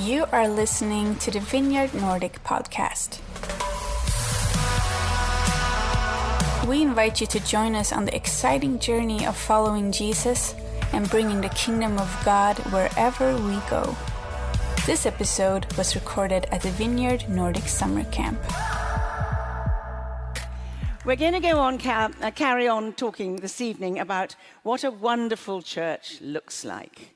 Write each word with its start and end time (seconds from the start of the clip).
You 0.00 0.26
are 0.32 0.48
listening 0.48 1.14
to 1.16 1.30
the 1.30 1.38
Vineyard 1.38 1.94
Nordic 1.94 2.42
podcast. 2.42 3.20
We 6.66 6.82
invite 6.82 7.20
you 7.20 7.28
to 7.28 7.38
join 7.38 7.76
us 7.76 7.92
on 7.92 8.04
the 8.04 8.16
exciting 8.16 8.80
journey 8.80 9.24
of 9.24 9.36
following 9.36 9.92
Jesus 9.92 10.56
and 10.92 11.08
bringing 11.08 11.42
the 11.42 11.48
kingdom 11.50 11.96
of 11.98 12.22
God 12.24 12.58
wherever 12.72 13.36
we 13.36 13.56
go. 13.70 13.96
This 14.84 15.06
episode 15.06 15.72
was 15.74 15.94
recorded 15.94 16.46
at 16.50 16.62
the 16.62 16.70
Vineyard 16.70 17.28
Nordic 17.28 17.68
Summer 17.68 18.02
Camp. 18.10 18.40
We're 21.04 21.14
going 21.14 21.34
to 21.34 21.40
go 21.40 21.60
on, 21.60 21.78
uh, 21.86 22.32
carry 22.34 22.66
on 22.66 22.94
talking 22.94 23.36
this 23.36 23.60
evening 23.60 24.00
about 24.00 24.34
what 24.64 24.82
a 24.82 24.90
wonderful 24.90 25.62
church 25.62 26.18
looks 26.20 26.64
like. 26.64 27.13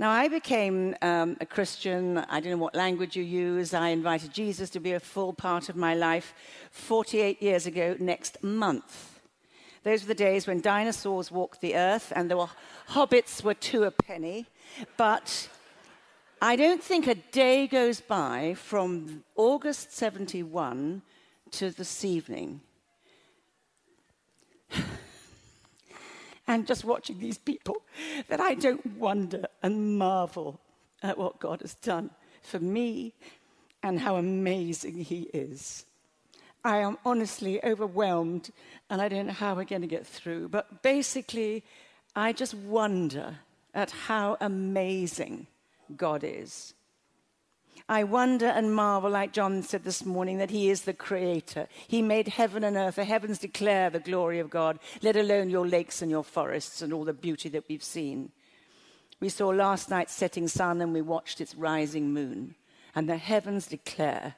Now, 0.00 0.10
I 0.10 0.28
became 0.28 0.94
um, 1.02 1.36
a 1.40 1.46
Christian. 1.46 2.18
I 2.18 2.38
don't 2.38 2.52
know 2.52 2.58
what 2.58 2.76
language 2.76 3.16
you 3.16 3.24
use. 3.24 3.74
I 3.74 3.88
invited 3.88 4.32
Jesus 4.32 4.70
to 4.70 4.80
be 4.80 4.92
a 4.92 5.00
full 5.00 5.32
part 5.32 5.68
of 5.68 5.74
my 5.74 5.94
life 5.94 6.34
48 6.70 7.42
years 7.42 7.66
ago 7.66 7.96
next 7.98 8.40
month. 8.44 9.18
Those 9.82 10.02
were 10.02 10.08
the 10.08 10.14
days 10.14 10.46
when 10.46 10.60
dinosaurs 10.60 11.32
walked 11.32 11.60
the 11.60 11.74
earth 11.74 12.12
and 12.14 12.30
hobbits 12.90 13.42
were 13.42 13.54
two 13.54 13.82
a 13.82 13.90
penny. 13.90 14.46
But 14.96 15.48
I 16.40 16.54
don't 16.54 16.82
think 16.82 17.08
a 17.08 17.16
day 17.16 17.66
goes 17.66 18.00
by 18.00 18.54
from 18.54 19.24
August 19.34 19.92
71 19.92 21.02
to 21.50 21.70
this 21.70 22.04
evening 22.04 22.60
and 26.48 26.66
just 26.66 26.84
watching 26.84 27.18
these 27.18 27.38
people 27.38 27.82
that 28.28 28.40
I 28.40 28.54
don't 28.54 28.84
wonder 28.98 29.46
and 29.62 29.98
marvel 29.98 30.60
at 31.02 31.18
what 31.18 31.38
God 31.38 31.60
has 31.60 31.74
done 31.74 32.10
for 32.42 32.58
me 32.58 33.12
and 33.82 34.00
how 34.00 34.16
amazing 34.16 35.04
He 35.04 35.28
is. 35.32 35.84
I 36.64 36.78
am 36.78 36.98
honestly 37.04 37.62
overwhelmed 37.64 38.50
and 38.90 39.00
I 39.00 39.08
don't 39.08 39.26
know 39.26 39.32
how 39.32 39.54
we're 39.54 39.64
going 39.64 39.82
to 39.82 39.88
get 39.88 40.06
through. 40.06 40.48
But 40.48 40.82
basically, 40.82 41.62
I 42.16 42.32
just 42.32 42.54
wonder 42.54 43.36
at 43.74 43.90
how 43.90 44.36
amazing 44.40 45.46
God 45.96 46.24
is. 46.24 46.74
I 47.88 48.04
wonder 48.04 48.46
and 48.46 48.74
marvel, 48.74 49.10
like 49.10 49.32
John 49.32 49.62
said 49.62 49.84
this 49.84 50.04
morning, 50.04 50.38
that 50.38 50.50
He 50.50 50.70
is 50.70 50.82
the 50.82 50.94
Creator. 50.94 51.68
He 51.86 52.02
made 52.02 52.28
heaven 52.28 52.64
and 52.64 52.76
earth. 52.76 52.96
The 52.96 53.04
heavens 53.04 53.38
declare 53.38 53.90
the 53.90 54.00
glory 54.00 54.38
of 54.38 54.50
God, 54.50 54.78
let 55.02 55.16
alone 55.16 55.50
your 55.50 55.66
lakes 55.66 56.02
and 56.02 56.10
your 56.10 56.24
forests 56.24 56.82
and 56.82 56.92
all 56.92 57.04
the 57.04 57.12
beauty 57.12 57.48
that 57.50 57.64
we've 57.68 57.82
seen. 57.82 58.32
We 59.20 59.28
saw 59.28 59.48
last 59.48 59.90
night's 59.90 60.14
setting 60.14 60.48
sun 60.48 60.80
and 60.80 60.92
we 60.92 61.02
watched 61.02 61.40
its 61.40 61.54
rising 61.54 62.12
moon. 62.12 62.54
And 62.94 63.08
the 63.08 63.16
heavens 63.16 63.66
declare 63.66 64.34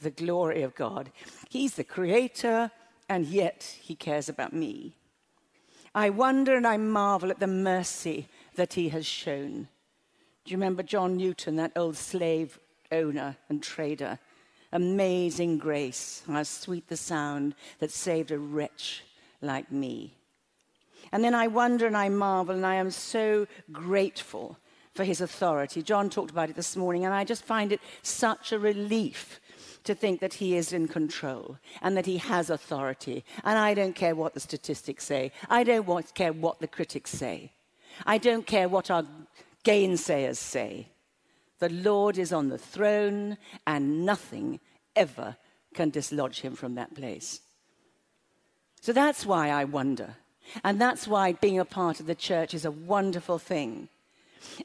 the 0.00 0.10
glory 0.10 0.62
of 0.62 0.74
God. 0.74 1.10
He's 1.48 1.74
the 1.74 1.84
Creator, 1.84 2.70
and 3.08 3.26
yet 3.26 3.76
He 3.80 3.94
cares 3.94 4.28
about 4.28 4.52
me. 4.52 4.96
I 5.94 6.10
wonder 6.10 6.56
and 6.56 6.66
I 6.66 6.76
marvel 6.76 7.30
at 7.30 7.40
the 7.40 7.46
mercy 7.46 8.28
that 8.56 8.74
He 8.74 8.90
has 8.90 9.06
shown. 9.06 9.68
Do 10.44 10.52
you 10.52 10.56
remember 10.56 10.82
John 10.82 11.16
Newton, 11.16 11.56
that 11.56 11.72
old 11.74 11.96
slave 11.96 12.58
owner 12.92 13.36
and 13.48 13.62
trader. 13.62 14.18
Amazing 14.72 15.58
grace, 15.58 16.22
how 16.26 16.42
sweet 16.42 16.88
the 16.88 16.96
sound 16.96 17.54
that 17.78 17.90
saved 17.90 18.30
a 18.30 18.38
wretch 18.38 19.04
like 19.40 19.70
me. 19.70 20.14
And 21.12 21.22
then 21.22 21.34
I 21.34 21.46
wonder 21.46 21.86
and 21.86 21.96
I 21.96 22.08
marvel, 22.08 22.54
and 22.54 22.66
I 22.66 22.74
am 22.74 22.90
so 22.90 23.46
grateful 23.72 24.58
for 24.94 25.04
his 25.04 25.20
authority. 25.20 25.82
John 25.82 26.10
talked 26.10 26.30
about 26.30 26.50
it 26.50 26.56
this 26.56 26.76
morning, 26.76 27.04
and 27.04 27.14
I 27.14 27.24
just 27.24 27.44
find 27.44 27.70
it 27.70 27.80
such 28.02 28.50
a 28.50 28.58
relief 28.58 29.40
to 29.84 29.94
think 29.94 30.20
that 30.20 30.34
he 30.34 30.56
is 30.56 30.72
in 30.72 30.88
control 30.88 31.58
and 31.80 31.96
that 31.96 32.06
he 32.06 32.18
has 32.18 32.50
authority. 32.50 33.24
And 33.44 33.56
I 33.56 33.72
don't 33.72 33.94
care 33.94 34.16
what 34.16 34.34
the 34.34 34.40
statistics 34.40 35.04
say, 35.04 35.30
I 35.48 35.62
don't 35.62 35.86
care 36.14 36.32
what 36.32 36.58
the 36.58 36.66
critics 36.66 37.10
say, 37.10 37.52
I 38.04 38.18
don't 38.18 38.46
care 38.46 38.68
what 38.68 38.90
our 38.90 39.04
gainsayers 39.64 40.36
say. 40.36 40.88
The 41.58 41.70
Lord 41.70 42.18
is 42.18 42.32
on 42.32 42.48
the 42.48 42.58
throne, 42.58 43.38
and 43.66 44.04
nothing 44.04 44.60
ever 44.94 45.36
can 45.74 45.90
dislodge 45.90 46.40
him 46.40 46.54
from 46.54 46.74
that 46.74 46.94
place. 46.94 47.40
So 48.80 48.92
that's 48.92 49.26
why 49.26 49.50
I 49.50 49.64
wonder. 49.64 50.16
And 50.62 50.80
that's 50.80 51.08
why 51.08 51.32
being 51.32 51.58
a 51.58 51.64
part 51.64 51.98
of 52.00 52.06
the 52.06 52.14
church 52.14 52.54
is 52.54 52.64
a 52.64 52.70
wonderful 52.70 53.38
thing. 53.38 53.88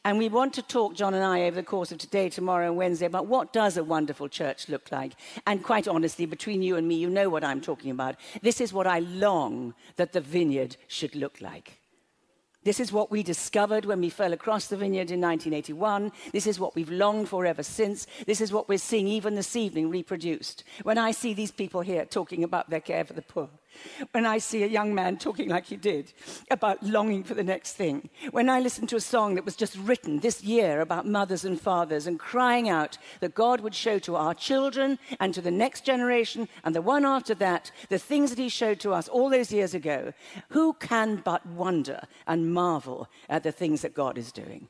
And 0.05 0.17
we 0.17 0.29
want 0.29 0.53
to 0.55 0.61
talk, 0.61 0.93
John 0.93 1.13
and 1.13 1.23
I, 1.23 1.41
over 1.43 1.55
the 1.55 1.63
course 1.63 1.91
of 1.91 1.97
today, 1.97 2.29
tomorrow, 2.29 2.67
and 2.67 2.77
Wednesday, 2.77 3.07
about 3.07 3.25
what 3.25 3.51
does 3.51 3.77
a 3.77 3.83
wonderful 3.83 4.27
church 4.27 4.69
look 4.69 4.91
like. 4.91 5.13
And 5.47 5.63
quite 5.63 5.87
honestly, 5.87 6.25
between 6.25 6.61
you 6.61 6.75
and 6.75 6.87
me, 6.87 6.95
you 6.95 7.09
know 7.09 7.29
what 7.29 7.43
I'm 7.43 7.61
talking 7.61 7.89
about. 7.89 8.15
This 8.41 8.61
is 8.61 8.73
what 8.73 8.85
I 8.85 8.99
long 8.99 9.73
that 9.95 10.13
the 10.13 10.21
vineyard 10.21 10.77
should 10.87 11.15
look 11.15 11.41
like. 11.41 11.80
This 12.63 12.79
is 12.79 12.93
what 12.93 13.09
we 13.09 13.23
discovered 13.23 13.85
when 13.85 14.01
we 14.01 14.09
fell 14.09 14.33
across 14.33 14.67
the 14.67 14.77
vineyard 14.77 15.09
in 15.09 15.19
1981. 15.19 16.11
This 16.31 16.45
is 16.45 16.59
what 16.59 16.75
we've 16.75 16.91
longed 16.91 17.27
for 17.27 17.45
ever 17.45 17.63
since. 17.63 18.05
This 18.27 18.39
is 18.39 18.53
what 18.53 18.69
we're 18.69 18.77
seeing 18.77 19.07
even 19.07 19.33
this 19.33 19.55
evening 19.55 19.89
reproduced. 19.89 20.63
When 20.83 20.99
I 20.99 21.09
see 21.09 21.33
these 21.33 21.51
people 21.51 21.81
here 21.81 22.05
talking 22.05 22.43
about 22.43 22.69
their 22.69 22.79
care 22.79 23.03
for 23.03 23.13
the 23.13 23.23
poor, 23.23 23.49
when 24.11 24.25
I 24.25 24.37
see 24.37 24.63
a 24.63 24.67
young 24.67 24.93
man 24.93 25.17
talking 25.17 25.49
like 25.49 25.65
he 25.65 25.75
did 25.75 26.13
about 26.49 26.83
longing 26.83 27.23
for 27.23 27.33
the 27.33 27.43
next 27.43 27.73
thing, 27.73 28.09
when 28.31 28.49
I 28.49 28.59
listen 28.59 28.87
to 28.87 28.95
a 28.95 29.01
song 29.01 29.35
that 29.35 29.45
was 29.45 29.55
just 29.55 29.77
written 29.77 30.19
this 30.19 30.43
year 30.43 30.81
about 30.81 31.07
mothers 31.07 31.45
and 31.45 31.59
fathers 31.59 32.07
and 32.07 32.19
crying 32.19 32.69
out 32.69 32.97
that 33.19 33.35
God 33.35 33.61
would 33.61 33.75
show 33.75 33.99
to 33.99 34.15
our 34.15 34.33
children 34.33 34.99
and 35.19 35.33
to 35.33 35.41
the 35.41 35.51
next 35.51 35.85
generation 35.85 36.47
and 36.63 36.75
the 36.75 36.81
one 36.81 37.05
after 37.05 37.33
that 37.35 37.71
the 37.89 37.99
things 37.99 38.29
that 38.29 38.39
he 38.39 38.49
showed 38.49 38.79
to 38.81 38.93
us 38.93 39.07
all 39.07 39.29
those 39.29 39.51
years 39.51 39.73
ago, 39.73 40.13
who 40.49 40.73
can 40.73 41.17
but 41.17 41.45
wonder 41.45 42.01
and 42.27 42.53
marvel 42.53 43.07
at 43.29 43.43
the 43.43 43.51
things 43.51 43.81
that 43.81 43.93
God 43.93 44.17
is 44.17 44.31
doing? 44.31 44.67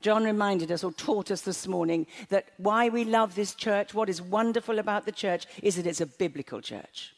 John 0.00 0.22
reminded 0.22 0.70
us 0.70 0.84
or 0.84 0.92
taught 0.92 1.32
us 1.32 1.40
this 1.40 1.66
morning 1.66 2.06
that 2.28 2.50
why 2.58 2.88
we 2.88 3.04
love 3.04 3.34
this 3.34 3.56
church, 3.56 3.92
what 3.92 4.08
is 4.08 4.22
wonderful 4.22 4.78
about 4.78 5.04
the 5.04 5.10
church, 5.10 5.46
is 5.64 5.74
that 5.74 5.86
it's 5.86 6.00
a 6.00 6.06
biblical 6.06 6.60
church. 6.60 7.15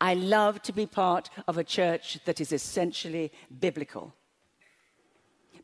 I 0.00 0.14
love 0.14 0.62
to 0.62 0.72
be 0.72 0.86
part 0.86 1.30
of 1.46 1.58
a 1.58 1.64
church 1.64 2.18
that 2.24 2.40
is 2.40 2.52
essentially 2.52 3.32
biblical. 3.60 4.14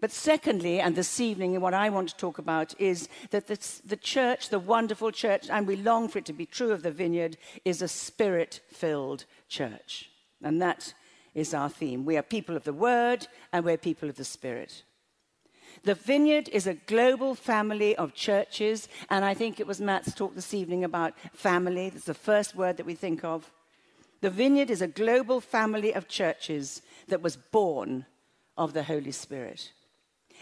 But 0.01 0.11
secondly, 0.11 0.81
and 0.81 0.97
this 0.97 1.19
evening, 1.19 1.59
what 1.61 1.73
I 1.73 1.89
want 1.89 2.11
to 2.11 2.17
talk 2.17 2.39
about 2.39 2.79
is 2.79 3.09
that 3.31 3.47
the, 3.47 3.59
the 3.87 3.97
church, 3.97 4.51
the 4.51 4.59
wonderful 4.59 5.11
church, 5.11 5.49
and 5.49 5.67
we 5.67 5.77
long 5.77 6.09
for 6.09 6.19
it 6.19 6.27
to 6.27 6.33
be 6.33 6.47
true 6.47 6.73
of 6.73 6.83
the 6.83 6.91
vineyard, 6.91 7.39
is 7.65 7.81
a 7.81 7.89
spirit 7.89 8.61
filled 8.69 9.25
church. 9.49 10.11
And 10.43 10.61
that 10.61 10.93
is 11.35 11.55
our 11.55 11.71
theme. 11.71 12.05
We 12.05 12.17
are 12.17 12.23
people 12.23 12.57
of 12.57 12.65
the 12.65 12.73
word, 12.73 13.27
and 13.53 13.65
we're 13.65 13.79
people 13.79 14.09
of 14.09 14.17
the 14.17 14.25
spirit. 14.25 14.83
The 15.83 15.95
Vineyard 15.95 16.49
is 16.51 16.67
a 16.67 16.75
global 16.75 17.35
family 17.35 17.97
of 17.97 18.15
churches, 18.15 18.89
and 19.11 19.25
I 19.25 19.35
think 19.35 19.59
it 19.59 19.67
was 19.67 19.81
Matt's 19.81 20.15
talk 20.15 20.35
this 20.35 20.55
evening 20.55 20.85
about 20.85 21.15
family. 21.33 21.91
That's 21.91 22.05
the 22.05 22.15
first 22.15 22.55
word 22.55 22.77
that 22.77 22.87
we 22.87 22.95
think 22.95 23.25
of. 23.25 23.51
The 24.25 24.31
vineyard 24.31 24.71
is 24.71 24.81
a 24.81 24.89
global 24.89 25.39
family 25.39 25.93
of 25.93 26.09
churches 26.09 26.81
that 27.09 27.21
was 27.21 27.37
born 27.37 28.07
of 28.57 28.73
the 28.73 28.85
Holy 28.85 29.11
Spirit. 29.11 29.71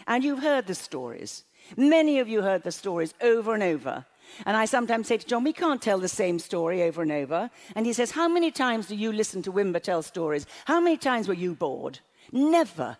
And 0.07 0.23
you've 0.23 0.41
heard 0.41 0.67
the 0.67 0.73
stories. 0.73 1.43
Many 1.75 2.19
of 2.19 2.29
you 2.29 2.43
heard 2.43 2.63
the 2.63 2.71
stories 2.71 3.13
over 3.19 3.53
and 3.53 3.61
over. 3.61 4.05
And 4.45 4.55
I 4.55 4.63
sometimes 4.63 5.07
say 5.07 5.17
to 5.17 5.27
John, 5.27 5.43
we 5.43 5.51
can't 5.51 5.81
tell 5.81 5.99
the 5.99 6.07
same 6.07 6.39
story 6.39 6.81
over 6.81 7.01
and 7.01 7.11
over. 7.11 7.49
And 7.75 7.85
he 7.85 7.91
says, 7.91 8.11
How 8.11 8.29
many 8.29 8.51
times 8.51 8.87
do 8.87 8.95
you 8.95 9.11
listen 9.11 9.41
to 9.41 9.51
Wimber 9.51 9.83
tell 9.83 10.01
stories? 10.01 10.45
How 10.63 10.79
many 10.79 10.95
times 10.95 11.27
were 11.27 11.33
you 11.33 11.53
bored? 11.53 11.99
Never. 12.31 12.95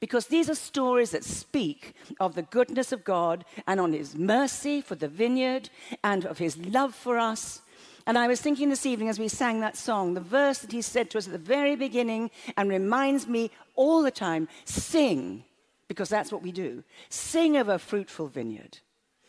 Because 0.00 0.28
these 0.28 0.48
are 0.48 0.54
stories 0.54 1.10
that 1.10 1.24
speak 1.24 1.94
of 2.18 2.36
the 2.36 2.40
goodness 2.40 2.90
of 2.90 3.04
God 3.04 3.44
and 3.66 3.78
on 3.78 3.92
his 3.92 4.16
mercy 4.16 4.80
for 4.80 4.94
the 4.94 5.08
vineyard 5.08 5.68
and 6.02 6.24
of 6.24 6.38
his 6.38 6.56
love 6.56 6.94
for 6.94 7.18
us 7.18 7.60
and 8.06 8.18
I 8.18 8.26
was 8.26 8.40
thinking 8.40 8.68
this 8.68 8.86
evening 8.86 9.08
as 9.08 9.18
we 9.18 9.28
sang 9.28 9.60
that 9.60 9.76
song, 9.76 10.14
the 10.14 10.20
verse 10.20 10.58
that 10.58 10.72
he 10.72 10.82
said 10.82 11.10
to 11.10 11.18
us 11.18 11.26
at 11.26 11.32
the 11.32 11.38
very 11.38 11.76
beginning 11.76 12.30
and 12.56 12.68
reminds 12.68 13.26
me 13.26 13.50
all 13.74 14.02
the 14.02 14.10
time 14.10 14.48
sing, 14.64 15.44
because 15.88 16.08
that's 16.08 16.32
what 16.32 16.42
we 16.42 16.52
do. 16.52 16.84
Sing 17.08 17.56
of 17.56 17.68
a 17.68 17.78
fruitful 17.78 18.28
vineyard, 18.28 18.78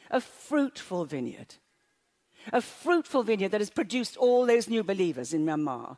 a 0.09 0.19
fruitful 0.19 1.05
vineyard, 1.05 1.55
a 2.51 2.61
fruitful 2.61 3.23
vineyard 3.23 3.51
that 3.51 3.61
has 3.61 3.69
produced 3.69 4.17
all 4.17 4.45
those 4.45 4.67
new 4.67 4.83
believers 4.83 5.33
in 5.33 5.45
Myanmar, 5.45 5.97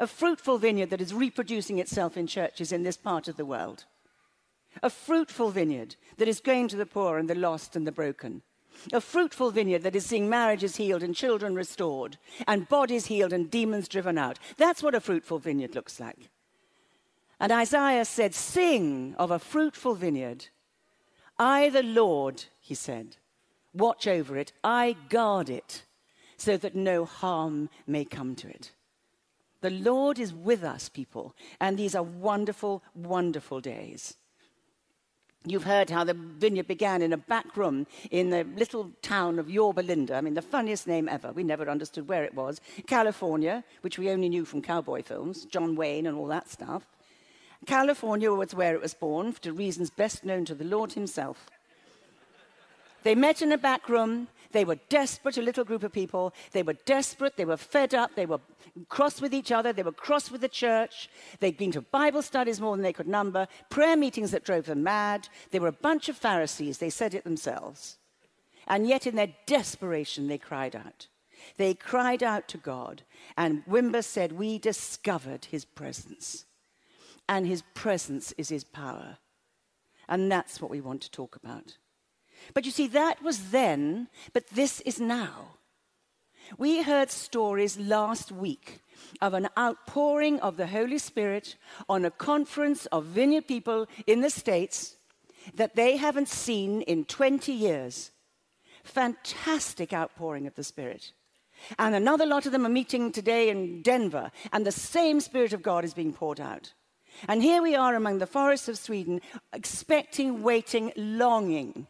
a 0.00 0.06
fruitful 0.06 0.58
vineyard 0.58 0.90
that 0.90 1.00
is 1.00 1.12
reproducing 1.12 1.78
itself 1.78 2.16
in 2.16 2.26
churches 2.26 2.72
in 2.72 2.82
this 2.82 2.96
part 2.96 3.28
of 3.28 3.36
the 3.36 3.44
world, 3.44 3.84
a 4.82 4.90
fruitful 4.90 5.50
vineyard 5.50 5.96
that 6.16 6.28
is 6.28 6.40
going 6.40 6.68
to 6.68 6.76
the 6.76 6.86
poor 6.86 7.18
and 7.18 7.28
the 7.28 7.34
lost 7.34 7.76
and 7.76 7.86
the 7.86 7.92
broken 7.92 8.42
a 8.92 9.00
fruitful 9.00 9.50
vineyard 9.50 9.82
that 9.82 9.96
is 9.96 10.06
seeing 10.06 10.28
marriages 10.28 10.76
healed 10.76 11.02
and 11.02 11.14
children 11.14 11.54
restored, 11.54 12.18
and 12.46 12.68
bodies 12.68 13.06
healed 13.06 13.32
and 13.32 13.50
demons 13.50 13.88
driven 13.88 14.18
out. 14.18 14.38
That's 14.56 14.82
what 14.82 14.94
a 14.94 15.00
fruitful 15.00 15.38
vineyard 15.38 15.74
looks 15.74 16.00
like. 16.00 16.30
And 17.40 17.52
Isaiah 17.52 18.04
said, 18.04 18.34
Sing 18.34 19.14
of 19.18 19.30
a 19.30 19.38
fruitful 19.38 19.94
vineyard. 19.94 20.48
I, 21.38 21.68
the 21.68 21.82
Lord, 21.82 22.44
he 22.60 22.74
said, 22.74 23.16
watch 23.74 24.06
over 24.06 24.36
it, 24.36 24.52
I 24.62 24.96
guard 25.08 25.50
it, 25.50 25.84
so 26.36 26.56
that 26.56 26.74
no 26.74 27.04
harm 27.04 27.68
may 27.86 28.04
come 28.04 28.34
to 28.36 28.48
it. 28.48 28.72
The 29.60 29.70
Lord 29.70 30.18
is 30.18 30.32
with 30.32 30.62
us, 30.62 30.88
people, 30.88 31.34
and 31.60 31.76
these 31.76 31.94
are 31.94 32.02
wonderful, 32.02 32.82
wonderful 32.94 33.60
days. 33.60 34.16
You've 35.46 35.64
heard 35.64 35.90
how 35.90 36.04
the 36.04 36.14
vineyard 36.14 36.66
began 36.68 37.02
in 37.02 37.12
a 37.12 37.18
back 37.18 37.54
room 37.54 37.86
in 38.10 38.30
the 38.30 38.44
little 38.56 38.92
town 39.02 39.38
of 39.38 39.50
Yorba 39.50 39.82
Linda. 39.82 40.16
I 40.16 40.22
mean, 40.22 40.32
the 40.32 40.40
funniest 40.40 40.86
name 40.86 41.06
ever. 41.06 41.32
We 41.32 41.44
never 41.44 41.68
understood 41.68 42.08
where 42.08 42.24
it 42.24 42.34
was. 42.34 42.62
California, 42.86 43.62
which 43.82 43.98
we 43.98 44.08
only 44.08 44.30
knew 44.30 44.46
from 44.46 44.62
cowboy 44.62 45.02
films, 45.02 45.44
John 45.44 45.76
Wayne 45.76 46.06
and 46.06 46.16
all 46.16 46.28
that 46.28 46.48
stuff. 46.48 46.86
California 47.66 48.32
was 48.32 48.54
where 48.54 48.74
it 48.74 48.80
was 48.80 48.94
born, 48.94 49.32
for 49.32 49.52
reasons 49.52 49.90
best 49.90 50.24
known 50.24 50.46
to 50.46 50.54
the 50.54 50.64
Lord 50.64 50.94
Himself. 50.94 51.50
They 53.02 53.14
met 53.14 53.42
in 53.42 53.52
a 53.52 53.58
back 53.58 53.86
room. 53.86 54.28
They 54.54 54.64
were 54.64 54.78
desperate, 54.88 55.36
a 55.36 55.42
little 55.42 55.64
group 55.64 55.82
of 55.82 55.92
people. 55.92 56.32
They 56.52 56.62
were 56.62 56.76
desperate. 56.86 57.36
They 57.36 57.44
were 57.44 57.56
fed 57.56 57.92
up. 57.92 58.14
They 58.14 58.24
were 58.24 58.38
cross 58.88 59.20
with 59.20 59.34
each 59.34 59.50
other. 59.50 59.72
They 59.72 59.82
were 59.82 59.92
cross 59.92 60.30
with 60.30 60.40
the 60.40 60.48
church. 60.48 61.10
They'd 61.40 61.58
been 61.58 61.72
to 61.72 61.80
Bible 61.82 62.22
studies 62.22 62.60
more 62.60 62.76
than 62.76 62.84
they 62.84 62.92
could 62.92 63.08
number, 63.08 63.48
prayer 63.68 63.96
meetings 63.96 64.30
that 64.30 64.44
drove 64.44 64.66
them 64.66 64.84
mad. 64.84 65.28
They 65.50 65.58
were 65.58 65.68
a 65.68 65.72
bunch 65.72 66.08
of 66.08 66.16
Pharisees. 66.16 66.78
They 66.78 66.88
said 66.88 67.14
it 67.14 67.24
themselves. 67.24 67.98
And 68.68 68.86
yet, 68.86 69.06
in 69.06 69.16
their 69.16 69.34
desperation, 69.44 70.28
they 70.28 70.38
cried 70.38 70.76
out. 70.76 71.08
They 71.56 71.74
cried 71.74 72.22
out 72.22 72.46
to 72.48 72.56
God. 72.56 73.02
And 73.36 73.66
Wimber 73.66 74.04
said, 74.04 74.32
We 74.32 74.58
discovered 74.58 75.46
his 75.46 75.64
presence 75.64 76.46
and 77.28 77.46
his 77.46 77.62
presence 77.74 78.32
is 78.38 78.50
his 78.50 78.64
power. 78.64 79.18
And 80.08 80.30
that's 80.30 80.60
what 80.60 80.70
we 80.70 80.80
want 80.80 81.02
to 81.02 81.10
talk 81.10 81.36
about. 81.36 81.76
But 82.52 82.64
you 82.64 82.70
see, 82.70 82.86
that 82.88 83.22
was 83.22 83.50
then, 83.50 84.08
but 84.32 84.48
this 84.48 84.80
is 84.80 85.00
now. 85.00 85.54
We 86.58 86.82
heard 86.82 87.10
stories 87.10 87.78
last 87.78 88.30
week 88.30 88.80
of 89.20 89.34
an 89.34 89.48
outpouring 89.58 90.40
of 90.40 90.56
the 90.56 90.66
Holy 90.66 90.98
Spirit 90.98 91.56
on 91.88 92.04
a 92.04 92.10
conference 92.10 92.86
of 92.86 93.06
vineyard 93.06 93.48
people 93.48 93.86
in 94.06 94.20
the 94.20 94.30
States 94.30 94.96
that 95.54 95.74
they 95.74 95.96
haven't 95.96 96.28
seen 96.28 96.82
in 96.82 97.04
20 97.04 97.52
years. 97.52 98.10
Fantastic 98.82 99.92
outpouring 99.92 100.46
of 100.46 100.54
the 100.54 100.64
Spirit. 100.64 101.12
And 101.78 101.94
another 101.94 102.26
lot 102.26 102.46
of 102.46 102.52
them 102.52 102.66
are 102.66 102.70
meeting 102.70 103.10
today 103.10 103.48
in 103.48 103.80
Denver, 103.80 104.30
and 104.52 104.66
the 104.66 104.72
same 104.72 105.20
Spirit 105.20 105.52
of 105.52 105.62
God 105.62 105.84
is 105.84 105.94
being 105.94 106.12
poured 106.12 106.40
out. 106.40 106.74
And 107.28 107.42
here 107.42 107.62
we 107.62 107.74
are 107.74 107.94
among 107.94 108.18
the 108.18 108.26
forests 108.26 108.68
of 108.68 108.76
Sweden, 108.76 109.20
expecting, 109.52 110.42
waiting, 110.42 110.92
longing 110.96 111.86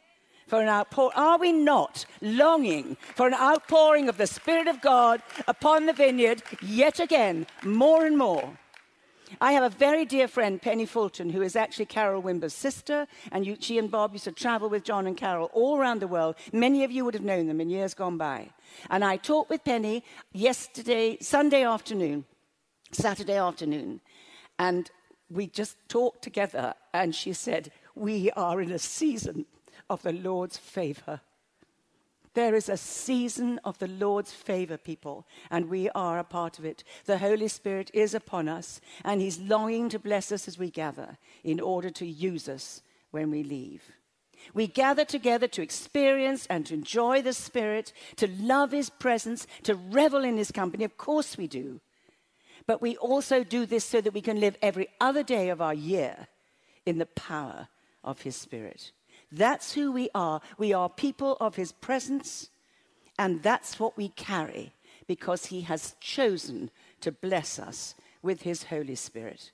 for 0.47 0.61
an 0.61 0.69
outpouring. 0.69 1.17
Are 1.17 1.39
we 1.39 1.53
not 1.53 2.07
longing 2.21 2.97
for 3.15 3.27
an 3.27 3.35
outpouring 3.35 4.09
of 4.09 4.17
the 4.17 4.27
Spirit 4.27 4.69
of 4.69 4.81
God 4.81 5.23
upon 5.47 5.87
the 5.87 5.93
vineyard 5.93 6.43
yet 6.63 7.01
again, 7.01 7.47
more 7.63 8.05
and 8.05 8.17
more? 8.19 8.59
I 9.41 9.53
have 9.53 9.65
a 9.65 9.75
very 9.75 10.05
dear 10.05 10.29
friend, 10.29 10.61
Penny 10.61 10.87
Fulton, 10.87 11.31
who 11.31 11.43
is 11.43 11.57
actually 11.57 11.87
Carol 11.87 12.23
Wimber's 12.23 12.55
sister, 12.55 13.07
and 13.33 13.63
she 13.63 13.79
and 13.79 13.91
Bob 13.91 14.13
used 14.13 14.25
to 14.25 14.33
travel 14.33 14.69
with 14.69 14.85
John 14.85 15.07
and 15.07 15.17
Carol 15.17 15.51
all 15.53 15.79
around 15.79 16.01
the 16.01 16.07
world. 16.07 16.37
Many 16.53 16.85
of 16.85 16.91
you 16.91 17.05
would 17.05 17.15
have 17.15 17.25
known 17.25 17.47
them 17.47 17.61
in 17.61 17.71
years 17.71 17.95
gone 17.95 18.19
by. 18.19 18.51
And 18.91 19.05
I 19.05 19.17
talked 19.17 19.51
with 19.51 19.65
Penny 19.65 20.05
yesterday, 20.33 21.17
Sunday 21.21 21.65
afternoon, 21.65 22.27
Saturday 22.93 23.37
afternoon, 23.37 24.01
and 24.59 24.91
we 25.31 25.47
just 25.47 25.77
talked 25.89 26.23
together, 26.23 26.75
and 26.93 27.15
she 27.15 27.33
said, 27.33 27.73
We 27.95 28.31
are 28.33 28.61
in 28.61 28.71
a 28.71 28.79
season 28.79 29.47
of 29.89 30.03
the 30.03 30.13
Lord's 30.13 30.57
favor. 30.57 31.21
There 32.35 32.57
is 32.57 32.69
a 32.69 32.77
season 32.77 33.61
of 33.65 33.79
the 33.79 33.87
Lord's 33.87 34.33
favor, 34.33 34.77
people, 34.77 35.25
and 35.51 35.71
we 35.71 35.89
are 35.91 36.19
a 36.19 36.25
part 36.25 36.59
of 36.59 36.65
it. 36.65 36.83
The 37.05 37.19
Holy 37.19 37.47
Spirit 37.47 37.93
is 37.95 38.13
upon 38.13 38.49
us, 38.49 38.81
and 39.05 39.21
He's 39.21 39.39
longing 39.39 39.89
to 39.91 40.01
bless 40.01 40.33
us 40.33 40.49
as 40.49 40.59
we 40.59 40.71
gather 40.71 41.17
in 41.45 41.61
order 41.61 41.91
to 41.91 42.07
use 42.07 42.49
us 42.49 42.83
when 43.13 43.31
we 43.31 43.45
leave. 43.45 43.93
We 44.53 44.67
gather 44.67 45.05
together 45.05 45.47
to 45.47 45.63
experience 45.63 46.47
and 46.51 46.67
to 46.67 46.75
enjoy 46.75 47.23
the 47.23 47.33
Spirit, 47.33 47.93
to 48.17 48.27
love 48.27 48.73
His 48.73 48.91
presence, 48.91 49.47
to 49.63 49.77
revel 49.77 50.25
in 50.25 50.37
His 50.37 50.51
company. 50.51 50.83
Of 50.85 50.97
course, 50.97 51.39
we 51.39 51.47
do. 51.47 51.81
But 52.67 52.83
we 52.83 52.97
also 52.97 53.45
do 53.45 53.65
this 53.65 53.85
so 53.85 54.01
that 54.01 54.15
we 54.15 54.21
can 54.21 54.41
live 54.41 54.57
every 54.61 54.89
other 55.01 55.23
day 55.23 55.51
of 55.51 55.63
our 55.63 55.75
year 55.75 56.27
in 56.85 56.99
the 56.99 57.07
power 57.07 57.69
of 58.03 58.23
His 58.23 58.35
Spirit. 58.35 58.91
That's 59.31 59.73
who 59.73 59.93
we 59.93 60.11
are. 60.15 60.41
We 60.59 60.73
are 60.73 60.89
people 60.89 61.37
of 61.41 61.57
His 61.57 61.73
presence, 61.73 62.51
and 63.19 63.43
that's 63.43 63.79
what 63.81 63.97
we 63.97 64.09
carry 64.09 64.75
because 65.07 65.47
He 65.47 65.63
has 65.63 65.97
chosen 66.01 66.71
to 67.01 67.13
bless 67.13 67.59
us 67.59 67.95
with 68.23 68.43
His 68.43 68.65
Holy 68.65 68.95
Spirit. 68.95 69.51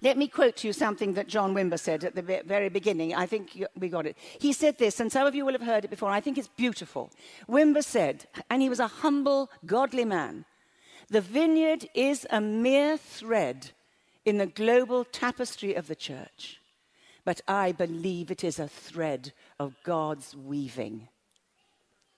Let 0.00 0.16
me 0.16 0.26
quote 0.26 0.56
to 0.56 0.68
you 0.68 0.72
something 0.72 1.12
that 1.14 1.28
John 1.28 1.54
Wimber 1.54 1.78
said 1.78 2.02
at 2.02 2.14
the 2.14 2.22
very 2.22 2.70
beginning. 2.70 3.14
I 3.14 3.26
think 3.26 3.62
we 3.76 3.90
got 3.90 4.06
it. 4.06 4.16
He 4.38 4.54
said 4.54 4.78
this, 4.78 5.00
and 5.00 5.12
some 5.12 5.26
of 5.26 5.34
you 5.34 5.44
will 5.44 5.52
have 5.52 5.60
heard 5.60 5.84
it 5.84 5.90
before. 5.90 6.08
I 6.08 6.20
think 6.20 6.38
it's 6.38 6.48
beautiful. 6.48 7.10
Wimber 7.46 7.84
said, 7.84 8.26
and 8.48 8.62
he 8.62 8.70
was 8.70 8.80
a 8.80 8.86
humble, 8.86 9.50
godly 9.66 10.06
man. 10.06 10.46
The 11.10 11.20
vineyard 11.20 11.90
is 11.94 12.26
a 12.30 12.40
mere 12.40 12.96
thread 12.96 13.72
in 14.24 14.38
the 14.38 14.46
global 14.46 15.04
tapestry 15.04 15.74
of 15.74 15.88
the 15.88 15.94
church, 15.94 16.61
but 17.24 17.40
I 17.46 17.72
believe 17.72 18.30
it 18.30 18.44
is 18.44 18.58
a 18.58 18.68
thread 18.68 19.32
of 19.58 19.76
God's 19.84 20.36
weaving. 20.36 21.08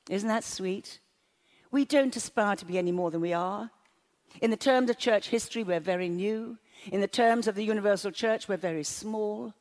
Isn't 0.09 0.29
that 0.29 0.45
sweet? 0.45 1.01
We 1.71 1.85
don't 1.85 2.17
aspire 2.17 2.57
to 2.57 2.65
be 2.65 2.79
any 2.79 2.93
more 2.93 3.11
than 3.11 3.21
we 3.21 3.33
are. 3.33 3.71
In 4.41 4.51
the 4.51 4.57
terms 4.57 4.91
of 4.91 4.99
church 4.99 5.29
history, 5.29 5.63
we're 5.63 5.81
very 5.81 6.09
new. 6.09 6.59
In 6.91 7.01
the 7.01 7.09
terms 7.09 7.47
of 7.47 7.55
the 7.55 7.65
universal 7.65 8.11
church, 8.11 8.49
we're 8.49 8.57
very 8.57 8.85
small. 8.85 9.55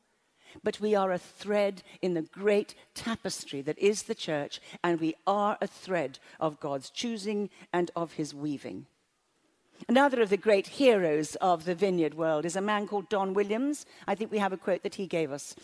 But 0.64 0.80
we 0.80 0.94
are 0.96 1.12
a 1.12 1.18
thread 1.18 1.82
in 2.02 2.14
the 2.14 2.22
great 2.22 2.76
tapestry 2.94 3.62
that 3.62 3.80
is 3.80 4.04
the 4.04 4.16
church, 4.16 4.62
and 4.84 5.00
we 5.00 5.16
are 5.26 5.58
a 5.62 5.68
thread 5.68 6.20
of 6.40 6.60
God's 6.60 6.90
choosing 6.90 7.50
and 7.72 7.90
of 7.96 8.14
his 8.14 8.34
weaving. 8.34 8.86
Another 9.88 10.22
of 10.22 10.30
the 10.30 10.38
great 10.38 10.68
heroes 10.68 11.36
of 11.36 11.66
the 11.66 11.76
vineyard 11.76 12.14
world 12.14 12.46
is 12.46 12.56
a 12.56 12.62
man 12.62 12.88
called 12.88 13.10
Don 13.10 13.34
Williams. 13.34 13.86
I 14.08 14.16
think 14.16 14.32
we 14.32 14.38
have 14.38 14.54
a 14.54 14.58
quote 14.58 14.84
that 14.84 14.96
he 14.96 15.08
gave 15.08 15.32
us. 15.32 15.56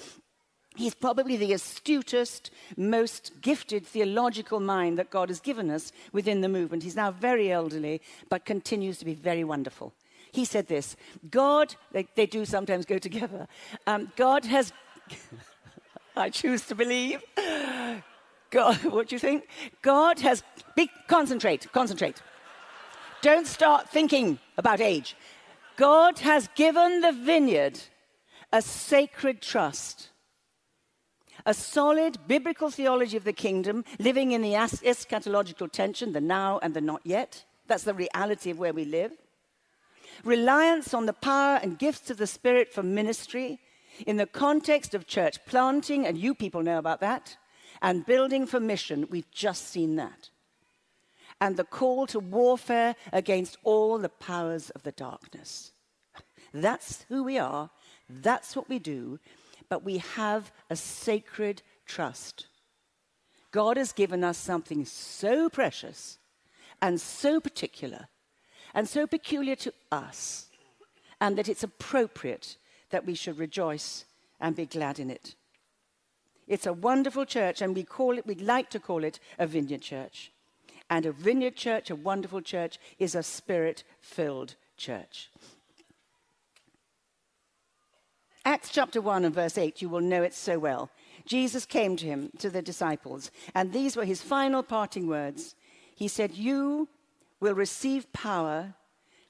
He's 0.76 0.94
probably 0.94 1.36
the 1.36 1.52
astutest, 1.52 2.52
most 2.78 3.42
gifted 3.42 3.86
theological 3.86 4.60
mind 4.60 4.98
that 4.98 5.10
God 5.10 5.30
has 5.30 5.40
given 5.40 5.70
us 5.70 5.92
within 6.14 6.42
the 6.42 6.50
movement. 6.50 6.84
He's 6.84 6.96
now 6.96 7.12
very 7.12 7.52
elderly, 7.52 8.02
but 8.30 8.46
continues 8.46 8.98
to 9.00 9.06
be 9.06 9.14
very 9.14 9.44
wonderful. 9.44 9.94
He 10.32 10.46
said 10.46 10.68
this 10.68 10.96
God, 11.30 11.76
they, 11.92 12.08
they 12.16 12.26
do 12.26 12.46
sometimes 12.46 12.86
go 12.86 12.98
together. 12.98 13.48
Um, 13.88 14.12
God 14.16 14.46
has, 14.46 14.72
I 16.16 16.30
choose 16.30 16.66
to 16.68 16.76
believe, 16.76 17.22
God, 18.52 18.76
what 18.84 19.10
do 19.10 19.16
you 19.16 19.20
think? 19.20 19.48
God 19.82 20.20
has, 20.20 20.44
be, 20.76 20.90
concentrate, 21.08 21.72
concentrate. 21.72 22.22
Don't 23.22 23.48
start 23.48 23.90
thinking 23.90 24.40
about 24.58 24.80
age. 24.80 25.16
God 25.76 26.20
has 26.20 26.48
given 26.56 27.02
the 27.02 27.12
vineyard 27.12 27.80
a 28.52 28.62
sacred 28.62 29.42
trust, 29.42 30.10
a 31.46 31.54
solid 31.54 32.18
biblical 32.28 32.70
theology 32.70 33.18
of 33.18 33.26
the 33.26 33.34
kingdom, 33.34 33.84
living 34.00 34.32
in 34.32 34.42
the 34.42 34.54
eschatological 34.54 35.72
tension, 35.72 36.14
the 36.14 36.22
now 36.22 36.60
and 36.60 36.74
the 36.74 36.82
not 36.82 37.02
yet. 37.04 37.44
That's 37.68 37.84
the 37.84 37.94
reality 37.94 38.52
of 38.52 38.60
where 38.60 38.74
we 38.74 38.86
live. 38.86 39.12
Reliance 40.24 40.94
on 40.94 41.06
the 41.06 41.14
power 41.14 41.60
and 41.62 41.78
gifts 41.78 42.10
of 42.10 42.18
the 42.18 42.28
Spirit 42.28 42.74
for 42.74 42.84
ministry 42.84 43.60
in 44.08 44.18
the 44.18 44.26
context 44.26 44.94
of 44.94 45.08
church 45.08 45.38
planting, 45.46 46.08
and 46.08 46.18
you 46.18 46.34
people 46.34 46.64
know 46.64 46.78
about 46.78 47.02
that, 47.02 47.38
and 47.82 48.06
building 48.06 48.48
for 48.48 48.60
mission. 48.60 49.08
We've 49.10 49.30
just 49.32 49.68
seen 49.68 49.98
that 49.98 50.30
and 51.42 51.56
the 51.56 51.64
call 51.64 52.06
to 52.08 52.20
warfare 52.20 52.96
against 53.14 53.58
all 53.64 53.98
the 53.98 54.10
powers 54.10 54.70
of 54.72 54.84
the 54.84 54.92
darkness. 54.92 55.72
That's 56.54 57.06
who 57.10 57.24
we 57.24 57.38
are, 57.38 57.70
that's 58.10 58.56
what 58.56 58.70
we 58.70 58.80
do, 58.80 59.20
but 59.70 59.84
we 59.84 60.00
have 60.00 60.52
a 60.70 60.76
sacred 60.76 61.62
trust. 61.86 62.48
God 63.52 63.78
has 63.78 63.92
given 63.92 64.24
us 64.24 64.38
something 64.38 64.86
so 64.86 65.50
precious 65.50 66.18
and 66.82 67.00
so 67.00 67.40
particular 67.40 68.08
and 68.74 68.88
so 68.88 69.08
peculiar 69.08 69.56
to 69.56 69.74
us, 69.92 70.48
and 71.20 71.38
that 71.38 71.50
it's 71.50 71.64
appropriate 71.64 72.58
that 72.92 73.06
we 73.06 73.16
should 73.16 73.40
rejoice 73.40 74.06
and 74.40 74.56
be 74.56 74.66
glad 74.66 75.00
in 75.00 75.10
it. 75.10 75.36
It's 76.48 76.66
a 76.66 76.74
wonderful 76.74 77.26
church, 77.26 77.62
and 77.62 77.76
we 77.76 77.84
call 77.84 78.18
it, 78.18 78.26
we'd 78.26 78.42
like 78.42 78.70
to 78.72 78.80
call 78.80 79.04
it 79.04 79.20
a 79.38 79.48
vineyard 79.48 79.82
church. 79.82 80.32
And 80.90 81.06
a 81.06 81.12
vineyard 81.12 81.56
church, 81.56 81.90
a 81.90 81.96
wonderful 81.96 82.42
church, 82.42 82.80
is 82.98 83.16
a 83.16 83.24
spirit 83.24 83.84
filled 84.02 84.56
church. 84.78 85.30
Acts 88.46 88.70
chapter 88.72 89.00
1 89.00 89.26
and 89.26 89.36
verse 89.36 89.58
8, 89.58 89.82
you 89.82 89.90
will 89.90 90.02
know 90.02 90.24
it 90.24 90.34
so 90.34 90.58
well. 90.58 90.90
Jesus 91.26 91.66
came 91.66 91.96
to 91.98 92.06
him, 92.06 92.32
to 92.40 92.50
the 92.50 92.62
disciples, 92.62 93.30
and 93.54 93.72
these 93.72 93.96
were 93.96 94.06
his 94.06 94.22
final 94.22 94.64
parting 94.64 95.08
words. 95.08 95.56
He 95.96 96.08
said, 96.08 96.34
You 96.34 96.88
will 97.40 97.54
receive 97.54 98.12
power 98.14 98.74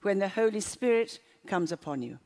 when 0.01 0.19
the 0.19 0.29
Holy 0.29 0.61
Spirit 0.61 1.19
comes 1.47 1.71
upon 1.71 2.01
you. 2.01 2.19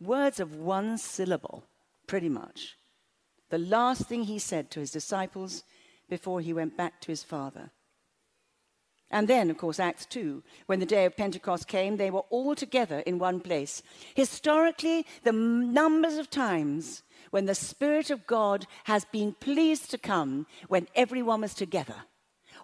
Words 0.00 0.38
of 0.38 0.54
one 0.54 0.98
syllable, 0.98 1.64
pretty 2.06 2.28
much. 2.28 2.76
The 3.50 3.58
last 3.58 4.02
thing 4.02 4.24
he 4.24 4.38
said 4.38 4.70
to 4.70 4.80
his 4.80 4.92
disciples 4.92 5.64
before 6.08 6.40
he 6.40 6.52
went 6.52 6.76
back 6.76 7.00
to 7.00 7.08
his 7.08 7.24
Father. 7.24 7.70
And 9.10 9.26
then, 9.26 9.48
of 9.50 9.56
course, 9.56 9.80
Acts 9.80 10.04
2, 10.06 10.42
when 10.66 10.80
the 10.80 10.86
day 10.86 11.06
of 11.06 11.16
Pentecost 11.16 11.66
came, 11.66 11.96
they 11.96 12.10
were 12.10 12.24
all 12.28 12.54
together 12.54 12.98
in 13.00 13.18
one 13.18 13.40
place. 13.40 13.82
Historically, 14.14 15.06
the 15.22 15.32
numbers 15.32 16.18
of 16.18 16.28
times 16.28 17.02
when 17.30 17.46
the 17.46 17.54
Spirit 17.54 18.10
of 18.10 18.26
God 18.26 18.66
has 18.84 19.04
been 19.06 19.32
pleased 19.32 19.90
to 19.90 19.98
come 19.98 20.46
when 20.68 20.88
everyone 20.94 21.40
was 21.40 21.54
together, 21.54 21.94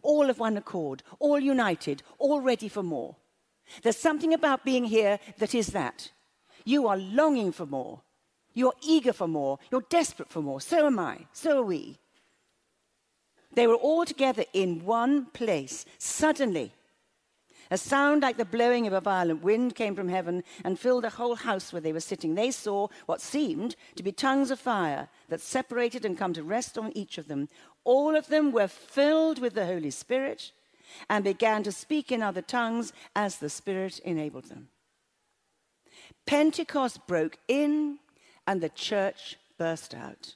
all 0.03 0.29
of 0.29 0.39
one 0.39 0.57
accord, 0.57 1.03
all 1.19 1.41
united, 1.41 2.03
all 2.19 2.41
ready 2.41 2.69
for 2.69 2.83
more. 2.83 3.17
There's 3.83 3.97
something 3.97 4.35
about 4.35 4.65
being 4.65 4.85
here 4.85 5.19
that 5.39 5.55
is 5.55 5.69
that. 5.69 6.11
You 6.65 6.89
are 6.89 6.97
longing 6.99 7.53
for 7.53 7.67
more. 7.67 8.03
You're 8.53 8.75
eager 8.83 9.13
for 9.13 9.27
more. 9.27 9.59
You're 9.71 9.85
desperate 9.89 10.29
for 10.29 10.43
more. 10.43 10.61
So 10.61 10.87
am 10.87 10.99
I. 10.99 11.27
So 11.33 11.61
are 11.61 11.65
we. 11.65 11.99
They 13.55 13.67
were 13.67 13.75
all 13.75 14.05
together 14.05 14.45
in 14.53 14.85
one 14.85 15.27
place. 15.27 15.85
Suddenly, 15.99 16.73
a 17.71 17.79
sound 17.79 18.23
like 18.23 18.37
the 18.37 18.45
blowing 18.45 18.87
of 18.87 18.93
a 18.93 19.01
violent 19.01 19.43
wind 19.43 19.75
came 19.75 19.95
from 19.95 20.09
heaven 20.09 20.45
and 20.65 20.79
filled 20.79 21.05
the 21.05 21.11
whole 21.11 21.35
house 21.35 21.73
where 21.73 21.81
they 21.81 21.93
were 21.93 22.01
sitting. 22.01 22.35
They 22.35 22.51
saw 22.51 22.89
what 23.07 23.21
seemed 23.21 23.75
to 23.97 24.03
be 24.03 24.13
tongues 24.13 24.51
of 24.51 24.61
fire 24.61 25.09
that 25.29 25.41
separated 25.41 26.05
and 26.05 26.19
come 26.19 26.33
to 26.35 26.43
rest 26.43 26.77
on 26.77 26.97
each 26.97 27.17
of 27.17 27.27
them. 27.27 27.49
All 27.85 28.15
of 28.17 28.29
them 28.29 28.53
were 28.53 28.69
filled 28.69 29.41
with 29.41 29.55
the 29.55 29.67
Holy 29.67 29.91
Spirit 29.91 30.53
and 31.09 31.25
began 31.25 31.63
to 31.63 31.73
speak 31.73 32.13
in 32.13 32.23
other 32.23 32.43
tongues 32.43 32.93
as 33.17 33.39
the 33.39 33.51
Spirit 33.51 33.99
enabled 34.01 34.45
them. 34.45 34.69
Pentecost 36.27 37.07
broke 37.07 37.39
in 37.49 37.99
and 38.47 38.61
the 38.61 38.69
church 38.69 39.37
burst 39.59 39.95
out. 39.95 40.35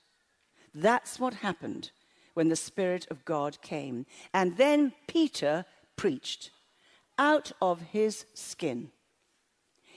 That's 0.74 1.20
what 1.20 1.34
happened 1.34 1.90
when 2.38 2.50
the 2.50 2.54
Spirit 2.54 3.04
of 3.10 3.24
God 3.24 3.60
came. 3.62 4.06
And 4.32 4.56
then 4.58 4.92
Peter 5.08 5.64
preached 5.96 6.52
out 7.18 7.50
of 7.60 7.80
his 7.80 8.26
skin. 8.32 8.92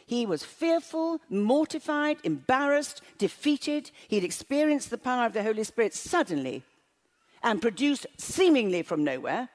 He 0.07 0.25
was 0.25 0.43
fearful, 0.43 1.21
mortified, 1.29 2.17
embarrassed, 2.24 3.03
defeated. 3.19 3.91
He'd 4.07 4.24
experienced 4.24 4.89
the 4.89 4.98
power 4.98 5.27
of 5.27 5.33
the 5.33 5.43
Holy 5.43 5.63
Spirit 5.63 5.93
suddenly 5.93 6.63
and 7.43 7.62
produced, 7.62 8.07
seemingly 8.17 8.81
from 8.81 9.03
nowhere, 9.03 9.50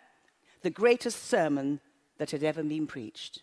the 0.62 0.71
greatest 0.71 1.25
sermon 1.25 1.81
that 2.19 2.31
had 2.31 2.45
ever 2.45 2.62
been 2.62 2.87
preached. 2.87 3.43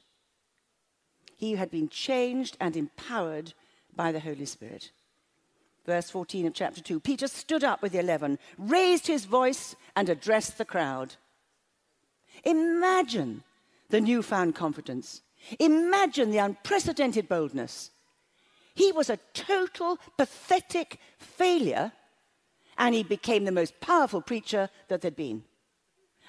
He 1.35 1.55
had 1.55 1.69
been 1.69 1.89
changed 1.89 2.55
and 2.61 2.77
empowered 2.77 3.53
by 3.93 4.13
the 4.13 4.21
Holy 4.21 4.45
Spirit 4.45 4.93
verse 5.85 6.09
14 6.09 6.47
of 6.47 6.53
chapter 6.53 6.81
2, 6.81 6.99
Peter 6.99 7.27
stood 7.27 7.63
up 7.63 7.81
with 7.81 7.91
the 7.91 7.99
eleven, 7.99 8.39
raised 8.57 9.07
his 9.07 9.25
voice, 9.25 9.75
and 9.95 10.09
addressed 10.09 10.57
the 10.57 10.65
crowd. 10.65 11.15
Imagine 12.43 13.43
the 13.89 14.01
newfound 14.01 14.55
confidence. 14.55 15.21
Imagine 15.59 16.31
the 16.31 16.37
unprecedented 16.37 17.27
boldness. 17.27 17.91
He 18.75 18.91
was 18.91 19.09
a 19.09 19.19
total, 19.33 19.99
pathetic 20.17 20.99
failure, 21.17 21.91
and 22.77 22.95
he 22.95 23.03
became 23.03 23.45
the 23.45 23.51
most 23.51 23.79
powerful 23.79 24.21
preacher 24.21 24.69
that 24.87 25.01
there'd 25.01 25.15
been. 25.15 25.43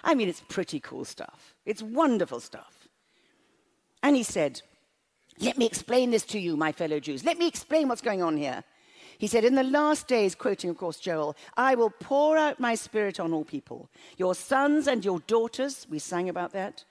I 0.02 0.14
mean, 0.14 0.28
it's 0.28 0.42
pretty 0.48 0.80
cool 0.80 1.04
stuff. 1.04 1.54
It's 1.64 1.82
wonderful 1.82 2.40
stuff. 2.40 2.88
And 4.02 4.14
he 4.14 4.22
said, 4.22 4.60
Let 5.38 5.56
me 5.56 5.64
explain 5.64 6.10
this 6.10 6.24
to 6.26 6.38
you, 6.38 6.56
my 6.56 6.72
fellow 6.72 7.00
Jews. 7.00 7.24
Let 7.24 7.38
me 7.38 7.48
explain 7.48 7.88
what's 7.88 8.02
going 8.02 8.22
on 8.22 8.36
here. 8.36 8.62
He 9.18 9.26
said, 9.26 9.44
In 9.44 9.54
the 9.54 9.62
last 9.62 10.06
days, 10.08 10.34
quoting, 10.34 10.70
of 10.70 10.76
course, 10.76 10.98
Joel, 10.98 11.36
I 11.56 11.74
will 11.74 11.90
pour 11.90 12.36
out 12.36 12.60
my 12.60 12.74
spirit 12.74 13.20
on 13.20 13.32
all 13.32 13.44
people. 13.44 13.88
Your 14.16 14.34
sons 14.34 14.86
and 14.86 15.04
your 15.04 15.20
daughters, 15.20 15.86
we 15.90 15.98
sang 15.98 16.28
about 16.28 16.52
that, 16.52 16.84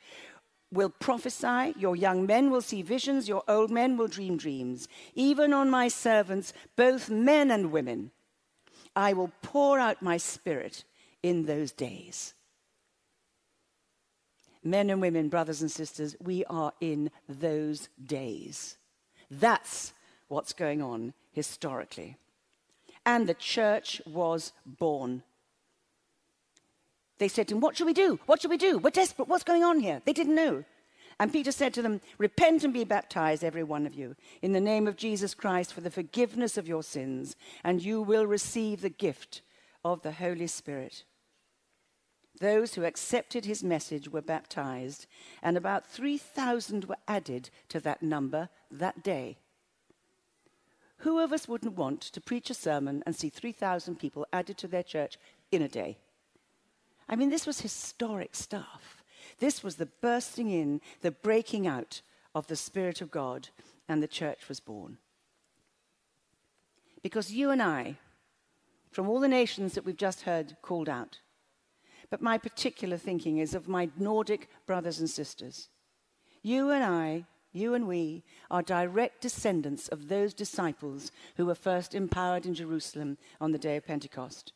will 0.72 0.90
prophesy. 0.90 1.74
Your 1.78 1.96
young 1.96 2.26
men 2.26 2.50
will 2.50 2.62
see 2.62 2.82
visions. 2.82 3.28
Your 3.28 3.44
old 3.48 3.72
men 3.72 3.98
will 3.98 4.08
dream 4.08 4.38
dreams. 4.38 4.88
Even 5.16 5.54
on 5.54 5.70
my 5.70 5.88
servants, 5.88 6.54
both 6.76 7.10
men 7.10 7.52
and 7.52 7.72
women, 7.72 8.12
I 8.96 9.14
will 9.14 9.32
pour 9.42 9.80
out 9.80 10.02
my 10.02 10.18
spirit 10.18 10.84
in 11.22 11.46
those 11.46 11.72
days. 11.72 12.34
Men 14.64 14.90
and 14.90 15.02
women, 15.02 15.28
brothers 15.28 15.62
and 15.62 15.70
sisters, 15.70 16.16
we 16.22 16.46
are 16.46 16.72
in 16.80 17.12
those 17.28 17.90
days. 18.04 18.78
That's 19.30 19.94
what's 20.30 20.54
going 20.54 20.82
on 20.82 21.14
historically. 21.34 22.18
And 23.06 23.28
the 23.28 23.34
church 23.34 24.02
was 24.06 24.54
born. 24.66 25.24
They 27.18 27.28
said 27.28 27.50
to 27.50 27.56
him, 27.56 27.62
What 27.62 27.76
should 27.76 27.88
we 27.88 27.94
do? 27.94 28.20
What 28.26 28.42
should 28.42 28.52
we 28.52 28.58
do? 28.58 28.78
We're 28.78 28.90
desperate. 28.90 29.28
What's 29.28 29.44
going 29.44 29.64
on 29.64 29.80
here? 29.80 30.02
They 30.06 30.14
didn't 30.14 30.36
know. 30.36 30.64
And 31.20 31.32
Peter 31.32 31.52
said 31.52 31.74
to 31.76 31.82
them, 31.82 32.02
Repent 32.18 32.64
and 32.64 32.74
be 32.74 32.84
baptized, 32.84 33.44
every 33.44 33.64
one 33.64 33.86
of 33.86 33.94
you, 33.94 34.16
in 34.42 34.54
the 34.54 34.60
name 34.60 34.88
of 34.88 34.96
Jesus 34.96 35.34
Christ 35.34 35.74
for 35.74 35.82
the 35.82 35.92
forgiveness 35.92 36.58
of 36.58 36.68
your 36.68 36.84
sins, 36.84 37.36
and 37.64 37.84
you 37.84 38.02
will 38.02 38.26
receive 38.26 38.82
the 38.82 38.90
gift 38.90 39.42
of 39.86 40.02
the 40.02 40.14
Holy 40.14 40.48
Spirit. 40.48 41.04
Those 42.40 42.74
who 42.74 42.84
accepted 42.84 43.46
his 43.46 43.64
message 43.64 44.10
were 44.10 44.22
baptized, 44.22 45.06
and 45.42 45.56
about 45.56 45.86
3,000 45.86 46.86
were 46.86 46.98
added 47.08 47.50
to 47.70 47.80
that 47.82 48.02
number 48.02 48.50
that 48.72 49.04
day. 49.04 49.38
Who 50.98 51.20
of 51.20 51.34
us 51.34 51.48
wouldn't 51.48 51.76
want 51.76 52.02
to 52.02 52.22
preach 52.22 52.50
a 52.50 52.54
sermon 52.54 53.04
and 53.06 53.16
see 53.16 53.30
3,000 53.30 53.98
people 53.98 54.26
added 54.32 54.58
to 54.60 54.68
their 54.68 54.84
church 54.84 55.18
in 55.52 55.62
a 55.62 55.68
day? 55.68 55.98
I 57.10 57.16
mean, 57.16 57.30
this 57.30 57.46
was 57.46 57.62
historic 57.62 58.36
stuff. 58.36 59.04
This 59.40 59.64
was 59.64 59.76
the 59.76 59.86
bursting 59.86 60.50
in, 60.50 60.82
the 61.02 61.12
breaking 61.12 61.68
out 61.68 62.02
of 62.34 62.48
the 62.48 62.56
Spirit 62.56 63.02
of 63.02 63.12
God, 63.12 63.50
and 63.88 64.02
the 64.02 64.08
church 64.08 64.48
was 64.48 64.60
born. 64.60 64.98
Because 67.02 67.34
you 67.34 67.50
and 67.50 67.62
I, 67.62 67.98
from 68.92 69.10
all 69.10 69.20
the 69.20 69.28
nations 69.28 69.74
that 69.74 69.84
we've 69.84 69.98
just 69.98 70.22
heard 70.22 70.56
called 70.62 70.88
out, 70.88 71.20
but 72.10 72.22
my 72.22 72.38
particular 72.38 72.98
thinking 72.98 73.40
is 73.40 73.54
of 73.54 73.68
my 73.68 73.90
Nordic 73.98 74.48
brothers 74.66 75.00
and 75.00 75.10
sisters. 75.10 75.70
You 76.42 76.70
and 76.70 76.84
I 76.84 77.26
you 77.54 77.74
and 77.74 77.88
we, 77.88 78.24
are 78.52 78.62
direct 78.62 79.22
descendants 79.22 79.88
of 79.88 80.08
those 80.08 80.34
disciples 80.34 81.12
who 81.36 81.46
were 81.46 81.56
first 81.56 81.96
empowered 81.96 82.46
in 82.46 82.54
Jerusalem 82.54 83.18
on 83.40 83.52
the 83.52 83.58
day 83.58 83.78
of 83.78 83.86
Pentecost. 83.86 84.54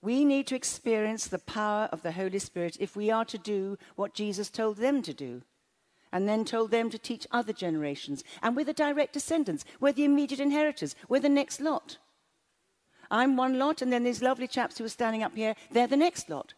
We 0.00 0.24
need 0.24 0.46
to 0.48 0.56
experience 0.56 1.26
the 1.26 1.38
power 1.38 1.88
of 1.92 2.02
the 2.02 2.12
Holy 2.12 2.38
Spirit 2.38 2.76
if 2.80 2.96
we 2.96 3.10
are 3.10 3.24
to 3.24 3.38
do 3.38 3.78
what 3.96 4.14
Jesus 4.14 4.50
told 4.50 4.76
them 4.76 5.00
to 5.02 5.14
do, 5.14 5.42
and 6.12 6.28
then 6.28 6.44
told 6.44 6.70
them 6.70 6.90
to 6.90 6.98
teach 6.98 7.26
other 7.30 7.52
generations. 7.52 8.22
And 8.42 8.54
we're 8.54 8.64
the 8.64 8.72
direct 8.72 9.12
descendants, 9.12 9.64
we're 9.80 9.92
the 9.92 10.04
immediate 10.04 10.40
inheritors, 10.40 10.94
we're 11.08 11.20
the 11.20 11.28
next 11.28 11.60
lot. 11.60 11.98
I'm 13.10 13.36
one 13.36 13.58
lot, 13.58 13.82
and 13.82 13.92
then 13.92 14.04
these 14.04 14.22
lovely 14.22 14.48
chaps 14.48 14.78
who 14.78 14.84
are 14.84 14.88
standing 14.88 15.22
up 15.22 15.36
here, 15.36 15.54
they're 15.70 15.86
the 15.86 15.96
next 15.96 16.30
lot. 16.30 16.54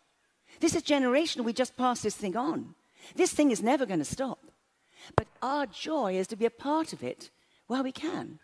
This 0.61 0.75
is 0.75 0.83
generational. 0.83 1.44
We 1.44 1.52
just 1.52 1.76
pass 1.76 2.02
this 2.02 2.16
thing 2.16 2.37
on. 2.37 2.75
This 3.16 3.33
thing 3.33 3.50
is 3.50 3.62
never 3.62 3.87
going 3.87 3.99
to 3.99 4.04
stop. 4.04 4.38
But 5.17 5.27
our 5.43 5.67
joy 5.67 6.17
is 6.17 6.27
to 6.29 6.37
be 6.37 6.47
a 6.47 6.51
part 6.51 6.93
of 6.93 7.03
it 7.03 7.31
while 7.67 7.83
we 7.83 7.93
can. 7.93 8.39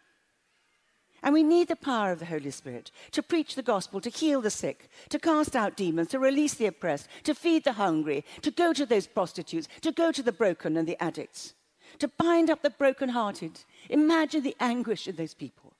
And 1.22 1.34
we 1.34 1.42
need 1.42 1.68
the 1.68 1.76
power 1.76 2.12
of 2.12 2.18
the 2.18 2.26
Holy 2.26 2.50
Spirit 2.50 2.90
to 3.12 3.22
preach 3.22 3.54
the 3.54 3.62
gospel, 3.62 4.00
to 4.00 4.08
heal 4.08 4.40
the 4.40 4.50
sick, 4.50 4.88
to 5.10 5.18
cast 5.18 5.54
out 5.54 5.76
demons, 5.76 6.08
to 6.08 6.18
release 6.18 6.54
the 6.54 6.66
oppressed, 6.66 7.08
to 7.24 7.34
feed 7.34 7.64
the 7.64 7.74
hungry, 7.74 8.24
to 8.40 8.50
go 8.50 8.72
to 8.72 8.86
those 8.86 9.06
prostitutes, 9.06 9.68
to 9.82 9.92
go 9.92 10.12
to 10.12 10.22
the 10.22 10.32
broken 10.32 10.76
and 10.76 10.88
the 10.88 11.02
addicts, 11.02 11.54
to 11.98 12.08
bind 12.08 12.48
up 12.48 12.62
the 12.62 12.70
brokenhearted. 12.70 13.64
Imagine 13.90 14.42
the 14.42 14.56
anguish 14.60 15.08
of 15.08 15.16
those 15.16 15.34
people. 15.34 15.74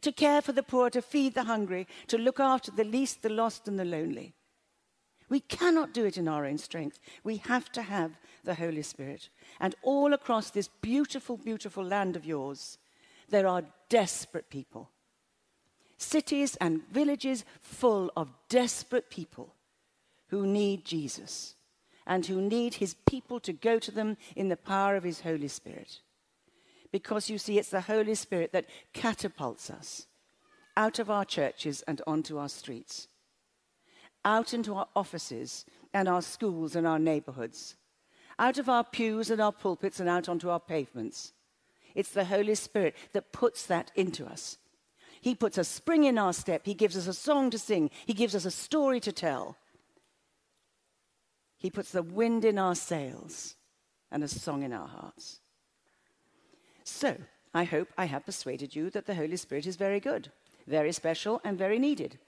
To 0.00 0.12
care 0.12 0.40
for 0.40 0.52
the 0.52 0.62
poor, 0.62 0.88
to 0.90 1.02
feed 1.02 1.34
the 1.34 1.44
hungry, 1.44 1.86
to 2.06 2.16
look 2.16 2.40
after 2.40 2.70
the 2.70 2.84
least, 2.84 3.20
the 3.20 3.28
lost, 3.28 3.68
and 3.68 3.78
the 3.78 3.84
lonely. 3.84 4.32
We 5.30 5.40
cannot 5.40 5.94
do 5.94 6.04
it 6.04 6.18
in 6.18 6.28
our 6.28 6.44
own 6.44 6.58
strength. 6.58 6.98
We 7.24 7.36
have 7.36 7.70
to 7.72 7.82
have 7.82 8.18
the 8.44 8.56
Holy 8.56 8.82
Spirit. 8.82 9.30
And 9.60 9.74
all 9.82 10.12
across 10.12 10.50
this 10.50 10.68
beautiful, 10.82 11.38
beautiful 11.38 11.84
land 11.84 12.16
of 12.16 12.26
yours, 12.26 12.78
there 13.30 13.46
are 13.46 13.62
desperate 13.88 14.50
people. 14.50 14.90
Cities 15.96 16.56
and 16.56 16.82
villages 16.90 17.44
full 17.62 18.10
of 18.16 18.32
desperate 18.48 19.08
people 19.08 19.54
who 20.28 20.46
need 20.46 20.84
Jesus 20.84 21.54
and 22.06 22.26
who 22.26 22.40
need 22.40 22.74
his 22.74 22.94
people 23.06 23.38
to 23.40 23.52
go 23.52 23.78
to 23.78 23.92
them 23.92 24.16
in 24.34 24.48
the 24.48 24.56
power 24.56 24.96
of 24.96 25.04
his 25.04 25.20
Holy 25.20 25.48
Spirit. 25.48 26.00
Because 26.90 27.30
you 27.30 27.38
see, 27.38 27.56
it's 27.56 27.70
the 27.70 27.82
Holy 27.82 28.16
Spirit 28.16 28.52
that 28.52 28.66
catapults 28.92 29.70
us 29.70 30.06
out 30.76 30.98
of 30.98 31.10
our 31.10 31.24
churches 31.24 31.82
and 31.86 32.02
onto 32.06 32.38
our 32.38 32.48
streets, 32.48 33.06
out 34.24 34.52
into 34.54 34.74
our 34.74 34.88
offices 34.94 35.64
and 35.92 36.08
our 36.08 36.22
schools 36.22 36.76
and 36.76 36.86
our 36.86 36.98
neighborhoods, 36.98 37.76
out 38.38 38.58
of 38.58 38.68
our 38.68 38.84
pews 38.84 39.30
and 39.30 39.40
our 39.40 39.52
pulpits 39.52 40.00
and 40.00 40.08
out 40.08 40.28
onto 40.28 40.48
our 40.48 40.60
pavements. 40.60 41.32
It's 41.94 42.10
the 42.10 42.24
Holy 42.24 42.54
Spirit 42.54 42.94
that 43.12 43.32
puts 43.32 43.66
that 43.66 43.90
into 43.94 44.26
us. 44.26 44.58
He 45.20 45.34
puts 45.34 45.58
a 45.58 45.64
spring 45.64 46.04
in 46.04 46.16
our 46.16 46.32
step. 46.32 46.62
He 46.64 46.74
gives 46.74 46.96
us 46.96 47.06
a 47.06 47.12
song 47.12 47.50
to 47.50 47.58
sing. 47.58 47.90
He 48.06 48.14
gives 48.14 48.34
us 48.34 48.44
a 48.44 48.50
story 48.50 49.00
to 49.00 49.12
tell. 49.12 49.56
He 51.58 51.70
puts 51.70 51.92
the 51.92 52.02
wind 52.02 52.44
in 52.44 52.58
our 52.58 52.74
sails 52.74 53.56
and 54.10 54.24
a 54.24 54.28
song 54.28 54.62
in 54.62 54.72
our 54.72 54.88
hearts. 54.88 55.40
So, 56.84 57.16
I 57.52 57.64
hope 57.64 57.88
I 57.98 58.06
have 58.06 58.24
persuaded 58.24 58.74
you 58.74 58.90
that 58.90 59.06
the 59.06 59.14
Holy 59.14 59.36
Spirit 59.36 59.66
is 59.66 59.76
very 59.76 60.00
good, 60.00 60.30
very 60.66 60.92
special, 60.92 61.40
and 61.44 61.58
very 61.58 61.78
needed. 61.78 62.18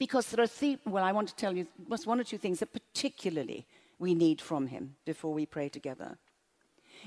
Because 0.00 0.30
there 0.30 0.42
are 0.42 0.48
three, 0.48 0.78
well, 0.86 1.04
I 1.04 1.12
want 1.12 1.28
to 1.28 1.36
tell 1.36 1.54
you 1.54 1.66
just 1.90 2.06
one 2.06 2.18
or 2.18 2.24
two 2.24 2.38
things 2.38 2.60
that 2.60 2.72
particularly 2.72 3.66
we 3.98 4.14
need 4.14 4.40
from 4.40 4.68
Him 4.68 4.96
before 5.04 5.34
we 5.34 5.44
pray 5.44 5.68
together. 5.68 6.16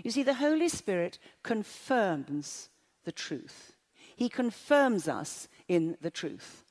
You 0.04 0.12
see, 0.12 0.22
the 0.22 0.36
Holy 0.36 0.70
Spirit 0.70 1.18
confirms 1.42 2.70
the 3.04 3.12
truth, 3.12 3.74
He 4.16 4.30
confirms 4.30 5.08
us 5.08 5.50
in 5.68 5.98
the 6.02 6.12
truth. 6.12 6.64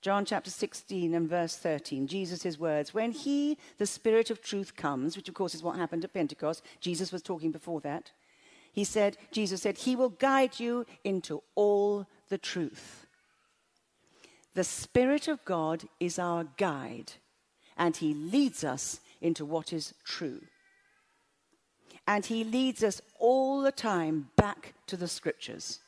John 0.00 0.24
chapter 0.24 0.50
16 0.50 1.14
and 1.14 1.28
verse 1.28 1.54
13, 1.54 2.08
Jesus' 2.08 2.58
words, 2.58 2.92
when 2.92 3.12
he, 3.12 3.56
the 3.78 3.86
Spirit 3.86 4.30
of 4.30 4.42
truth, 4.42 4.74
comes, 4.74 5.16
which 5.16 5.28
of 5.28 5.34
course 5.34 5.54
is 5.54 5.62
what 5.62 5.76
happened 5.76 6.02
at 6.02 6.12
Pentecost, 6.12 6.64
Jesus 6.80 7.12
was 7.12 7.22
talking 7.22 7.52
before 7.52 7.80
that. 7.82 8.10
He 8.72 8.82
said, 8.82 9.16
Jesus 9.30 9.62
said, 9.62 9.78
He 9.78 9.94
will 9.94 10.08
guide 10.08 10.58
you 10.58 10.86
into 11.04 11.40
all 11.54 12.08
the 12.30 12.38
truth. 12.38 13.01
The 14.54 14.64
Spirit 14.64 15.28
of 15.28 15.44
God 15.44 15.84
is 15.98 16.18
our 16.18 16.44
guide, 16.56 17.12
and 17.76 17.96
He 17.96 18.12
leads 18.12 18.64
us 18.64 19.00
into 19.20 19.44
what 19.44 19.72
is 19.72 19.94
true. 20.04 20.42
And 22.06 22.26
He 22.26 22.44
leads 22.44 22.82
us 22.82 23.00
all 23.18 23.62
the 23.62 23.72
time 23.72 24.28
back 24.36 24.74
to 24.88 24.96
the 24.96 25.08
Scriptures. 25.08 25.80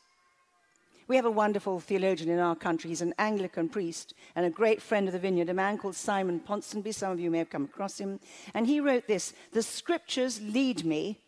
We 1.06 1.16
have 1.16 1.26
a 1.26 1.30
wonderful 1.30 1.80
theologian 1.80 2.30
in 2.30 2.38
our 2.38 2.56
country. 2.56 2.88
He's 2.88 3.02
an 3.02 3.14
Anglican 3.18 3.68
priest 3.68 4.14
and 4.34 4.46
a 4.46 4.50
great 4.50 4.80
friend 4.80 5.06
of 5.06 5.12
the 5.12 5.18
vineyard, 5.18 5.50
a 5.50 5.54
man 5.54 5.76
called 5.76 5.96
Simon 5.96 6.40
Ponsonby. 6.40 6.94
Some 6.94 7.12
of 7.12 7.20
you 7.20 7.30
may 7.30 7.38
have 7.38 7.50
come 7.50 7.64
across 7.64 7.98
him. 7.98 8.20
And 8.54 8.66
he 8.66 8.80
wrote 8.80 9.06
this 9.06 9.34
The 9.52 9.62
scriptures 9.62 10.40
lead 10.40 10.84
me 10.84 11.20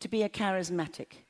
to 0.00 0.08
be 0.08 0.22
a 0.22 0.28
charismatic. 0.28 1.24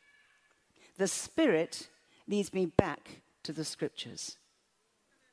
The 0.98 1.06
Spirit 1.06 1.88
leads 2.26 2.52
me 2.52 2.66
back 2.66 3.20
to 3.44 3.52
the 3.52 3.64
scriptures. 3.64 4.36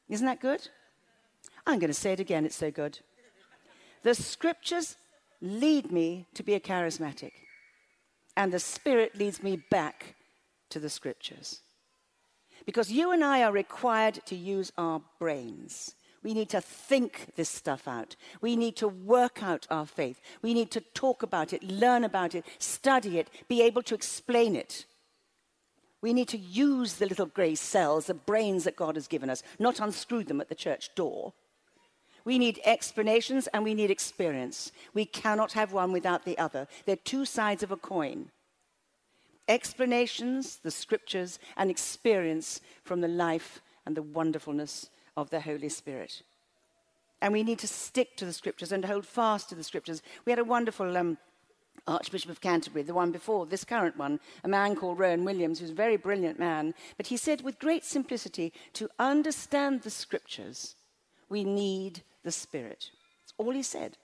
Isn't 0.10 0.26
that 0.26 0.42
good? 0.42 0.68
I'm 1.66 1.80
going 1.80 1.90
to 1.90 1.94
say 1.94 2.14
it 2.14 2.20
again, 2.20 2.46
it's 2.46 2.56
so 2.56 2.72
good. 2.72 3.00
The 4.04 4.16
scriptures 4.16 4.98
lead 5.42 5.92
me 5.92 6.28
to 6.34 6.44
be 6.44 6.54
a 6.54 6.60
charismatic, 6.60 7.32
and 8.36 8.52
the 8.52 8.60
Spirit 8.60 9.18
leads 9.18 9.42
me 9.42 9.62
back 9.70 10.16
to 10.70 10.80
the 10.80 10.90
scriptures. 10.90 11.62
Because 12.66 12.92
you 12.92 13.12
and 13.12 13.24
I 13.24 13.44
are 13.44 13.52
required 13.52 14.20
to 14.26 14.36
use 14.36 14.72
our 14.78 15.02
brains. 15.20 15.96
We 16.24 16.34
need 16.34 16.50
to 16.50 16.62
think 16.62 17.36
this 17.36 17.50
stuff 17.50 17.88
out. 17.88 18.16
We 18.40 18.56
need 18.56 18.78
to 18.78 18.88
work 18.88 19.44
out 19.44 19.68
our 19.70 19.86
faith. 19.86 20.22
We 20.42 20.54
need 20.54 20.72
to 20.72 20.82
talk 20.82 21.22
about 21.22 21.52
it, 21.52 21.64
learn 21.64 22.06
about 22.06 22.34
it, 22.34 22.46
study 22.60 23.20
it, 23.20 23.30
be 23.50 23.62
able 23.62 23.84
to 23.84 23.96
explain 23.96 24.56
it. 24.56 24.86
We 26.04 26.12
need 26.12 26.28
to 26.28 26.38
use 26.38 26.96
the 26.96 27.06
little 27.06 27.28
grey 27.28 27.56
cells, 27.56 28.08
the 28.08 28.14
brains 28.14 28.66
that 28.66 28.76
God 28.76 28.96
has 28.96 29.08
given 29.08 29.30
us, 29.30 29.42
not 29.58 29.80
unscrew 29.80 30.26
them 30.26 30.42
at 30.42 30.50
the 30.50 30.54
church 30.54 30.94
door. 30.96 31.32
We 32.26 32.38
need 32.38 32.60
explanations 32.66 33.48
and 33.48 33.64
we 33.64 33.74
need 33.74 33.90
experience. 33.90 34.74
We 34.94 35.06
cannot 35.06 35.54
have 35.54 35.72
one 35.72 35.94
without 35.94 36.26
the 36.26 36.38
other. 36.38 36.68
They're 36.86 36.98
two 36.98 37.24
sides 37.24 37.64
of 37.64 37.72
a 37.72 37.78
coin 37.78 38.30
explanations, 39.48 40.58
the 40.58 40.72
scriptures, 40.72 41.40
and 41.58 41.70
experience 41.70 42.60
from 42.84 43.00
the 43.02 43.08
life 43.08 43.62
and 43.86 43.96
the 43.96 44.02
wonderfulness 44.02 44.90
of 45.16 45.30
the 45.30 45.42
Holy 45.42 45.70
Spirit. 45.70 46.22
And 47.22 47.32
we 47.32 47.44
need 47.44 47.60
to 47.60 47.68
stick 47.68 48.18
to 48.18 48.26
the 48.26 48.34
scriptures 48.34 48.74
and 48.74 48.84
hold 48.84 49.06
fast 49.06 49.50
to 49.50 49.56
the 49.56 49.64
scriptures. 49.64 50.02
We 50.26 50.32
had 50.32 50.40
a 50.40 50.46
wonderful 50.46 50.98
um, 50.98 51.18
Archbishop 51.86 52.30
of 52.30 52.42
Canterbury, 52.42 52.84
the 52.84 52.94
one 52.94 53.12
before, 53.12 53.46
this 53.46 53.66
current 53.66 53.98
one, 53.98 54.20
a 54.44 54.48
man 54.48 54.76
called 54.76 55.00
Rowan 55.00 55.26
Williams, 55.26 55.60
who's 55.60 55.72
a 55.72 55.76
very 55.76 55.98
brilliant 55.98 56.40
man. 56.40 56.74
But 56.98 57.08
he 57.08 57.18
said 57.18 57.42
with 57.42 57.60
great 57.60 57.84
simplicity 57.84 58.54
to 58.74 58.90
understand 59.00 59.82
the 59.82 59.90
scriptures, 59.90 60.76
we 61.30 61.44
need 61.44 62.04
the 62.24 62.32
Spirit. 62.32 62.90
That's 63.22 63.34
all 63.38 63.52
he 63.52 63.64
said. 63.64 63.98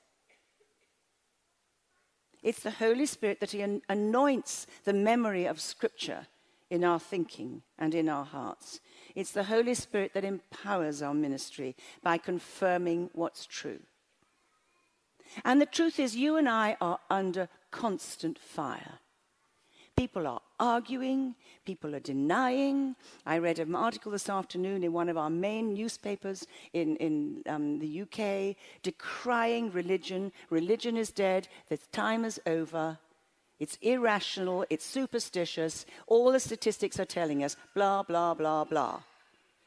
It's 2.41 2.61
the 2.61 2.71
Holy 2.71 3.05
Spirit 3.05 3.39
that 3.41 3.53
anoints 3.89 4.67
the 4.85 4.93
memory 4.93 5.45
of 5.45 5.59
Scripture 5.59 6.27
in 6.69 6.83
our 6.83 6.99
thinking 6.99 7.63
and 7.77 7.93
in 7.93 8.07
our 8.07 8.25
hearts. 8.25 8.79
It's 9.15 9.31
the 9.31 9.43
Holy 9.43 9.73
Spirit 9.73 10.13
that 10.13 10.23
empowers 10.23 11.01
our 11.01 11.13
ministry 11.13 11.75
by 12.03 12.17
confirming 12.17 13.09
what's 13.13 13.45
true. 13.45 13.79
And 15.43 15.61
the 15.61 15.65
truth 15.65 15.99
is, 15.99 16.15
you 16.15 16.37
and 16.37 16.47
I 16.47 16.77
are 16.81 16.99
under 17.09 17.49
constant 17.71 18.37
fire. 18.39 18.99
People 19.95 20.27
are 20.27 20.41
arguing, 20.61 21.35
people 21.65 21.93
are 21.93 21.99
denying. 21.99 22.95
I 23.25 23.37
read 23.39 23.59
an 23.59 23.75
article 23.75 24.13
this 24.13 24.29
afternoon 24.29 24.81
in 24.81 24.93
one 24.93 25.09
of 25.09 25.17
our 25.17 25.29
main 25.29 25.73
newspapers 25.73 26.47
in, 26.71 26.95
in 26.97 27.43
um, 27.47 27.79
the 27.79 28.03
UK 28.03 28.55
decrying 28.81 29.71
religion. 29.73 30.31
Religion 30.49 30.95
is 30.95 31.11
dead, 31.11 31.49
the 31.67 31.77
time 31.91 32.23
is 32.23 32.39
over. 32.45 32.97
It's 33.59 33.77
irrational, 33.81 34.65
it's 34.69 34.85
superstitious. 34.85 35.85
All 36.07 36.31
the 36.31 36.39
statistics 36.39 36.97
are 36.97 37.05
telling 37.05 37.43
us 37.43 37.57
blah, 37.75 38.03
blah, 38.03 38.33
blah, 38.33 38.63
blah. 38.63 39.01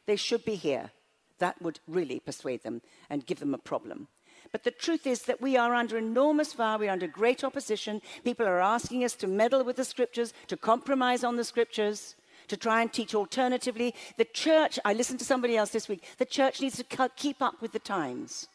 They 0.06 0.16
should 0.16 0.46
be 0.46 0.54
here. 0.54 0.92
That 1.40 1.60
would 1.60 1.80
really 1.86 2.20
persuade 2.20 2.62
them 2.62 2.80
and 3.10 3.26
give 3.26 3.38
them 3.38 3.52
a 3.52 3.58
problem. 3.58 4.08
But 4.52 4.64
the 4.64 4.70
truth 4.70 5.06
is 5.06 5.22
that 5.22 5.40
we 5.40 5.56
are 5.56 5.74
under 5.74 5.96
enormous 5.96 6.52
fire, 6.52 6.78
we're 6.78 6.90
under 6.90 7.06
great 7.06 7.42
opposition. 7.42 8.02
People 8.22 8.46
are 8.46 8.60
asking 8.60 9.02
us 9.02 9.14
to 9.16 9.26
meddle 9.26 9.64
with 9.64 9.76
the 9.76 9.84
scriptures, 9.84 10.34
to 10.48 10.58
compromise 10.58 11.24
on 11.24 11.36
the 11.36 11.44
scriptures, 11.44 12.16
to 12.48 12.56
try 12.58 12.82
and 12.82 12.92
teach 12.92 13.14
alternatively. 13.14 13.94
The 14.18 14.26
church, 14.26 14.78
I 14.84 14.92
listened 14.92 15.20
to 15.20 15.24
somebody 15.24 15.56
else 15.56 15.70
this 15.70 15.88
week, 15.88 16.04
the 16.18 16.26
church 16.26 16.60
needs 16.60 16.76
to 16.76 17.10
keep 17.16 17.40
up 17.40 17.62
with 17.62 17.72
the 17.72 17.78
times. 17.78 18.48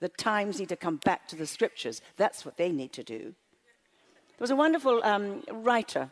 The 0.00 0.08
times 0.08 0.58
need 0.58 0.68
to 0.70 0.76
come 0.76 0.96
back 0.96 1.28
to 1.28 1.36
the 1.36 1.46
scriptures. 1.46 2.02
That's 2.16 2.44
what 2.44 2.56
they 2.56 2.72
need 2.72 2.92
to 2.94 3.04
do. 3.04 3.18
There 3.18 4.44
was 4.44 4.50
a 4.50 4.56
wonderful 4.56 5.02
um, 5.04 5.42
writer, 5.50 6.10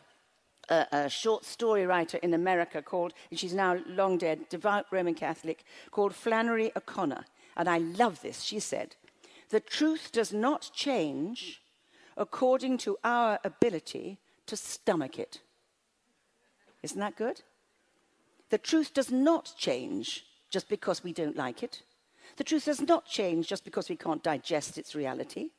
a, 0.69 0.87
a, 0.91 1.09
short 1.09 1.45
story 1.45 1.85
writer 1.85 2.17
in 2.23 2.33
America 2.33 2.81
called, 2.81 3.13
and 3.29 3.37
she's 3.37 3.53
now 3.53 3.77
long 3.87 4.17
dead, 4.17 4.49
devout 4.49 4.85
Roman 4.89 5.13
Catholic, 5.13 5.63
called 5.91 6.15
Flannery 6.15 6.71
O'Connor. 6.75 7.25
And 7.55 7.69
I 7.69 7.77
love 7.77 8.21
this. 8.21 8.41
She 8.41 8.59
said, 8.59 8.95
The 9.49 9.59
truth 9.59 10.11
does 10.11 10.33
not 10.33 10.69
change 10.73 11.61
according 12.17 12.77
to 12.79 12.97
our 13.03 13.39
ability 13.43 14.19
to 14.47 14.55
stomach 14.55 15.19
it. 15.19 15.41
Isn't 16.83 16.99
that 16.99 17.17
good? 17.17 17.41
The 18.49 18.57
truth 18.57 18.93
does 18.93 19.11
not 19.11 19.53
change 19.57 20.25
just 20.49 20.69
because 20.69 21.03
we 21.03 21.13
don't 21.13 21.35
like 21.35 21.63
it. 21.63 21.81
The 22.37 22.43
truth 22.43 22.65
does 22.65 22.81
not 22.81 23.05
change 23.05 23.47
just 23.47 23.65
because 23.65 23.89
we 23.89 23.95
can't 23.95 24.23
digest 24.23 24.77
its 24.77 24.95
reality. 24.95 25.49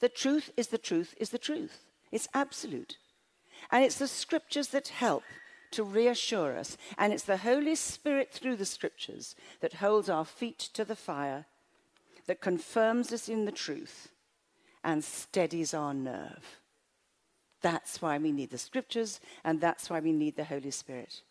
The 0.00 0.08
truth 0.08 0.50
is 0.56 0.68
the 0.68 0.78
truth 0.78 1.14
is 1.18 1.30
the 1.30 1.38
truth. 1.38 1.84
It's 2.10 2.28
absolute. 2.34 2.96
And 3.70 3.84
it's 3.84 3.98
the 3.98 4.08
scriptures 4.08 4.68
that 4.68 4.88
help 4.88 5.22
to 5.72 5.84
reassure 5.84 6.56
us. 6.56 6.76
And 6.96 7.12
it's 7.12 7.24
the 7.24 7.38
Holy 7.38 7.74
Spirit 7.74 8.30
through 8.32 8.56
the 8.56 8.64
scriptures 8.64 9.34
that 9.60 9.74
holds 9.74 10.08
our 10.08 10.24
feet 10.24 10.58
to 10.74 10.84
the 10.84 10.96
fire, 10.96 11.46
that 12.26 12.40
confirms 12.40 13.12
us 13.12 13.28
in 13.28 13.44
the 13.44 13.52
truth, 13.52 14.08
and 14.84 15.02
steadies 15.02 15.74
our 15.74 15.94
nerve. 15.94 16.60
That's 17.60 18.02
why 18.02 18.18
we 18.18 18.32
need 18.32 18.50
the 18.50 18.58
scriptures, 18.58 19.20
and 19.44 19.60
that's 19.60 19.88
why 19.88 20.00
we 20.00 20.12
need 20.12 20.36
the 20.36 20.44
Holy 20.44 20.70
Spirit. 20.70 21.22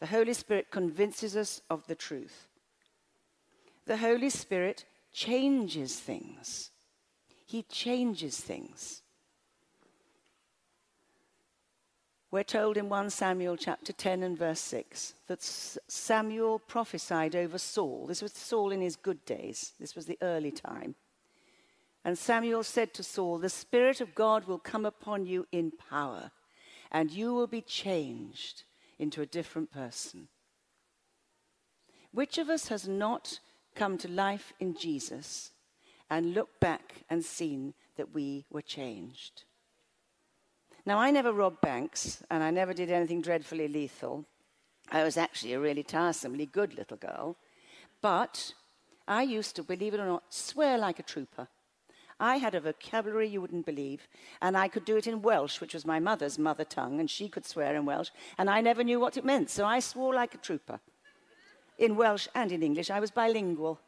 The 0.00 0.06
Holy 0.06 0.34
Spirit 0.34 0.70
convinces 0.70 1.36
us 1.36 1.62
of 1.70 1.86
the 1.86 1.94
truth. 1.94 2.46
The 3.86 3.96
Holy 3.96 4.30
Spirit 4.30 4.84
changes 5.12 5.98
things. 5.98 6.70
He 7.46 7.62
changes 7.62 8.38
things. 8.38 9.02
We're 12.30 12.42
told 12.42 12.76
in 12.76 12.90
1 12.90 13.08
Samuel 13.08 13.56
chapter 13.56 13.90
10 13.90 14.22
and 14.22 14.36
verse 14.36 14.60
6 14.60 15.14
that 15.28 15.42
Samuel 15.42 16.58
prophesied 16.58 17.34
over 17.34 17.56
Saul. 17.56 18.06
This 18.06 18.20
was 18.20 18.32
Saul 18.32 18.70
in 18.70 18.82
his 18.82 18.96
good 18.96 19.24
days, 19.24 19.72
this 19.80 19.94
was 19.94 20.04
the 20.04 20.18
early 20.20 20.50
time. 20.50 20.94
And 22.04 22.18
Samuel 22.18 22.64
said 22.64 22.92
to 22.94 23.02
Saul, 23.02 23.38
The 23.38 23.48
Spirit 23.48 24.02
of 24.02 24.14
God 24.14 24.46
will 24.46 24.58
come 24.58 24.84
upon 24.84 25.24
you 25.24 25.46
in 25.52 25.72
power, 25.90 26.30
and 26.92 27.10
you 27.10 27.32
will 27.32 27.46
be 27.46 27.62
changed 27.62 28.64
into 28.98 29.22
a 29.22 29.26
different 29.26 29.72
person. 29.72 30.28
Which 32.12 32.36
of 32.36 32.50
us 32.50 32.68
has 32.68 32.86
not 32.86 33.40
come 33.74 33.96
to 33.98 34.08
life 34.08 34.52
in 34.60 34.76
Jesus 34.76 35.52
and 36.10 36.34
looked 36.34 36.60
back 36.60 37.04
and 37.08 37.24
seen 37.24 37.72
that 37.96 38.12
we 38.12 38.44
were 38.50 38.62
changed? 38.62 39.44
Now, 40.88 40.98
I 40.98 41.10
never 41.10 41.34
robbed 41.34 41.60
banks, 41.60 42.22
and 42.30 42.42
I 42.42 42.50
never 42.50 42.72
did 42.72 42.90
anything 42.90 43.20
dreadfully 43.20 43.68
lethal. 43.68 44.24
I 44.90 45.04
was 45.04 45.18
actually 45.18 45.52
a 45.52 45.60
really 45.60 45.82
tiresomely 45.82 46.46
good 46.46 46.78
little 46.78 46.96
girl. 46.96 47.36
But 48.00 48.54
I 49.06 49.20
used 49.20 49.54
to, 49.56 49.62
believe 49.62 49.92
it 49.92 50.00
or 50.00 50.06
not, 50.06 50.22
swear 50.30 50.78
like 50.78 50.98
a 50.98 51.02
trooper. 51.02 51.46
I 52.18 52.38
had 52.38 52.54
a 52.54 52.60
vocabulary 52.60 53.28
you 53.28 53.42
wouldn't 53.42 53.66
believe, 53.66 54.08
and 54.40 54.56
I 54.56 54.68
could 54.68 54.86
do 54.86 54.96
it 54.96 55.06
in 55.06 55.20
Welsh, 55.20 55.60
which 55.60 55.74
was 55.74 55.84
my 55.84 56.00
mother's 56.00 56.38
mother 56.38 56.64
tongue, 56.64 57.00
and 57.00 57.10
she 57.10 57.28
could 57.28 57.44
swear 57.44 57.76
in 57.76 57.84
Welsh, 57.84 58.08
and 58.38 58.48
I 58.48 58.62
never 58.62 58.82
knew 58.82 58.98
what 58.98 59.18
it 59.18 59.26
meant, 59.26 59.50
so 59.50 59.66
I 59.66 59.80
swore 59.80 60.14
like 60.14 60.34
a 60.34 60.38
trooper. 60.38 60.80
In 61.76 61.96
Welsh 61.96 62.28
and 62.34 62.50
in 62.50 62.62
English, 62.62 62.88
I 62.88 63.00
was 63.00 63.10
bilingual. 63.10 63.78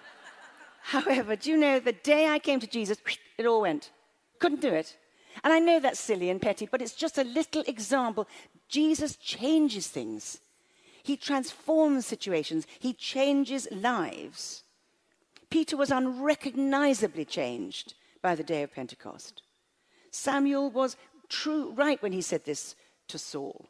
However, 0.84 1.36
do 1.36 1.50
you 1.50 1.58
know, 1.58 1.78
the 1.78 1.92
day 1.92 2.28
I 2.28 2.38
came 2.38 2.58
to 2.60 2.66
Jesus, 2.66 2.96
it 3.36 3.44
all 3.44 3.60
went. 3.60 3.90
Couldn't 4.38 4.62
do 4.62 4.72
it. 4.72 4.96
And 5.44 5.52
I 5.52 5.58
know 5.58 5.80
that's 5.80 6.00
silly 6.00 6.30
and 6.30 6.40
petty, 6.40 6.68
but 6.70 6.82
it's 6.82 6.94
just 6.94 7.18
a 7.18 7.24
little 7.24 7.62
example. 7.66 8.28
Jesus 8.68 9.16
changes 9.16 9.88
things, 9.88 10.40
He 11.02 11.16
transforms 11.16 12.06
situations, 12.06 12.66
He 12.78 12.92
changes 12.92 13.68
lives. 13.70 14.64
Peter 15.50 15.76
was 15.76 15.90
unrecognizably 15.90 17.26
changed 17.26 17.94
by 18.22 18.34
the 18.34 18.42
day 18.42 18.62
of 18.62 18.72
Pentecost. 18.72 19.42
Samuel 20.10 20.70
was 20.70 20.96
true, 21.28 21.72
right 21.72 22.00
when 22.02 22.12
he 22.12 22.22
said 22.22 22.44
this 22.44 22.74
to 23.08 23.18
Saul. 23.18 23.66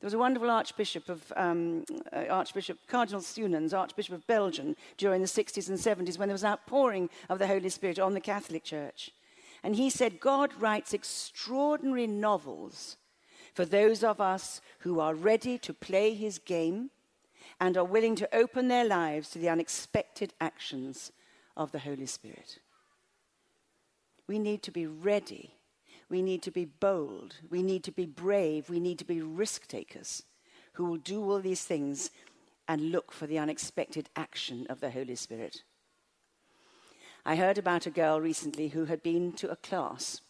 There 0.00 0.06
was 0.06 0.14
a 0.14 0.18
wonderful 0.18 0.50
Archbishop 0.50 1.08
of 1.08 1.32
um, 1.34 1.84
uh, 2.12 2.26
Archbishop 2.30 2.78
Cardinal 2.86 3.20
Suenens, 3.20 3.74
Archbishop 3.74 4.14
of 4.14 4.26
Belgium, 4.28 4.76
during 4.96 5.20
the 5.20 5.26
60s 5.26 5.68
and 5.68 5.78
70s 5.78 6.18
when 6.18 6.28
there 6.28 6.34
was 6.34 6.44
an 6.44 6.52
outpouring 6.52 7.10
of 7.28 7.40
the 7.40 7.48
Holy 7.48 7.68
Spirit 7.68 7.98
on 7.98 8.14
the 8.14 8.20
Catholic 8.20 8.62
Church. 8.62 9.10
And 9.62 9.76
he 9.76 9.90
said, 9.90 10.20
God 10.20 10.52
writes 10.60 10.94
extraordinary 10.94 12.06
novels 12.06 12.96
for 13.54 13.64
those 13.64 14.04
of 14.04 14.20
us 14.20 14.60
who 14.80 15.00
are 15.00 15.14
ready 15.14 15.58
to 15.58 15.74
play 15.74 16.14
his 16.14 16.38
game 16.38 16.90
and 17.60 17.76
are 17.76 17.84
willing 17.84 18.14
to 18.16 18.34
open 18.34 18.68
their 18.68 18.84
lives 18.84 19.30
to 19.30 19.38
the 19.38 19.48
unexpected 19.48 20.32
actions 20.40 21.10
of 21.56 21.72
the 21.72 21.80
Holy 21.80 22.06
Spirit. 22.06 22.60
We 24.28 24.38
need 24.38 24.62
to 24.62 24.70
be 24.70 24.86
ready. 24.86 25.54
We 26.08 26.22
need 26.22 26.42
to 26.42 26.50
be 26.50 26.66
bold. 26.66 27.36
We 27.50 27.62
need 27.62 27.82
to 27.84 27.92
be 27.92 28.06
brave. 28.06 28.70
We 28.70 28.80
need 28.80 28.98
to 29.00 29.04
be 29.04 29.22
risk 29.22 29.66
takers 29.66 30.22
who 30.74 30.84
will 30.84 30.98
do 30.98 31.22
all 31.22 31.40
these 31.40 31.64
things 31.64 32.10
and 32.68 32.92
look 32.92 33.10
for 33.10 33.26
the 33.26 33.38
unexpected 33.38 34.08
action 34.14 34.66
of 34.68 34.80
the 34.80 34.90
Holy 34.90 35.16
Spirit. 35.16 35.62
I 37.28 37.36
heard 37.36 37.58
about 37.58 37.84
a 37.84 37.90
girl 37.90 38.22
recently 38.22 38.68
who 38.68 38.86
had 38.86 39.02
been 39.02 39.32
to 39.32 39.50
a 39.50 39.56
class 39.56 40.22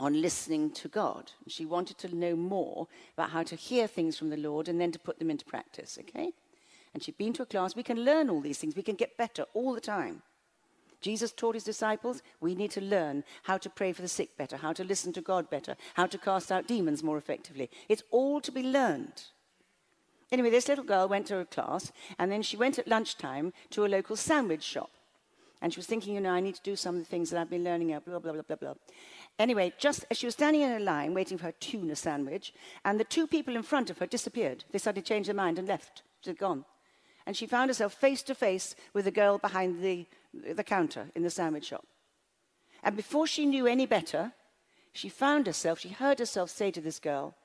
on 0.00 0.20
listening 0.20 0.72
to 0.72 0.88
God. 0.88 1.30
She 1.46 1.64
wanted 1.64 1.96
to 1.98 2.12
know 2.12 2.34
more 2.34 2.88
about 3.16 3.30
how 3.30 3.44
to 3.44 3.54
hear 3.54 3.86
things 3.86 4.18
from 4.18 4.30
the 4.30 4.36
Lord 4.36 4.66
and 4.66 4.80
then 4.80 4.90
to 4.90 4.98
put 4.98 5.20
them 5.20 5.30
into 5.30 5.44
practice, 5.44 5.96
okay? 6.00 6.32
And 6.92 7.00
she'd 7.00 7.18
been 7.18 7.34
to 7.34 7.44
a 7.44 7.46
class. 7.46 7.76
We 7.76 7.84
can 7.84 8.04
learn 8.04 8.28
all 8.28 8.40
these 8.40 8.58
things, 8.58 8.74
we 8.74 8.82
can 8.82 8.96
get 8.96 9.16
better 9.16 9.44
all 9.54 9.74
the 9.74 9.80
time. 9.80 10.22
Jesus 11.00 11.30
taught 11.30 11.54
his 11.54 11.62
disciples 11.62 12.20
we 12.40 12.56
need 12.56 12.72
to 12.72 12.80
learn 12.80 13.22
how 13.44 13.56
to 13.56 13.70
pray 13.70 13.92
for 13.92 14.02
the 14.02 14.08
sick 14.08 14.36
better, 14.36 14.56
how 14.56 14.72
to 14.72 14.82
listen 14.82 15.12
to 15.12 15.20
God 15.20 15.48
better, 15.48 15.76
how 15.94 16.06
to 16.06 16.18
cast 16.18 16.50
out 16.50 16.66
demons 16.66 17.04
more 17.04 17.16
effectively. 17.16 17.70
It's 17.88 18.02
all 18.10 18.40
to 18.40 18.50
be 18.50 18.64
learned. 18.64 19.22
Anyway, 20.32 20.50
this 20.50 20.66
little 20.66 20.82
girl 20.82 21.06
went 21.06 21.28
to 21.28 21.38
a 21.38 21.44
class, 21.44 21.92
and 22.18 22.32
then 22.32 22.42
she 22.42 22.56
went 22.56 22.80
at 22.80 22.88
lunchtime 22.88 23.52
to 23.70 23.84
a 23.84 23.86
local 23.86 24.16
sandwich 24.16 24.64
shop. 24.64 24.90
And 25.64 25.72
she 25.72 25.78
was 25.78 25.86
thinking, 25.86 26.14
you 26.14 26.20
know, 26.20 26.28
I 26.28 26.40
need 26.40 26.56
to 26.56 26.62
do 26.62 26.76
some 26.76 26.96
of 26.96 27.00
the 27.00 27.08
things 27.08 27.30
that 27.30 27.40
I've 27.40 27.48
been 27.48 27.64
learning, 27.64 27.88
blah, 27.88 28.18
blah, 28.18 28.32
blah, 28.32 28.42
blah, 28.42 28.56
blah. 28.56 28.74
Anyway, 29.38 29.72
just 29.78 30.04
as 30.10 30.18
she 30.18 30.26
was 30.26 30.34
standing 30.34 30.60
in 30.60 30.70
a 30.72 30.78
line 30.78 31.14
waiting 31.14 31.38
for 31.38 31.44
her 31.44 31.52
tuna 31.52 31.96
sandwich, 31.96 32.52
and 32.84 33.00
the 33.00 33.04
two 33.04 33.26
people 33.26 33.56
in 33.56 33.62
front 33.62 33.88
of 33.88 33.96
her 33.96 34.04
disappeared. 34.04 34.64
They 34.72 34.78
suddenly 34.78 35.00
changed 35.00 35.26
their 35.26 35.34
mind 35.34 35.58
and 35.58 35.66
left. 35.66 36.02
They'd 36.22 36.36
gone. 36.36 36.66
And 37.24 37.34
she 37.34 37.46
found 37.46 37.70
herself 37.70 37.94
face 37.94 38.22
to 38.24 38.34
face 38.34 38.76
with 38.92 39.06
the 39.06 39.10
girl 39.10 39.38
behind 39.38 39.82
the, 39.82 40.04
the 40.34 40.62
counter 40.62 41.06
in 41.14 41.22
the 41.22 41.30
sandwich 41.30 41.64
shop. 41.64 41.86
And 42.82 42.94
before 42.94 43.26
she 43.26 43.46
knew 43.46 43.66
any 43.66 43.86
better, 43.86 44.32
she 44.92 45.08
found 45.08 45.46
herself, 45.46 45.78
she 45.78 45.88
heard 45.88 46.18
herself 46.18 46.50
say 46.50 46.70
to 46.72 46.82
this 46.82 46.98
girl, 46.98 47.36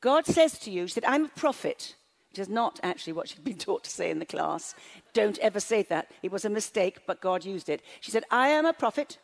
God 0.00 0.24
says 0.24 0.56
to 0.60 0.70
you, 0.70 0.86
she 0.86 0.94
said, 0.94 1.04
I'm 1.04 1.24
a 1.24 1.30
prophet. 1.30 1.96
Which 2.30 2.38
is 2.38 2.48
not 2.48 2.80
actually 2.82 3.12
what 3.12 3.28
she'd 3.28 3.44
been 3.44 3.58
taught 3.58 3.84
to 3.84 3.90
say 3.90 4.10
in 4.10 4.18
the 4.18 4.26
class. 4.26 4.74
Don't 5.12 5.38
ever 5.38 5.60
say 5.60 5.82
that. 5.84 6.10
It 6.22 6.32
was 6.32 6.44
a 6.44 6.50
mistake, 6.50 7.00
but 7.06 7.20
God 7.20 7.44
used 7.44 7.68
it. 7.68 7.82
She 8.00 8.10
said, 8.10 8.24
I 8.30 8.48
am 8.48 8.66
a 8.66 8.72
prophet. 8.72 9.18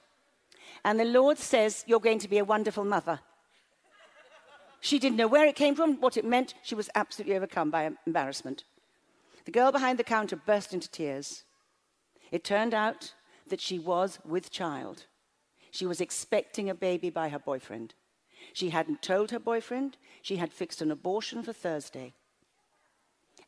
And 0.84 0.98
the 0.98 1.04
Lord 1.04 1.38
says, 1.38 1.84
You're 1.86 2.00
going 2.00 2.18
to 2.20 2.28
be 2.28 2.38
a 2.38 2.44
wonderful 2.44 2.84
mother. 2.84 3.20
She 4.80 4.98
didn't 4.98 5.16
know 5.16 5.26
where 5.26 5.46
it 5.46 5.56
came 5.56 5.74
from, 5.74 6.00
what 6.00 6.16
it 6.16 6.24
meant. 6.24 6.54
She 6.62 6.74
was 6.74 6.90
absolutely 6.94 7.36
overcome 7.36 7.70
by 7.70 7.90
embarrassment. 8.06 8.64
The 9.44 9.50
girl 9.50 9.72
behind 9.72 9.98
the 9.98 10.04
counter 10.04 10.36
burst 10.36 10.74
into 10.74 10.90
tears. 10.90 11.44
It 12.30 12.44
turned 12.44 12.74
out 12.74 13.14
that 13.48 13.60
she 13.60 13.78
was 13.78 14.18
with 14.24 14.50
child. 14.50 15.06
She 15.70 15.86
was 15.86 16.00
expecting 16.00 16.68
a 16.68 16.74
baby 16.74 17.10
by 17.10 17.28
her 17.28 17.38
boyfriend. 17.38 17.94
She 18.52 18.70
hadn't 18.70 19.02
told 19.02 19.30
her 19.30 19.38
boyfriend. 19.38 19.96
She 20.22 20.36
had 20.36 20.52
fixed 20.52 20.82
an 20.82 20.90
abortion 20.90 21.42
for 21.42 21.52
Thursday. 21.52 22.14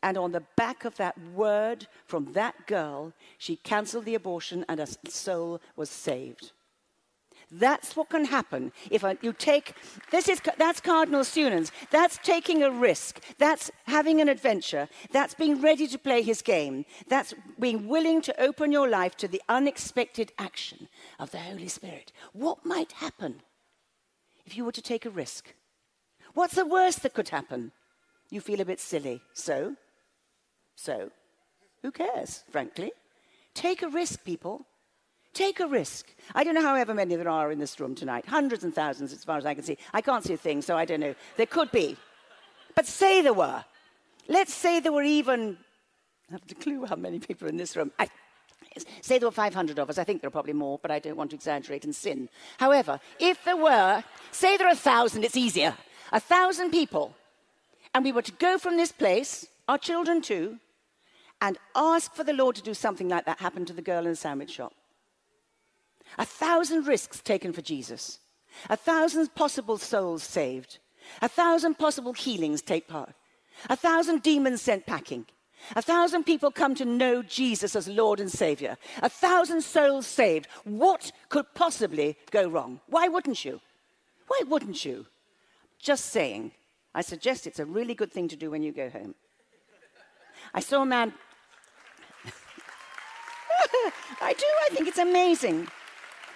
And 0.02 0.16
on 0.16 0.32
the 0.32 0.44
back 0.56 0.84
of 0.84 0.96
that 0.96 1.16
word 1.34 1.88
from 2.06 2.32
that 2.32 2.66
girl, 2.66 3.12
she 3.36 3.56
cancelled 3.56 4.04
the 4.04 4.14
abortion 4.14 4.64
and 4.68 4.78
her 4.80 4.86
soul 5.08 5.60
was 5.76 5.90
saved. 5.90 6.52
That's 7.50 7.96
what 7.96 8.10
can 8.10 8.26
happen 8.26 8.72
if 8.90 9.02
you 9.22 9.32
take 9.32 9.74
this 10.10 10.28
is 10.28 10.40
that's 10.58 10.80
Cardinal 10.80 11.24
Suenens. 11.24 11.72
That's 11.90 12.18
taking 12.18 12.62
a 12.62 12.70
risk. 12.70 13.20
That's 13.38 13.70
having 13.86 14.20
an 14.20 14.28
adventure. 14.28 14.88
That's 15.12 15.34
being 15.34 15.60
ready 15.62 15.86
to 15.86 15.98
play 15.98 16.22
his 16.22 16.42
game. 16.42 16.84
That's 17.08 17.34
being 17.58 17.88
willing 17.88 18.20
to 18.22 18.40
open 18.40 18.70
your 18.70 18.88
life 18.88 19.16
to 19.18 19.28
the 19.28 19.42
unexpected 19.48 20.32
action 20.38 20.88
of 21.18 21.30
the 21.30 21.38
Holy 21.38 21.68
Spirit. 21.68 22.12
What 22.34 22.66
might 22.66 22.92
happen 22.92 23.40
if 24.44 24.56
you 24.56 24.64
were 24.64 24.72
to 24.72 24.82
take 24.82 25.06
a 25.06 25.10
risk? 25.10 25.54
What's 26.34 26.54
the 26.54 26.66
worst 26.66 27.02
that 27.02 27.14
could 27.14 27.30
happen? 27.30 27.72
You 28.30 28.42
feel 28.42 28.60
a 28.60 28.66
bit 28.66 28.78
silly. 28.78 29.22
So, 29.32 29.76
so, 30.78 31.10
who 31.82 31.90
cares, 31.90 32.44
frankly? 32.52 32.92
Take 33.52 33.82
a 33.82 33.88
risk, 33.88 34.24
people. 34.24 34.64
Take 35.34 35.58
a 35.58 35.66
risk. 35.66 36.06
I 36.36 36.44
don't 36.44 36.54
know 36.54 36.62
however 36.62 36.94
many 36.94 37.16
there 37.16 37.28
are 37.28 37.50
in 37.50 37.58
this 37.58 37.80
room 37.80 37.96
tonight. 37.96 38.26
Hundreds 38.26 38.62
and 38.62 38.72
thousands, 38.72 39.12
as 39.12 39.24
far 39.24 39.36
as 39.38 39.44
I 39.44 39.54
can 39.54 39.64
see. 39.64 39.76
I 39.92 40.00
can't 40.00 40.22
see 40.22 40.34
a 40.34 40.36
thing, 40.36 40.62
so 40.62 40.76
I 40.76 40.84
don't 40.84 41.00
know. 41.00 41.16
There 41.36 41.46
could 41.46 41.72
be. 41.72 41.96
But 42.76 42.86
say 42.86 43.22
there 43.22 43.34
were. 43.34 43.64
Let's 44.28 44.54
say 44.54 44.78
there 44.78 44.92
were 44.92 45.02
even, 45.02 45.58
I 46.30 46.34
have 46.34 46.42
a 46.48 46.54
clue 46.54 46.86
how 46.86 46.94
many 46.94 47.18
people 47.18 47.48
in 47.48 47.56
this 47.56 47.76
room. 47.76 47.90
I, 47.98 48.08
say 49.00 49.18
there 49.18 49.26
were 49.26 49.32
500 49.32 49.80
of 49.80 49.90
us. 49.90 49.98
I 49.98 50.04
think 50.04 50.20
there 50.20 50.28
are 50.28 50.38
probably 50.38 50.52
more, 50.52 50.78
but 50.80 50.92
I 50.92 51.00
don't 51.00 51.16
want 51.16 51.30
to 51.30 51.36
exaggerate 51.36 51.84
and 51.84 51.94
sin. 51.94 52.28
However, 52.58 53.00
if 53.18 53.44
there 53.44 53.56
were, 53.56 54.04
say 54.30 54.56
there 54.56 54.68
are 54.68 54.74
a 54.74 54.76
thousand, 54.76 55.24
it's 55.24 55.36
easier. 55.36 55.76
A 56.12 56.20
thousand 56.20 56.70
people. 56.70 57.16
And 57.94 58.04
we 58.04 58.12
were 58.12 58.22
to 58.22 58.32
go 58.32 58.58
from 58.58 58.76
this 58.76 58.92
place, 58.92 59.48
our 59.66 59.76
children 59.78 60.22
too, 60.22 60.60
and 61.40 61.58
ask 61.74 62.14
for 62.14 62.24
the 62.24 62.32
Lord 62.32 62.56
to 62.56 62.62
do 62.62 62.74
something 62.74 63.08
like 63.08 63.24
that 63.26 63.40
happened 63.40 63.66
to 63.68 63.72
the 63.72 63.82
girl 63.82 64.04
in 64.04 64.10
the 64.10 64.16
sandwich 64.16 64.50
shop. 64.50 64.74
A 66.18 66.24
thousand 66.24 66.86
risks 66.86 67.20
taken 67.20 67.52
for 67.52 67.62
Jesus, 67.62 68.18
a 68.68 68.76
thousand 68.76 69.34
possible 69.34 69.78
souls 69.78 70.22
saved, 70.22 70.78
a 71.22 71.28
thousand 71.28 71.78
possible 71.78 72.12
healings 72.12 72.62
take 72.62 72.88
part, 72.88 73.12
a 73.68 73.76
thousand 73.76 74.22
demons 74.22 74.62
sent 74.62 74.86
packing, 74.86 75.26
a 75.76 75.82
thousand 75.82 76.24
people 76.24 76.50
come 76.50 76.74
to 76.76 76.84
know 76.84 77.22
Jesus 77.22 77.76
as 77.76 77.88
Lord 77.88 78.20
and 78.20 78.30
Savior, 78.30 78.76
a 79.02 79.08
thousand 79.08 79.62
souls 79.62 80.06
saved. 80.06 80.48
What 80.64 81.12
could 81.28 81.46
possibly 81.54 82.16
go 82.30 82.48
wrong? 82.48 82.80
Why 82.86 83.08
wouldn't 83.08 83.44
you? 83.44 83.60
Why 84.28 84.40
wouldn't 84.46 84.84
you? 84.84 85.06
Just 85.78 86.06
saying. 86.06 86.52
I 86.94 87.02
suggest 87.02 87.46
it's 87.46 87.58
a 87.58 87.66
really 87.66 87.94
good 87.94 88.12
thing 88.12 88.28
to 88.28 88.36
do 88.36 88.50
when 88.50 88.62
you 88.62 88.72
go 88.72 88.88
home. 88.88 89.14
I 90.54 90.60
saw 90.60 90.82
a 90.82 90.86
man 90.86 91.12
I 94.20 94.32
do. 94.32 94.46
I 94.70 94.74
think 94.74 94.88
it's 94.88 94.98
amazing. 94.98 95.68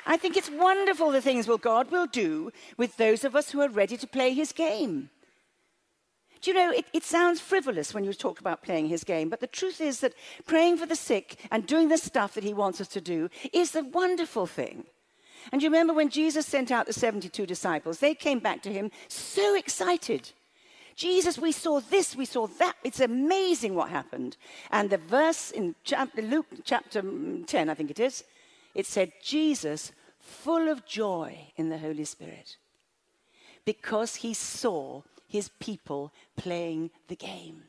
I 0.04 0.16
think 0.16 0.36
it's 0.36 0.50
wonderful 0.50 1.10
the 1.10 1.20
things 1.20 1.46
well 1.46 1.58
God 1.58 1.90
will 1.90 2.06
do 2.06 2.50
with 2.76 2.96
those 2.96 3.24
of 3.24 3.36
us 3.36 3.50
who 3.50 3.60
are 3.60 3.68
ready 3.68 3.96
to 3.96 4.06
play 4.06 4.34
his 4.34 4.52
game. 4.52 5.10
Do 6.40 6.50
you 6.50 6.56
know, 6.56 6.72
it, 6.72 6.86
it, 6.92 7.04
sounds 7.04 7.40
frivolous 7.40 7.94
when 7.94 8.02
you 8.02 8.12
talk 8.12 8.40
about 8.40 8.64
playing 8.64 8.88
his 8.88 9.04
game, 9.04 9.28
but 9.28 9.38
the 9.38 9.46
truth 9.46 9.80
is 9.80 10.00
that 10.00 10.14
praying 10.44 10.76
for 10.76 10.86
the 10.86 10.96
sick 10.96 11.38
and 11.52 11.64
doing 11.64 11.88
the 11.88 11.96
stuff 11.96 12.34
that 12.34 12.42
he 12.42 12.52
wants 12.52 12.80
us 12.80 12.88
to 12.88 13.00
do 13.00 13.30
is 13.52 13.70
the 13.70 13.84
wonderful 13.84 14.46
thing. 14.46 14.84
And 15.52 15.62
you 15.62 15.68
remember 15.68 15.94
when 15.94 16.08
Jesus 16.08 16.44
sent 16.44 16.72
out 16.72 16.86
the 16.86 16.92
72 16.92 17.46
disciples, 17.46 18.00
they 18.00 18.14
came 18.14 18.40
back 18.40 18.60
to 18.62 18.72
him 18.72 18.90
so 19.06 19.54
excited. 19.54 20.32
Jesus, 20.94 21.38
we 21.38 21.52
saw 21.52 21.80
this, 21.80 22.16
we 22.16 22.24
saw 22.24 22.46
that. 22.58 22.76
It's 22.84 23.00
amazing 23.00 23.74
what 23.74 23.90
happened. 23.90 24.36
And 24.70 24.90
the 24.90 24.98
verse 24.98 25.50
in 25.50 25.74
Luke 26.16 26.46
chapter 26.64 27.02
mm, 27.02 27.46
10, 27.46 27.68
I 27.68 27.74
think 27.74 27.90
it 27.90 28.00
is, 28.00 28.24
it 28.74 28.86
said, 28.86 29.12
Jesus, 29.22 29.92
full 30.18 30.68
of 30.68 30.86
joy 30.86 31.52
in 31.56 31.68
the 31.68 31.78
Holy 31.78 32.04
Spirit, 32.04 32.56
because 33.64 34.16
he 34.16 34.34
saw 34.34 35.02
his 35.26 35.50
people 35.60 36.12
playing 36.36 36.90
the 37.08 37.16
game, 37.16 37.62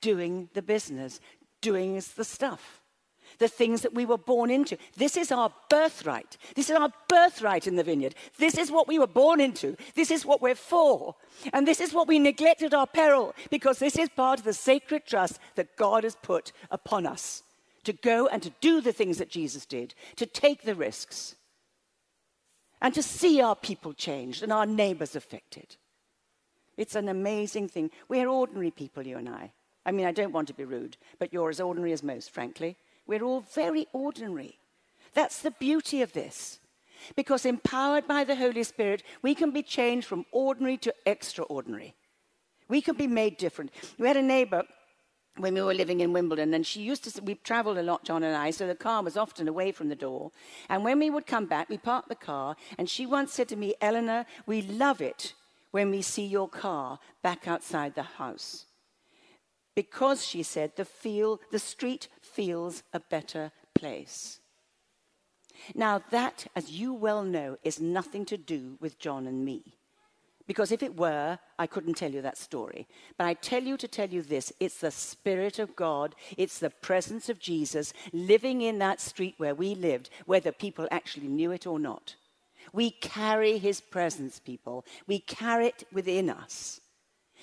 doing 0.00 0.48
the 0.54 0.62
business, 0.62 1.20
doing 1.60 1.94
the 2.16 2.24
stuff 2.24 2.81
the 3.42 3.48
things 3.48 3.82
that 3.82 3.92
we 3.92 4.06
were 4.06 4.16
born 4.16 4.50
into. 4.50 4.78
This 4.96 5.16
is 5.16 5.32
our 5.32 5.52
birthright. 5.68 6.38
This 6.54 6.70
is 6.70 6.76
our 6.76 6.92
birthright 7.08 7.66
in 7.66 7.74
the 7.74 7.82
vineyard. 7.82 8.14
This 8.38 8.56
is 8.56 8.70
what 8.70 8.86
we 8.86 9.00
were 9.00 9.08
born 9.08 9.40
into. 9.40 9.76
This 9.96 10.12
is 10.12 10.24
what 10.24 10.40
we're 10.40 10.54
for. 10.54 11.16
And 11.52 11.66
this 11.66 11.80
is 11.80 11.92
what 11.92 12.06
we 12.06 12.20
neglected 12.20 12.72
our 12.72 12.86
peril 12.86 13.34
because 13.50 13.80
this 13.80 13.98
is 13.98 14.08
part 14.10 14.38
of 14.38 14.44
the 14.44 14.52
sacred 14.52 15.06
trust 15.06 15.40
that 15.56 15.76
God 15.76 16.04
has 16.04 16.14
put 16.14 16.52
upon 16.70 17.04
us 17.04 17.42
to 17.82 17.92
go 17.92 18.28
and 18.28 18.40
to 18.44 18.52
do 18.60 18.80
the 18.80 18.92
things 18.92 19.18
that 19.18 19.28
Jesus 19.28 19.66
did, 19.66 19.92
to 20.14 20.24
take 20.24 20.62
the 20.62 20.76
risks, 20.76 21.34
and 22.80 22.94
to 22.94 23.02
see 23.02 23.40
our 23.40 23.56
people 23.56 23.92
changed 23.92 24.44
and 24.44 24.52
our 24.52 24.66
neighbors 24.66 25.16
affected. 25.16 25.74
It's 26.76 26.94
an 26.94 27.08
amazing 27.08 27.68
thing. 27.68 27.90
We're 28.08 28.28
ordinary 28.28 28.70
people, 28.70 29.04
you 29.04 29.18
and 29.18 29.28
I. 29.28 29.52
I 29.84 29.90
mean, 29.90 30.06
I 30.06 30.12
don't 30.12 30.32
want 30.32 30.46
to 30.46 30.54
be 30.54 30.64
rude, 30.64 30.96
but 31.18 31.32
you're 31.32 31.50
as 31.50 31.60
ordinary 31.60 31.92
as 31.92 32.04
most, 32.04 32.30
frankly. 32.30 32.76
We're 33.06 33.22
all 33.22 33.40
very 33.40 33.86
ordinary. 33.92 34.58
That's 35.14 35.40
the 35.42 35.50
beauty 35.50 36.02
of 36.02 36.12
this. 36.12 36.58
Because 37.16 37.44
empowered 37.44 38.06
by 38.06 38.24
the 38.24 38.36
Holy 38.36 38.62
Spirit, 38.62 39.02
we 39.22 39.34
can 39.34 39.50
be 39.50 39.62
changed 39.62 40.06
from 40.06 40.24
ordinary 40.30 40.76
to 40.78 40.94
extraordinary. 41.04 41.94
We 42.68 42.80
can 42.80 42.96
be 42.96 43.08
made 43.08 43.36
different. 43.38 43.72
We 43.98 44.06
had 44.06 44.16
a 44.16 44.22
neighbor 44.22 44.62
when 45.36 45.54
we 45.54 45.62
were 45.62 45.74
living 45.74 46.00
in 46.00 46.12
Wimbledon, 46.12 46.52
and 46.54 46.66
she 46.66 46.82
used 46.82 47.04
to, 47.04 47.22
we 47.22 47.34
traveled 47.36 47.78
a 47.78 47.82
lot, 47.82 48.04
John 48.04 48.22
and 48.22 48.36
I, 48.36 48.50
so 48.50 48.66
the 48.66 48.74
car 48.74 49.02
was 49.02 49.16
often 49.16 49.48
away 49.48 49.72
from 49.72 49.88
the 49.88 49.96
door. 49.96 50.30
And 50.68 50.84
when 50.84 50.98
we 50.98 51.10
would 51.10 51.26
come 51.26 51.46
back, 51.46 51.70
we 51.70 51.78
parked 51.78 52.08
the 52.08 52.14
car, 52.14 52.54
and 52.78 52.88
she 52.88 53.06
once 53.06 53.32
said 53.32 53.48
to 53.48 53.56
me, 53.56 53.74
Eleanor, 53.80 54.26
we 54.46 54.62
love 54.62 55.00
it 55.00 55.32
when 55.70 55.90
we 55.90 56.02
see 56.02 56.26
your 56.26 56.48
car 56.48 56.98
back 57.22 57.48
outside 57.48 57.94
the 57.94 58.02
house. 58.02 58.66
Because, 59.74 60.24
she 60.26 60.42
said, 60.42 60.76
the, 60.76 60.84
feel, 60.84 61.40
the 61.50 61.58
street 61.58 62.08
feels 62.20 62.82
a 62.92 63.00
better 63.00 63.52
place. 63.74 64.40
Now, 65.74 66.02
that, 66.10 66.46
as 66.54 66.70
you 66.70 66.92
well 66.92 67.22
know, 67.22 67.56
is 67.62 67.80
nothing 67.80 68.24
to 68.26 68.36
do 68.36 68.76
with 68.80 68.98
John 68.98 69.26
and 69.26 69.44
me. 69.44 69.62
Because 70.46 70.72
if 70.72 70.82
it 70.82 70.96
were, 70.96 71.38
I 71.58 71.66
couldn't 71.66 71.94
tell 71.94 72.10
you 72.10 72.20
that 72.22 72.36
story. 72.36 72.86
But 73.16 73.26
I 73.26 73.34
tell 73.34 73.62
you 73.62 73.76
to 73.78 73.88
tell 73.88 74.08
you 74.08 74.22
this 74.22 74.52
it's 74.60 74.80
the 74.80 74.90
Spirit 74.90 75.58
of 75.58 75.74
God, 75.76 76.14
it's 76.36 76.58
the 76.58 76.68
presence 76.68 77.30
of 77.30 77.38
Jesus 77.38 77.94
living 78.12 78.60
in 78.60 78.78
that 78.80 79.00
street 79.00 79.34
where 79.38 79.54
we 79.54 79.74
lived, 79.74 80.10
whether 80.26 80.52
people 80.52 80.88
actually 80.90 81.28
knew 81.28 81.52
it 81.52 81.66
or 81.66 81.78
not. 81.78 82.16
We 82.72 82.90
carry 82.90 83.56
his 83.56 83.80
presence, 83.80 84.38
people. 84.38 84.84
We 85.06 85.20
carry 85.20 85.68
it 85.68 85.84
within 85.90 86.28
us. 86.28 86.81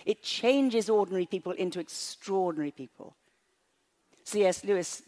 It 0.06 0.24
changes 0.24 0.90
ordinary 0.90 1.26
people 1.26 1.52
into 1.54 1.80
extraordinary 1.80 2.72
people. 2.72 3.16
C.S. 4.24 4.64
Lewis 4.64 5.02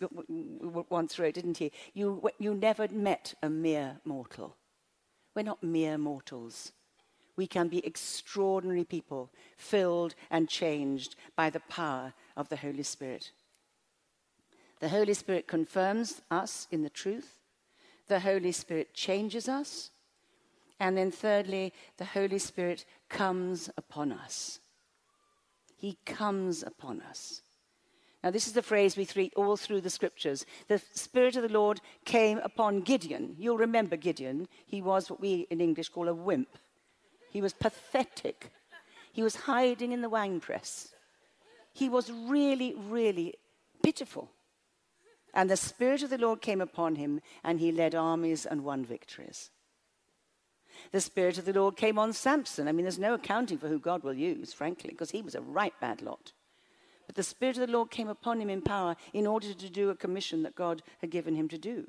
once 0.89 1.19
wrote, 1.19 1.36
didn't 1.36 1.58
he? 1.58 1.71
You, 1.93 2.27
you 2.39 2.56
never 2.56 2.88
met 2.88 3.36
a 3.43 3.49
mere 3.49 3.97
mortal. 4.04 4.56
We're 5.36 5.43
not 5.43 5.62
mere 5.62 5.97
mortals. 5.97 6.71
We 7.36 7.47
can 7.47 7.67
be 7.67 7.86
extraordinary 7.86 8.84
people, 8.84 9.32
filled 9.58 10.15
and 10.30 10.49
changed 10.49 11.15
by 11.36 11.49
the 11.49 11.60
power 11.62 12.13
of 12.36 12.49
the 12.49 12.56
Holy 12.56 12.84
Spirit. 12.84 13.32
The 14.80 14.89
Holy 14.89 15.13
Spirit 15.13 15.47
confirms 15.47 16.21
us 16.32 16.67
in 16.71 16.82
the 16.82 16.89
truth. 16.89 17.39
The 18.08 18.21
Holy 18.21 18.51
Spirit 18.51 18.93
changes 18.93 19.47
us. 19.47 19.91
And 20.80 20.97
then, 20.97 21.12
thirdly, 21.12 21.73
the 21.97 22.06
Holy 22.06 22.39
Spirit 22.39 22.86
comes 23.08 23.69
upon 23.77 24.12
us. 24.12 24.60
He 25.81 25.97
comes 26.05 26.61
upon 26.61 27.01
us. 27.01 27.41
Now, 28.23 28.29
this 28.29 28.45
is 28.45 28.53
the 28.53 28.61
phrase 28.61 28.95
we 28.95 29.07
read 29.15 29.33
all 29.35 29.57
through 29.57 29.81
the 29.81 29.89
scriptures. 29.89 30.45
The 30.67 30.79
Spirit 30.93 31.35
of 31.35 31.41
the 31.41 31.49
Lord 31.49 31.81
came 32.05 32.37
upon 32.37 32.81
Gideon. 32.81 33.35
You'll 33.39 33.57
remember 33.57 33.97
Gideon. 33.97 34.47
He 34.67 34.79
was 34.79 35.09
what 35.09 35.19
we 35.19 35.47
in 35.49 35.59
English 35.59 35.89
call 35.89 36.07
a 36.07 36.13
wimp. 36.13 36.59
He 37.31 37.41
was 37.41 37.53
pathetic. 37.53 38.51
He 39.11 39.23
was 39.23 39.35
hiding 39.35 39.91
in 39.91 40.01
the 40.01 40.09
wine 40.09 40.39
press. 40.39 40.93
He 41.73 41.89
was 41.89 42.11
really, 42.11 42.75
really 42.75 43.33
pitiful. 43.81 44.29
And 45.33 45.49
the 45.49 45.57
Spirit 45.57 46.03
of 46.03 46.11
the 46.11 46.19
Lord 46.19 46.43
came 46.43 46.61
upon 46.61 46.97
him, 46.97 47.21
and 47.43 47.59
he 47.59 47.71
led 47.71 47.95
armies 47.95 48.45
and 48.45 48.63
won 48.63 48.85
victories. 48.85 49.49
The 50.91 51.01
Spirit 51.01 51.37
of 51.37 51.45
the 51.45 51.53
Lord 51.53 51.77
came 51.77 51.97
on 51.99 52.13
Samson. 52.13 52.67
I 52.67 52.71
mean, 52.71 52.83
there's 52.83 52.99
no 52.99 53.13
accounting 53.13 53.57
for 53.57 53.67
who 53.67 53.79
God 53.79 54.03
will 54.03 54.13
use, 54.13 54.53
frankly, 54.53 54.91
because 54.91 55.11
he 55.11 55.21
was 55.21 55.35
a 55.35 55.41
right 55.41 55.73
bad 55.79 56.01
lot. 56.01 56.33
But 57.07 57.15
the 57.15 57.23
Spirit 57.23 57.57
of 57.57 57.67
the 57.67 57.73
Lord 57.73 57.91
came 57.91 58.07
upon 58.07 58.39
him 58.39 58.49
in 58.49 58.61
power 58.61 58.95
in 59.13 59.27
order 59.27 59.53
to 59.53 59.69
do 59.69 59.89
a 59.89 59.95
commission 59.95 60.43
that 60.43 60.55
God 60.55 60.81
had 60.99 61.11
given 61.11 61.35
him 61.35 61.47
to 61.49 61.57
do. 61.57 61.87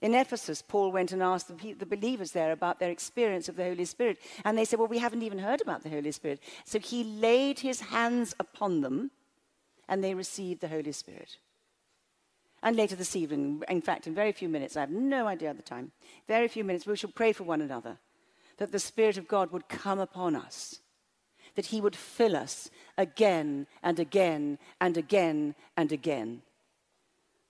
In 0.00 0.14
Ephesus, 0.14 0.62
Paul 0.66 0.90
went 0.90 1.12
and 1.12 1.22
asked 1.22 1.46
the, 1.46 1.74
the, 1.74 1.86
believers 1.86 2.32
there 2.32 2.50
about 2.50 2.80
their 2.80 2.90
experience 2.90 3.48
of 3.48 3.54
the 3.54 3.62
Holy 3.62 3.84
Spirit. 3.84 4.18
And 4.44 4.58
they 4.58 4.64
said, 4.64 4.80
Well, 4.80 4.88
we 4.88 4.98
haven't 4.98 5.22
even 5.22 5.38
heard 5.38 5.60
about 5.60 5.84
the 5.84 5.90
Holy 5.90 6.10
Spirit. 6.10 6.40
So 6.64 6.80
he 6.80 7.04
laid 7.04 7.60
his 7.60 7.80
hands 7.80 8.34
upon 8.40 8.80
them 8.80 9.12
and 9.88 10.02
they 10.02 10.14
received 10.14 10.60
the 10.60 10.68
Holy 10.68 10.90
Spirit. 10.90 11.36
And 12.62 12.76
later 12.76 12.94
this 12.94 13.16
evening, 13.16 13.62
in 13.68 13.82
fact, 13.82 14.06
in 14.06 14.14
very 14.14 14.32
few 14.32 14.48
minutes, 14.48 14.76
I 14.76 14.80
have 14.80 14.90
no 14.90 15.26
idea 15.26 15.50
of 15.50 15.56
the 15.56 15.62
time, 15.62 15.92
very 16.28 16.48
few 16.48 16.62
minutes, 16.62 16.86
we 16.86 16.96
shall 16.96 17.10
pray 17.10 17.32
for 17.32 17.44
one 17.44 17.60
another 17.60 17.98
that 18.58 18.70
the 18.70 18.78
Spirit 18.78 19.18
of 19.18 19.26
God 19.26 19.50
would 19.50 19.68
come 19.68 19.98
upon 19.98 20.36
us 20.36 20.80
that 21.54 21.66
he 21.66 21.80
would 21.80 21.96
fill 21.96 22.36
us 22.36 22.70
again 22.96 23.66
and 23.82 23.98
again 23.98 24.58
and 24.80 24.96
again 24.96 25.54
and 25.76 25.92
again. 25.92 26.42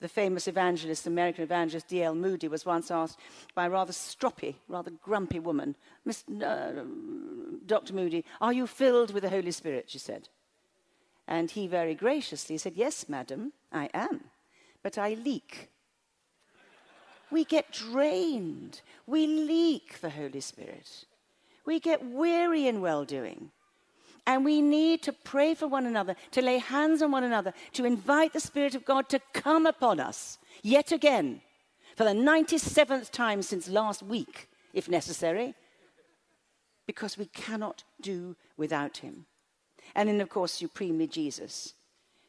The 0.01 0.09
famous 0.09 0.49
evangelist, 0.49 1.07
American 1.07 1.45
evangelist 1.45 1.87
D.L. 1.87 2.17
Moody, 2.17 2.49
was 2.49 2.67
once 2.67 2.91
asked 2.91 3.21
by 3.55 3.67
a 3.67 3.71
rather 3.71 3.93
stroppy, 3.93 4.57
rather 4.67 4.91
grumpy 4.91 5.39
woman, 5.39 5.77
uh, 6.45 6.73
Dr. 7.65 7.95
Moody, 7.95 8.25
Are 8.41 8.53
you 8.53 8.67
filled 8.67 9.15
with 9.15 9.23
the 9.23 9.31
Holy 9.31 9.53
Spirit? 9.53 9.89
she 9.89 9.99
said. 9.99 10.29
And 11.29 11.53
he 11.53 11.69
very 11.69 11.95
graciously 11.95 12.59
said, 12.59 12.73
Yes, 12.75 13.09
madam, 13.09 13.53
I 13.71 13.89
am, 13.95 14.25
but 14.83 14.99
I 14.99 15.15
leak. 15.15 15.71
we 17.31 17.45
get 17.45 17.73
drained. 17.73 18.83
We 19.07 19.27
leak 19.27 20.01
the 20.01 20.11
Holy 20.11 20.41
Spirit. 20.41 21.07
We 21.65 21.81
get 21.81 22.05
weary 22.05 22.67
in 22.67 22.81
well 22.81 23.05
doing. 23.05 23.51
And 24.27 24.45
we 24.45 24.61
need 24.61 25.03
to 25.03 25.13
pray 25.13 25.55
for 25.55 25.67
one 25.67 25.87
another, 25.87 26.15
to 26.33 26.43
lay 26.43 26.59
hands 26.59 27.03
on 27.03 27.11
one 27.11 27.25
another, 27.25 27.53
to 27.73 27.85
invite 27.85 28.33
the 28.33 28.41
Spirit 28.41 28.75
of 28.75 28.85
God 28.85 29.09
to 29.09 29.21
come 29.33 29.67
upon 29.67 29.99
us 29.99 30.39
yet 30.63 30.93
again 30.93 31.41
for 31.97 32.05
the 32.05 32.11
97th 32.11 33.11
time 33.11 33.43
since 33.43 33.69
last 33.69 34.03
week, 34.03 34.49
if 34.73 34.89
necessary, 34.89 35.55
because 36.87 37.19
we 37.19 37.27
cannot 37.27 37.85
do 38.01 38.37
without 38.57 38.99
Him. 38.99 39.27
And 39.95 40.09
then, 40.09 40.21
of 40.21 40.29
course, 40.29 40.53
supremely 40.53 41.07
Jesus. 41.07 41.75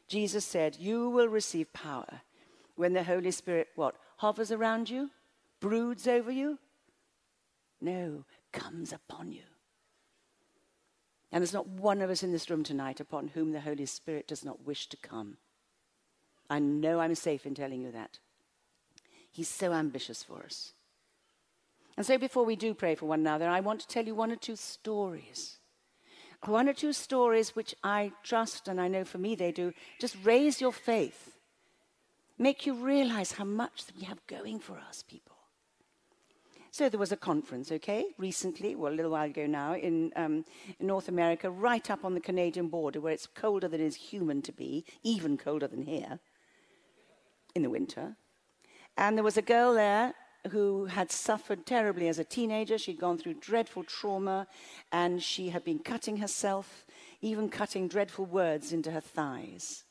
Jesus 0.08 0.44
said, 0.44 0.76
You 0.78 1.08
will 1.10 1.28
receive 1.28 1.72
power 1.72 2.22
when 2.76 2.92
the 2.92 3.04
Holy 3.04 3.30
Spirit, 3.30 3.68
what, 3.74 3.96
hovers 4.18 4.50
around 4.50 4.90
you, 4.90 5.10
broods 5.60 6.06
over 6.06 6.30
you? 6.30 6.58
No, 7.80 8.24
comes 8.52 8.92
upon 8.92 9.32
you. 9.32 9.42
And 11.30 11.42
there's 11.42 11.52
not 11.52 11.68
one 11.68 12.00
of 12.00 12.10
us 12.10 12.22
in 12.22 12.30
this 12.30 12.48
room 12.48 12.62
tonight 12.62 13.00
upon 13.00 13.28
whom 13.28 13.52
the 13.52 13.60
Holy 13.60 13.86
Spirit 13.86 14.28
does 14.28 14.44
not 14.44 14.64
wish 14.64 14.88
to 14.88 14.96
come. 14.96 15.36
I 16.48 16.60
know 16.60 17.00
I'm 17.00 17.14
safe 17.14 17.44
in 17.46 17.54
telling 17.54 17.80
you 17.80 17.90
that. 17.90 18.18
He's 19.30 19.48
so 19.48 19.72
ambitious 19.72 20.22
for 20.22 20.44
us. 20.44 20.74
And 21.96 22.06
so, 22.06 22.18
before 22.18 22.44
we 22.44 22.56
do 22.56 22.72
pray 22.72 22.94
for 22.94 23.06
one 23.06 23.20
another, 23.20 23.48
I 23.48 23.60
want 23.60 23.80
to 23.80 23.88
tell 23.88 24.04
you 24.04 24.14
one 24.14 24.30
or 24.30 24.36
two 24.36 24.56
stories. 24.56 25.58
One 26.46 26.68
or 26.68 26.72
two 26.72 26.92
stories 26.92 27.56
which 27.56 27.74
I 27.82 28.12
trust, 28.22 28.68
and 28.68 28.80
I 28.80 28.88
know 28.88 29.04
for 29.04 29.18
me 29.18 29.34
they 29.34 29.50
do, 29.50 29.72
just 30.00 30.16
raise 30.22 30.60
your 30.60 30.72
faith, 30.72 31.33
make 32.38 32.66
you 32.66 32.74
realize 32.74 33.32
how 33.32 33.44
much 33.44 33.84
we 33.98 34.04
have 34.04 34.26
going 34.26 34.58
for 34.58 34.78
us, 34.78 35.02
people. 35.02 35.34
So 36.70 36.88
there 36.88 36.98
was 36.98 37.12
a 37.12 37.16
conference, 37.16 37.70
okay, 37.70 38.06
recently, 38.18 38.74
well, 38.74 38.92
a 38.92 38.96
little 38.96 39.12
while 39.12 39.26
ago 39.26 39.46
now, 39.46 39.76
in, 39.76 40.10
um, 40.16 40.44
in 40.80 40.88
North 40.88 41.08
America, 41.08 41.48
right 41.48 41.88
up 41.88 42.04
on 42.04 42.14
the 42.14 42.20
Canadian 42.20 42.66
border, 42.66 43.00
where 43.00 43.12
it's 43.12 43.28
colder 43.28 43.68
than 43.68 43.80
is 43.80 43.94
human 43.94 44.42
to 44.42 44.50
be, 44.50 44.84
even 45.04 45.36
colder 45.36 45.68
than 45.68 45.82
here 45.82 46.18
in 47.54 47.62
the 47.62 47.70
winter. 47.70 48.16
And 48.96 49.16
there 49.16 49.22
was 49.22 49.36
a 49.36 49.42
girl 49.42 49.74
there 49.74 50.14
who 50.50 50.86
had 50.86 51.12
suffered 51.12 51.64
terribly 51.64 52.08
as 52.08 52.18
a 52.18 52.24
teenager. 52.24 52.76
She'd 52.76 52.98
gone 52.98 53.18
through 53.18 53.34
dreadful 53.34 53.84
trauma, 53.84 54.48
and 54.90 55.22
she 55.22 55.50
had 55.50 55.64
been 55.64 55.78
cutting 55.78 56.16
herself, 56.16 56.84
even 57.20 57.48
cutting 57.48 57.86
dreadful 57.86 58.26
words 58.26 58.72
into 58.72 58.90
her 58.90 59.00
thighs. 59.00 59.84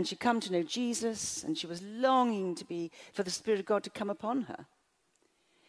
And 0.00 0.08
she'd 0.08 0.18
come 0.18 0.40
to 0.40 0.50
know 0.50 0.62
Jesus, 0.62 1.44
and 1.44 1.58
she 1.58 1.66
was 1.66 1.82
longing 1.82 2.54
to 2.54 2.64
be 2.64 2.90
for 3.12 3.22
the 3.22 3.30
Spirit 3.30 3.60
of 3.60 3.66
God 3.66 3.84
to 3.84 3.90
come 3.90 4.08
upon 4.08 4.44
her. 4.44 4.64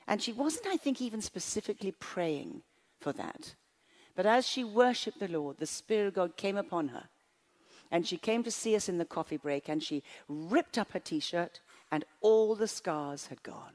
And 0.07 0.23
she 0.23 0.31
wasn't, 0.31 0.67
I 0.67 0.77
think, 0.77 1.01
even 1.01 1.19
specifically 1.19 1.91
praying 1.91 2.61
for 2.97 3.11
that. 3.11 3.55
But 4.15 4.25
as 4.25 4.47
she 4.47 4.63
worshiped 4.63 5.19
the 5.19 5.27
Lord, 5.27 5.57
the 5.57 5.65
Spirit 5.65 6.07
of 6.07 6.13
God 6.13 6.37
came 6.37 6.55
upon 6.55 6.87
her. 6.87 7.09
And 7.91 8.07
she 8.07 8.15
came 8.15 8.41
to 8.43 8.51
see 8.51 8.73
us 8.73 8.87
in 8.87 8.99
the 8.99 9.03
coffee 9.03 9.35
break 9.35 9.67
and 9.67 9.83
she 9.83 10.01
ripped 10.29 10.77
up 10.77 10.93
her 10.93 10.99
t 10.99 11.19
shirt 11.19 11.59
and 11.91 12.05
all 12.21 12.55
the 12.55 12.69
scars 12.69 13.27
had 13.27 13.43
gone. 13.43 13.73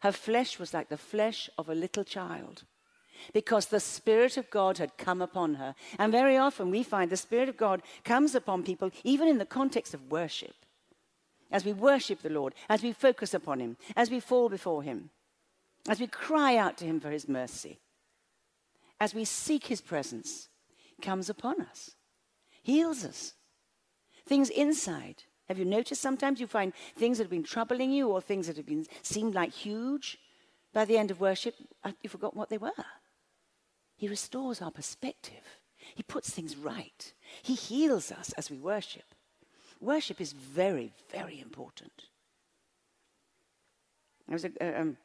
Her 0.00 0.10
flesh 0.10 0.58
was 0.58 0.74
like 0.74 0.88
the 0.88 0.96
flesh 0.96 1.48
of 1.56 1.68
a 1.68 1.76
little 1.76 2.02
child 2.02 2.64
because 3.32 3.66
the 3.66 3.80
Spirit 3.80 4.36
of 4.36 4.50
God 4.50 4.78
had 4.78 4.96
come 4.98 5.22
upon 5.22 5.54
her. 5.54 5.74
And 5.98 6.12
very 6.12 6.36
often 6.36 6.70
we 6.70 6.82
find 6.82 7.10
the 7.10 7.16
Spirit 7.16 7.48
of 7.48 7.56
God 7.56 7.82
comes 8.04 8.34
upon 8.34 8.62
people, 8.62 8.90
even 9.02 9.28
in 9.28 9.38
the 9.38 9.44
context 9.44 9.94
of 9.94 10.10
worship. 10.10 10.54
As 11.50 11.64
we 11.64 11.72
worship 11.72 12.22
the 12.22 12.30
Lord, 12.30 12.54
as 12.68 12.82
we 12.82 12.92
focus 12.92 13.34
upon 13.34 13.60
Him, 13.60 13.76
as 13.96 14.10
we 14.10 14.20
fall 14.20 14.48
before 14.48 14.82
Him 14.82 15.10
as 15.88 16.00
we 16.00 16.06
cry 16.06 16.56
out 16.56 16.76
to 16.78 16.84
Him 16.84 17.00
for 17.00 17.10
His 17.10 17.28
mercy, 17.28 17.78
as 19.00 19.14
we 19.14 19.24
seek 19.24 19.66
His 19.66 19.80
presence, 19.80 20.48
comes 21.02 21.28
upon 21.28 21.60
us, 21.60 21.90
heals 22.62 23.04
us. 23.04 23.34
Things 24.26 24.48
inside. 24.48 25.24
Have 25.48 25.58
you 25.58 25.66
noticed 25.66 26.00
sometimes 26.00 26.40
you 26.40 26.46
find 26.46 26.72
things 26.96 27.18
that 27.18 27.24
have 27.24 27.30
been 27.30 27.42
troubling 27.42 27.90
you 27.90 28.08
or 28.08 28.22
things 28.22 28.46
that 28.46 28.56
have 28.56 28.64
been 28.64 28.86
seemed 29.02 29.34
like 29.34 29.52
huge? 29.52 30.18
By 30.72 30.86
the 30.86 30.96
end 30.96 31.10
of 31.10 31.20
worship, 31.20 31.54
uh, 31.84 31.92
you 32.02 32.08
forgot 32.08 32.34
what 32.34 32.48
they 32.48 32.56
were. 32.56 32.72
He 34.04 34.08
restores 34.08 34.60
our 34.60 34.70
perspective. 34.70 35.62
He 35.94 36.02
puts 36.02 36.28
things 36.28 36.58
right. 36.58 37.14
He 37.42 37.54
heals 37.54 38.12
us 38.12 38.34
as 38.34 38.50
we 38.50 38.58
worship. 38.58 39.14
Worship 39.80 40.20
is 40.20 40.32
very, 40.32 40.92
very 41.10 41.40
important. 41.40 42.10
A, 44.30 44.78
um, 44.78 44.98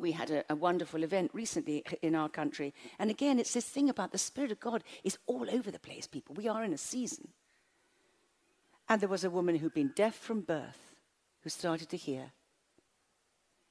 we 0.00 0.12
had 0.12 0.30
a, 0.30 0.44
a, 0.48 0.56
wonderful 0.56 1.02
event 1.02 1.30
recently 1.34 1.84
in 2.00 2.14
our 2.14 2.30
country. 2.30 2.72
And 2.98 3.10
again, 3.10 3.38
it's 3.38 3.52
this 3.52 3.68
thing 3.68 3.90
about 3.90 4.12
the 4.12 4.16
Spirit 4.16 4.50
of 4.50 4.60
God 4.60 4.82
is 5.04 5.18
all 5.26 5.50
over 5.50 5.70
the 5.70 5.78
place, 5.78 6.06
people. 6.06 6.34
We 6.34 6.48
are 6.48 6.64
in 6.64 6.72
a 6.72 6.78
season. 6.78 7.28
And 8.88 9.02
there 9.02 9.10
was 9.10 9.24
a 9.24 9.30
woman 9.30 9.56
who'd 9.56 9.74
been 9.74 9.92
deaf 9.94 10.14
from 10.14 10.40
birth 10.40 10.94
who 11.42 11.50
started 11.50 11.90
to 11.90 11.98
hear, 11.98 12.32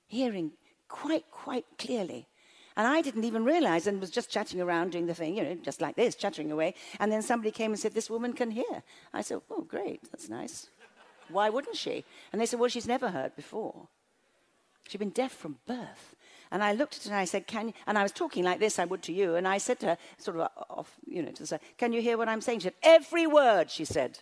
hearing 0.05 0.51
quite, 0.87 1.31
quite 1.31 1.65
clearly. 1.79 2.27
And 2.77 2.87
I 2.87 3.01
didn't 3.01 3.25
even 3.25 3.43
realize 3.43 3.87
and 3.87 3.99
was 3.99 4.09
just 4.09 4.29
chatting 4.29 4.61
around 4.61 4.91
doing 4.91 5.05
the 5.05 5.13
thing, 5.13 5.35
you 5.35 5.43
know, 5.43 5.55
just 5.55 5.81
like 5.81 5.95
this, 5.95 6.15
chattering 6.15 6.51
away. 6.51 6.75
And 6.99 7.11
then 7.11 7.21
somebody 7.21 7.51
came 7.51 7.71
and 7.71 7.79
said, 7.79 7.93
This 7.93 8.09
woman 8.09 8.33
can 8.33 8.51
hear. 8.51 8.83
I 9.13 9.21
said, 9.21 9.41
Oh, 9.49 9.61
great, 9.61 10.09
that's 10.11 10.29
nice. 10.29 10.67
Why 11.29 11.49
wouldn't 11.49 11.75
she? 11.75 12.05
And 12.31 12.41
they 12.41 12.45
said, 12.45 12.59
Well, 12.59 12.69
she's 12.69 12.87
never 12.87 13.09
heard 13.09 13.35
before. 13.35 13.87
She'd 14.87 14.99
been 14.99 15.09
deaf 15.09 15.31
from 15.31 15.57
birth. 15.67 16.15
And 16.51 16.61
I 16.61 16.73
looked 16.73 16.97
at 16.97 17.03
her 17.03 17.11
and 17.11 17.19
I 17.19 17.25
said, 17.25 17.47
Can 17.47 17.69
you? 17.69 17.73
And 17.87 17.97
I 17.97 18.03
was 18.03 18.11
talking 18.11 18.43
like 18.43 18.59
this, 18.59 18.79
I 18.79 18.85
would 18.85 19.01
to 19.03 19.13
you. 19.13 19.35
And 19.35 19.47
I 19.47 19.57
said 19.57 19.79
to 19.81 19.85
her, 19.87 19.97
sort 20.17 20.37
of 20.37 20.49
off, 20.69 20.95
you 21.05 21.23
know, 21.23 21.31
to 21.31 21.45
say, 21.45 21.59
Can 21.77 21.93
you 21.93 22.01
hear 22.01 22.17
what 22.17 22.29
I'm 22.29 22.41
saying? 22.41 22.59
She 22.59 22.63
said, 22.65 22.73
Every 22.83 23.27
word, 23.27 23.71
she 23.71 23.85
said. 23.85 24.19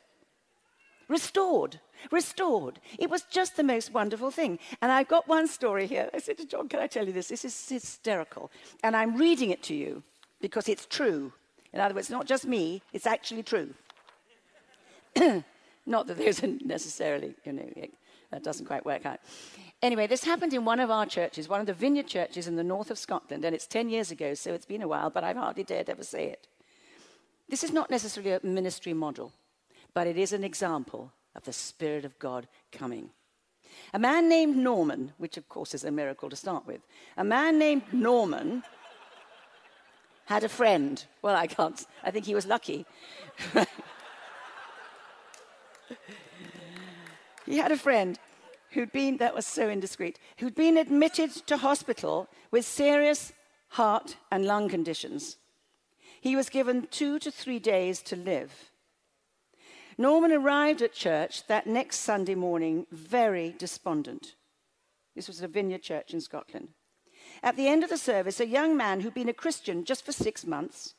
Restored, 1.08 1.80
restored. 2.12 2.80
It 2.98 3.10
was 3.10 3.24
just 3.24 3.58
the 3.58 3.64
most 3.64 3.94
wonderful 3.94 4.32
thing. 4.32 4.60
And 4.82 4.92
I've 4.92 5.08
got 5.08 5.28
one 5.28 5.48
story 5.48 5.88
here. 5.88 6.10
I 6.14 6.20
said 6.20 6.38
to 6.38 6.46
John, 6.46 6.70
Can 6.70 6.80
I 6.80 6.88
tell 6.88 7.06
you 7.06 7.14
this? 7.14 7.28
This 7.28 7.46
is 7.46 7.70
hysterical. 7.70 8.52
And 8.84 8.96
I'm 8.96 9.18
reading 9.18 9.52
it 9.52 9.64
to 9.64 9.76
you 9.76 10.04
because 10.42 10.70
it's 10.70 10.86
true. 10.86 11.34
In 11.74 11.80
other 11.80 11.94
words, 11.94 12.10
not 12.10 12.26
just 12.26 12.46
me, 12.46 12.82
it's 12.94 13.06
actually 13.06 13.44
true. 13.44 13.74
not 15.86 16.08
that 16.08 16.18
there's 16.18 16.42
necessarily, 16.44 17.36
you 17.46 17.54
know, 17.54 17.70
that 18.32 18.44
doesn't 18.44 18.66
quite 18.66 18.86
work 18.86 19.06
out. 19.06 19.20
Anyway, 19.82 20.08
this 20.08 20.24
happened 20.24 20.54
in 20.54 20.66
one 20.66 20.80
of 20.80 20.92
our 20.92 21.06
churches, 21.06 21.48
one 21.48 21.62
of 21.62 21.66
the 21.66 21.74
vineyard 21.74 22.08
churches 22.08 22.48
in 22.48 22.56
the 22.56 22.64
north 22.64 22.92
of 22.92 22.98
Scotland, 22.98 23.46
and 23.46 23.56
it's 23.56 23.66
10 23.66 23.90
years 23.90 24.12
ago, 24.12 24.34
so 24.34 24.54
it's 24.54 24.66
been 24.66 24.82
a 24.82 24.88
while, 24.88 25.10
but 25.10 25.24
I've 25.24 25.38
hardly 25.38 25.64
dared 25.64 25.90
ever 25.90 26.04
say 26.04 26.26
it. 26.26 26.48
This 27.48 27.64
is 27.64 27.72
not 27.72 27.90
necessarily 27.90 28.34
a 28.34 28.40
ministry 28.44 28.94
model, 28.94 29.32
but 29.94 30.06
it 30.06 30.18
is 30.18 30.34
an 30.34 30.44
example 30.44 31.12
of 31.36 31.44
the 31.44 31.54
Spirit 31.54 32.06
of 32.06 32.18
God 32.20 32.48
coming. 32.72 33.10
A 33.94 34.00
man 34.00 34.28
named 34.30 34.58
Norman, 34.58 35.14
which 35.18 35.38
of 35.38 35.48
course 35.48 35.74
is 35.74 35.84
a 35.84 35.92
miracle 35.92 36.30
to 36.30 36.36
start 36.36 36.66
with, 36.66 36.82
a 37.18 37.24
man 37.24 37.60
named 37.60 37.84
Norman 37.92 38.64
had 40.26 40.44
a 40.44 40.50
friend. 40.50 41.06
Well, 41.22 41.36
I 41.36 41.48
can't, 41.48 41.86
I 42.04 42.12
think 42.12 42.26
he 42.26 42.36
was 42.36 42.46
lucky. 42.46 42.86
he 47.46 47.58
had 47.58 47.72
a 47.72 47.78
friend 47.78 48.20
who'd 48.72 48.92
been, 48.92 49.18
that 49.18 49.34
was 49.34 49.48
so 49.48 49.70
indiscreet, 49.70 50.20
who'd 50.38 50.54
been 50.56 50.78
admitted 50.78 51.32
to 51.48 51.58
hospital 51.58 52.28
with 52.52 52.64
serious 52.66 53.34
heart 53.70 54.18
and 54.32 54.46
lung 54.46 54.70
conditions. 54.70 55.38
He 56.22 56.36
was 56.36 56.50
given 56.50 56.88
two 56.92 57.18
to 57.20 57.32
three 57.32 57.60
days 57.60 58.02
to 58.04 58.16
live. 58.16 58.72
Norman 60.00 60.32
arrived 60.32 60.82
at 60.82 60.94
church 60.94 61.46
that 61.48 61.68
next 61.68 61.98
Sunday 61.98 62.34
morning 62.34 62.88
very 62.90 63.54
despondent. 63.58 64.36
This 65.14 65.28
was 65.28 65.42
at 65.42 65.50
a 65.50 65.52
vineyard 65.52 65.84
church 65.84 66.14
in 66.14 66.22
Scotland. 66.22 66.70
At 67.44 67.58
the 67.58 67.68
end 67.68 67.84
of 67.84 67.90
the 67.90 67.98
service, 67.98 68.40
a 68.40 68.48
young 68.48 68.78
man 68.78 69.02
who'd 69.02 69.14
been 69.14 69.28
a 69.28 69.34
Christian 69.34 69.84
just 69.84 70.06
for 70.06 70.14
six 70.14 70.48
months 70.48 70.96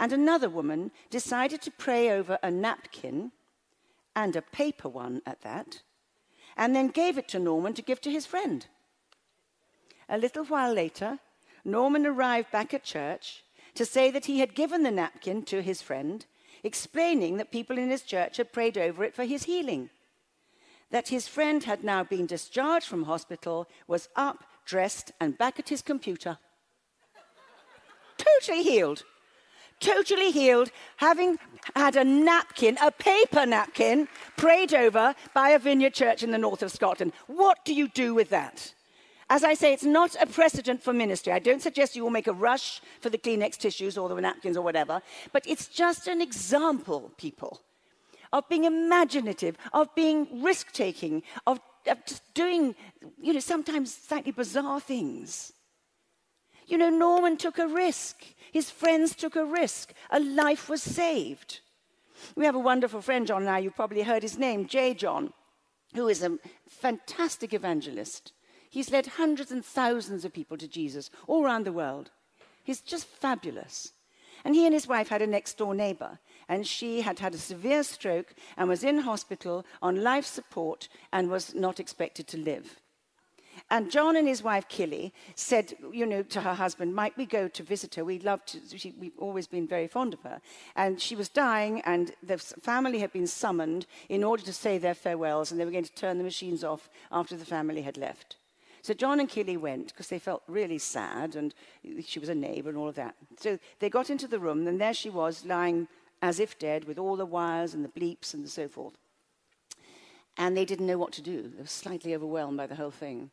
and 0.00 0.14
another 0.14 0.48
woman 0.48 0.90
decided 1.10 1.60
to 1.60 1.70
pray 1.70 2.10
over 2.10 2.38
a 2.42 2.50
napkin, 2.50 3.30
and 4.16 4.34
a 4.34 4.40
paper 4.40 4.88
one 4.88 5.20
at 5.26 5.42
that, 5.42 5.82
and 6.56 6.74
then 6.74 6.88
gave 6.88 7.18
it 7.18 7.28
to 7.28 7.38
Norman 7.38 7.74
to 7.74 7.82
give 7.82 8.00
to 8.00 8.10
his 8.10 8.24
friend. 8.24 8.66
A 10.08 10.16
little 10.16 10.46
while 10.46 10.72
later, 10.72 11.18
Norman 11.66 12.06
arrived 12.06 12.50
back 12.50 12.72
at 12.72 12.82
church 12.82 13.44
to 13.74 13.84
say 13.84 14.10
that 14.10 14.24
he 14.24 14.40
had 14.40 14.54
given 14.54 14.82
the 14.82 14.90
napkin 14.90 15.42
to 15.44 15.60
his 15.60 15.82
friend, 15.82 16.24
explaining 16.62 17.36
that 17.36 17.52
people 17.52 17.78
in 17.78 17.90
his 17.90 18.02
church 18.02 18.36
had 18.36 18.52
prayed 18.52 18.78
over 18.78 19.04
it 19.04 19.14
for 19.14 19.24
his 19.24 19.44
healing. 19.44 19.90
That 20.90 21.08
his 21.08 21.28
friend 21.28 21.62
had 21.64 21.84
now 21.84 22.04
been 22.04 22.26
discharged 22.26 22.86
from 22.86 23.04
hospital, 23.04 23.68
was 23.86 24.08
up, 24.16 24.44
dressed, 24.64 25.12
and 25.20 25.38
back 25.38 25.58
at 25.58 25.68
his 25.68 25.82
computer. 25.82 26.38
totally 28.16 28.62
healed 28.62 29.04
totally 29.80 30.30
healed, 30.30 30.70
having 30.98 31.38
had 31.74 31.96
a 31.96 32.04
napkin, 32.04 32.78
a 32.80 32.90
paper 32.90 33.46
napkin, 33.46 34.06
prayed 34.36 34.72
over 34.74 35.14
by 35.34 35.50
a 35.50 35.58
vineyard 35.58 35.94
church 35.94 36.22
in 36.22 36.30
the 36.30 36.38
north 36.38 36.62
of 36.62 36.70
Scotland. 36.70 37.12
What 37.26 37.64
do 37.64 37.74
you 37.74 37.88
do 37.88 38.14
with 38.14 38.30
that? 38.30 38.74
As 39.32 39.44
I 39.44 39.54
say, 39.54 39.72
it's 39.72 39.84
not 39.84 40.16
a 40.20 40.26
precedent 40.26 40.82
for 40.82 40.92
ministry. 40.92 41.32
I 41.32 41.38
don't 41.38 41.62
suggest 41.62 41.94
you 41.94 42.02
all 42.02 42.10
make 42.10 42.26
a 42.26 42.32
rush 42.32 42.82
for 43.00 43.10
the 43.10 43.16
Kleenex 43.16 43.56
tissues 43.56 43.96
or 43.96 44.08
the 44.08 44.20
napkins 44.20 44.56
or 44.56 44.64
whatever, 44.64 45.00
but 45.32 45.46
it's 45.46 45.68
just 45.68 46.08
an 46.08 46.20
example, 46.20 47.12
people, 47.16 47.60
of 48.32 48.48
being 48.48 48.64
imaginative, 48.64 49.56
of 49.72 49.94
being 49.94 50.42
risk 50.42 50.72
taking, 50.72 51.22
of, 51.46 51.60
of 51.86 52.04
just 52.06 52.22
doing, 52.34 52.74
you 53.22 53.32
know, 53.32 53.38
sometimes 53.38 53.94
slightly 53.94 54.32
bizarre 54.32 54.80
things. 54.80 55.52
You 56.66 56.76
know, 56.78 56.90
Norman 56.90 57.36
took 57.36 57.58
a 57.58 57.68
risk. 57.68 58.24
His 58.50 58.68
friends 58.68 59.14
took 59.14 59.36
a 59.36 59.44
risk. 59.44 59.92
A 60.10 60.18
life 60.18 60.68
was 60.68 60.82
saved. 60.82 61.60
We 62.34 62.46
have 62.46 62.56
a 62.56 62.60
wonderful 62.60 63.00
friend, 63.00 63.28
John, 63.28 63.44
now. 63.44 63.58
You've 63.58 63.76
probably 63.76 64.02
heard 64.02 64.22
his 64.22 64.38
name, 64.38 64.66
J. 64.66 64.92
John, 64.92 65.32
who 65.94 66.08
is 66.08 66.22
a 66.22 66.38
fantastic 66.68 67.54
evangelist. 67.54 68.32
He's 68.70 68.90
led 68.92 69.06
hundreds 69.06 69.50
and 69.50 69.64
thousands 69.64 70.24
of 70.24 70.32
people 70.32 70.56
to 70.56 70.68
Jesus 70.68 71.10
all 71.26 71.44
around 71.44 71.66
the 71.66 71.72
world. 71.72 72.10
He's 72.62 72.80
just 72.80 73.04
fabulous. 73.04 73.92
And 74.44 74.54
he 74.54 74.64
and 74.64 74.72
his 74.72 74.88
wife 74.88 75.08
had 75.08 75.20
a 75.20 75.26
next 75.26 75.58
door 75.58 75.74
neighbor, 75.74 76.18
and 76.48 76.66
she 76.66 77.02
had 77.02 77.18
had 77.18 77.34
a 77.34 77.38
severe 77.38 77.82
stroke 77.82 78.32
and 78.56 78.68
was 78.68 78.84
in 78.84 78.98
hospital 78.98 79.66
on 79.82 80.02
life 80.02 80.24
support 80.24 80.88
and 81.12 81.28
was 81.28 81.54
not 81.54 81.78
expected 81.78 82.26
to 82.28 82.38
live. 82.38 82.80
And 83.68 83.90
John 83.90 84.16
and 84.16 84.26
his 84.26 84.42
wife, 84.42 84.68
Killy, 84.68 85.12
said, 85.34 85.74
you 85.92 86.06
know, 86.06 86.22
to 86.22 86.40
her 86.40 86.54
husband, 86.54 86.94
might 86.94 87.16
we 87.16 87.26
go 87.26 87.48
to 87.48 87.62
visit 87.62 87.96
her? 87.96 88.04
We'd 88.04 88.24
love 88.24 88.44
to. 88.46 88.60
She, 88.76 88.94
we've 88.98 89.18
always 89.18 89.46
been 89.46 89.66
very 89.66 89.86
fond 89.86 90.14
of 90.14 90.22
her. 90.22 90.40
And 90.76 91.00
she 91.00 91.14
was 91.14 91.28
dying, 91.28 91.80
and 91.82 92.12
the 92.22 92.38
family 92.38 93.00
had 93.00 93.12
been 93.12 93.26
summoned 93.26 93.86
in 94.08 94.24
order 94.24 94.42
to 94.44 94.52
say 94.52 94.78
their 94.78 94.94
farewells, 94.94 95.50
and 95.50 95.60
they 95.60 95.64
were 95.64 95.70
going 95.70 95.84
to 95.84 95.94
turn 95.94 96.18
the 96.18 96.24
machines 96.24 96.64
off 96.64 96.88
after 97.12 97.36
the 97.36 97.44
family 97.44 97.82
had 97.82 97.98
left. 97.98 98.36
So 98.82 98.94
John 98.94 99.20
and 99.20 99.28
Killy 99.28 99.56
went 99.56 99.88
because 99.88 100.08
they 100.08 100.18
felt 100.18 100.42
really 100.46 100.78
sad 100.78 101.36
and 101.36 101.54
she 102.04 102.18
was 102.18 102.28
a 102.28 102.34
neighbor 102.34 102.70
and 102.70 102.78
all 102.78 102.88
of 102.88 102.94
that. 102.94 103.14
So 103.38 103.58
they 103.78 103.90
got 103.90 104.10
into 104.10 104.26
the 104.26 104.38
room 104.38 104.66
and 104.66 104.80
there 104.80 104.94
she 104.94 105.10
was 105.10 105.44
lying 105.44 105.88
as 106.22 106.40
if 106.40 106.58
dead 106.58 106.84
with 106.84 106.98
all 106.98 107.16
the 107.16 107.26
wires 107.26 107.74
and 107.74 107.84
the 107.84 107.88
bleeps 107.88 108.34
and 108.34 108.48
so 108.48 108.68
forth. 108.68 108.94
And 110.36 110.56
they 110.56 110.64
didn't 110.64 110.86
know 110.86 110.98
what 110.98 111.12
to 111.12 111.22
do. 111.22 111.42
They 111.42 111.62
were 111.62 111.66
slightly 111.66 112.14
overwhelmed 112.14 112.56
by 112.56 112.66
the 112.66 112.76
whole 112.76 112.90
thing. 112.90 113.30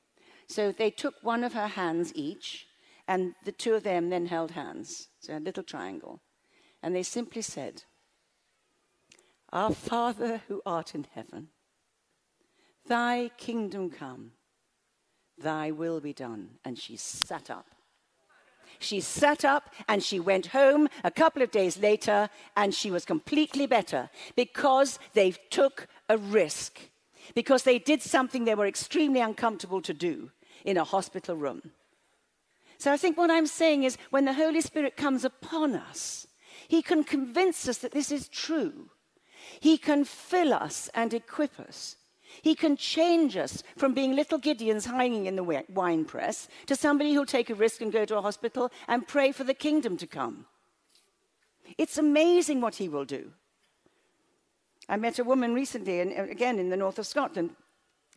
So 0.47 0.71
they 0.71 0.89
took 0.89 1.15
one 1.21 1.43
of 1.43 1.53
her 1.53 1.67
hands 1.67 2.11
each 2.15 2.67
and 3.07 3.35
the 3.45 3.51
two 3.51 3.73
of 3.73 3.83
them 3.83 4.09
then 4.09 4.25
held 4.25 4.51
hands, 4.51 5.07
so 5.19 5.37
a 5.37 5.39
little 5.39 5.63
triangle. 5.63 6.19
And 6.83 6.93
they 6.93 7.03
simply 7.03 7.41
said, 7.41 7.83
Our 9.53 9.71
Father 9.71 10.41
who 10.47 10.61
art 10.65 10.93
in 10.93 11.07
heaven, 11.13 11.49
thy 12.85 13.31
kingdom 13.37 13.89
come 13.89 14.33
Thy 15.37 15.71
will 15.71 15.99
be 15.99 16.13
done. 16.13 16.49
And 16.65 16.77
she 16.77 16.95
sat 16.95 17.49
up. 17.49 17.67
She 18.79 19.01
sat 19.01 19.43
up 19.43 19.73
and 19.87 20.03
she 20.03 20.19
went 20.19 20.47
home 20.47 20.87
a 21.03 21.11
couple 21.11 21.41
of 21.41 21.51
days 21.51 21.79
later 21.79 22.29
and 22.55 22.73
she 22.73 22.91
was 22.91 23.05
completely 23.05 23.65
better 23.65 24.09
because 24.35 24.99
they 25.13 25.31
took 25.49 25.87
a 26.09 26.17
risk, 26.17 26.79
because 27.33 27.63
they 27.63 27.79
did 27.79 28.01
something 28.01 28.45
they 28.45 28.55
were 28.55 28.67
extremely 28.67 29.19
uncomfortable 29.19 29.81
to 29.81 29.93
do 29.93 30.31
in 30.63 30.77
a 30.77 30.83
hospital 30.83 31.35
room. 31.35 31.71
So 32.77 32.91
I 32.91 32.97
think 32.97 33.17
what 33.17 33.31
I'm 33.31 33.47
saying 33.47 33.83
is 33.83 33.97
when 34.11 34.25
the 34.25 34.33
Holy 34.33 34.61
Spirit 34.61 34.95
comes 34.95 35.25
upon 35.25 35.75
us, 35.75 36.27
He 36.67 36.81
can 36.81 37.03
convince 37.03 37.67
us 37.67 37.79
that 37.79 37.91
this 37.91 38.11
is 38.11 38.27
true. 38.27 38.91
He 39.59 39.77
can 39.77 40.05
fill 40.05 40.53
us 40.53 40.89
and 40.93 41.13
equip 41.13 41.59
us. 41.59 41.95
He 42.41 42.55
can 42.55 42.77
change 42.77 43.37
us 43.37 43.63
from 43.77 43.93
being 43.93 44.15
little 44.15 44.39
Gideons 44.39 44.85
hiding 44.85 45.25
in 45.25 45.35
the 45.35 45.63
wine 45.69 46.05
press 46.05 46.47
to 46.65 46.75
somebody 46.75 47.13
who'll 47.13 47.25
take 47.25 47.49
a 47.49 47.55
risk 47.55 47.81
and 47.81 47.91
go 47.91 48.05
to 48.05 48.17
a 48.17 48.21
hospital 48.21 48.71
and 48.87 49.07
pray 49.07 49.31
for 49.31 49.43
the 49.43 49.53
kingdom 49.53 49.97
to 49.97 50.07
come. 50.07 50.45
It's 51.77 51.97
amazing 51.97 52.61
what 52.61 52.75
he 52.75 52.89
will 52.89 53.05
do. 53.05 53.31
I 54.89 54.95
met 54.95 55.19
a 55.19 55.23
woman 55.23 55.53
recently, 55.53 55.99
and 55.99 56.11
again 56.29 56.59
in 56.59 56.69
the 56.69 56.77
north 56.77 56.99
of 56.99 57.07
Scotland. 57.07 57.55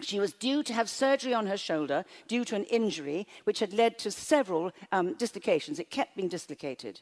She 0.00 0.20
was 0.20 0.32
due 0.32 0.62
to 0.62 0.72
have 0.72 0.88
surgery 0.88 1.34
on 1.34 1.46
her 1.46 1.56
shoulder 1.56 2.04
due 2.26 2.44
to 2.46 2.56
an 2.56 2.64
injury 2.64 3.26
which 3.44 3.58
had 3.58 3.72
led 3.72 3.98
to 3.98 4.10
several 4.10 4.72
um, 4.92 5.14
dislocations. 5.14 5.78
It 5.78 5.90
kept 5.90 6.16
being 6.16 6.28
dislocated. 6.28 7.00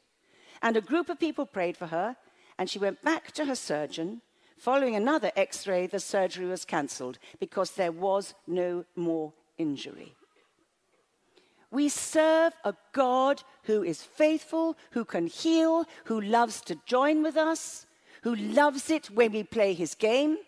And 0.63 0.77
a 0.77 0.81
group 0.81 1.09
of 1.09 1.21
people 1.21 1.47
prayed 1.47 1.77
for 1.77 1.87
her, 1.87 2.17
and 2.59 2.69
she 2.69 2.79
went 2.79 3.03
back 3.03 3.31
to 3.33 3.45
her 3.45 3.55
surgeon 3.55 4.23
Following 4.59 4.97
another 4.97 5.31
x 5.37 5.69
ray, 5.69 5.87
the 5.87 6.01
surgery 6.01 6.47
was 6.47 6.65
cancelled 6.65 7.19
because 7.39 7.71
there 7.71 7.93
was 7.93 8.35
no 8.47 8.85
more 8.97 9.33
injury. 9.57 10.17
We 11.71 11.89
serve 11.89 12.55
a 12.65 12.75
God 12.93 13.43
who 13.65 13.85
is 13.85 14.03
faithful, 14.03 14.77
who 14.93 15.05
can 15.05 15.27
heal, 15.29 15.85
who 16.07 16.21
loves 16.21 16.61
to 16.63 16.81
join 16.87 17.23
with 17.23 17.37
us, 17.37 17.87
who 18.23 18.35
loves 18.35 18.91
it 18.91 19.11
when 19.11 19.33
we 19.33 19.45
play 19.45 19.75
his 19.75 19.95
game, 19.95 20.39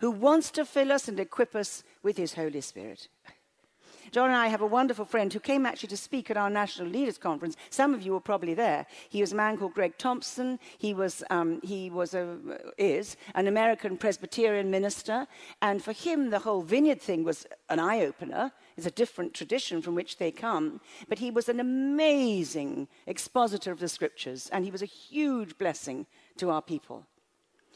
who 0.00 0.10
wants 0.10 0.50
to 0.52 0.64
fill 0.64 0.92
us 0.92 1.08
and 1.08 1.20
equip 1.20 1.54
us 1.54 1.82
with 2.02 2.16
his 2.16 2.34
Holy 2.34 2.60
Spirit. 2.60 3.08
John 4.10 4.30
and 4.30 4.36
I 4.36 4.48
have 4.48 4.60
a 4.60 4.66
wonderful 4.66 5.04
friend 5.04 5.32
who 5.32 5.40
came 5.40 5.66
actually 5.66 5.88
to 5.88 5.96
speak 5.96 6.30
at 6.30 6.36
our 6.36 6.50
National 6.50 6.88
Leaders 6.88 7.18
Conference. 7.18 7.56
Some 7.70 7.94
of 7.94 8.02
you 8.02 8.12
were 8.12 8.20
probably 8.20 8.54
there. 8.54 8.86
He 9.08 9.20
was 9.20 9.32
a 9.32 9.36
man 9.36 9.56
called 9.56 9.74
Greg 9.74 9.98
Thompson. 9.98 10.58
He 10.78 10.94
was, 10.94 11.22
um, 11.30 11.60
he 11.62 11.90
was 11.90 12.14
a, 12.14 12.38
is 12.78 13.16
an 13.34 13.46
American 13.46 13.96
Presbyterian 13.96 14.70
minister. 14.70 15.26
And 15.62 15.82
for 15.82 15.92
him, 15.92 16.30
the 16.30 16.38
whole 16.40 16.62
vineyard 16.62 17.00
thing 17.00 17.24
was 17.24 17.46
an 17.68 17.78
eye 17.78 18.00
opener. 18.00 18.52
It's 18.76 18.86
a 18.86 18.90
different 18.90 19.34
tradition 19.34 19.82
from 19.82 19.94
which 19.94 20.18
they 20.18 20.30
come. 20.30 20.80
But 21.08 21.18
he 21.18 21.30
was 21.30 21.48
an 21.48 21.60
amazing 21.60 22.88
expositor 23.06 23.72
of 23.72 23.80
the 23.80 23.88
scriptures, 23.88 24.48
and 24.52 24.64
he 24.64 24.70
was 24.70 24.82
a 24.82 24.86
huge 24.86 25.58
blessing 25.58 26.06
to 26.38 26.50
our 26.50 26.62
people. 26.62 27.06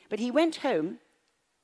But 0.09 0.19
he 0.19 0.31
went 0.31 0.57
home 0.57 0.99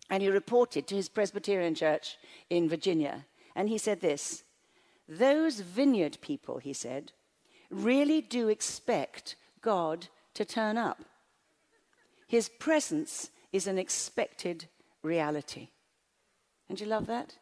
and 0.08 0.22
he 0.22 0.28
reported 0.28 0.86
to 0.86 0.94
his 0.94 1.08
Presbyterian 1.08 1.74
church 1.74 2.16
in 2.48 2.68
Virginia. 2.68 3.26
And 3.54 3.68
he 3.68 3.78
said 3.78 4.00
this 4.00 4.44
those 5.08 5.60
vineyard 5.60 6.18
people, 6.20 6.58
he 6.58 6.72
said, 6.72 7.12
really 7.70 8.20
do 8.20 8.48
expect 8.48 9.36
God 9.60 10.08
to 10.34 10.44
turn 10.44 10.76
up. 10.76 11.00
His 12.26 12.48
presence 12.48 13.30
is 13.52 13.66
an 13.66 13.78
expected 13.78 14.66
reality. 15.02 15.68
And 16.68 16.80
you 16.80 16.86
love 16.86 17.06
that? 17.06 17.36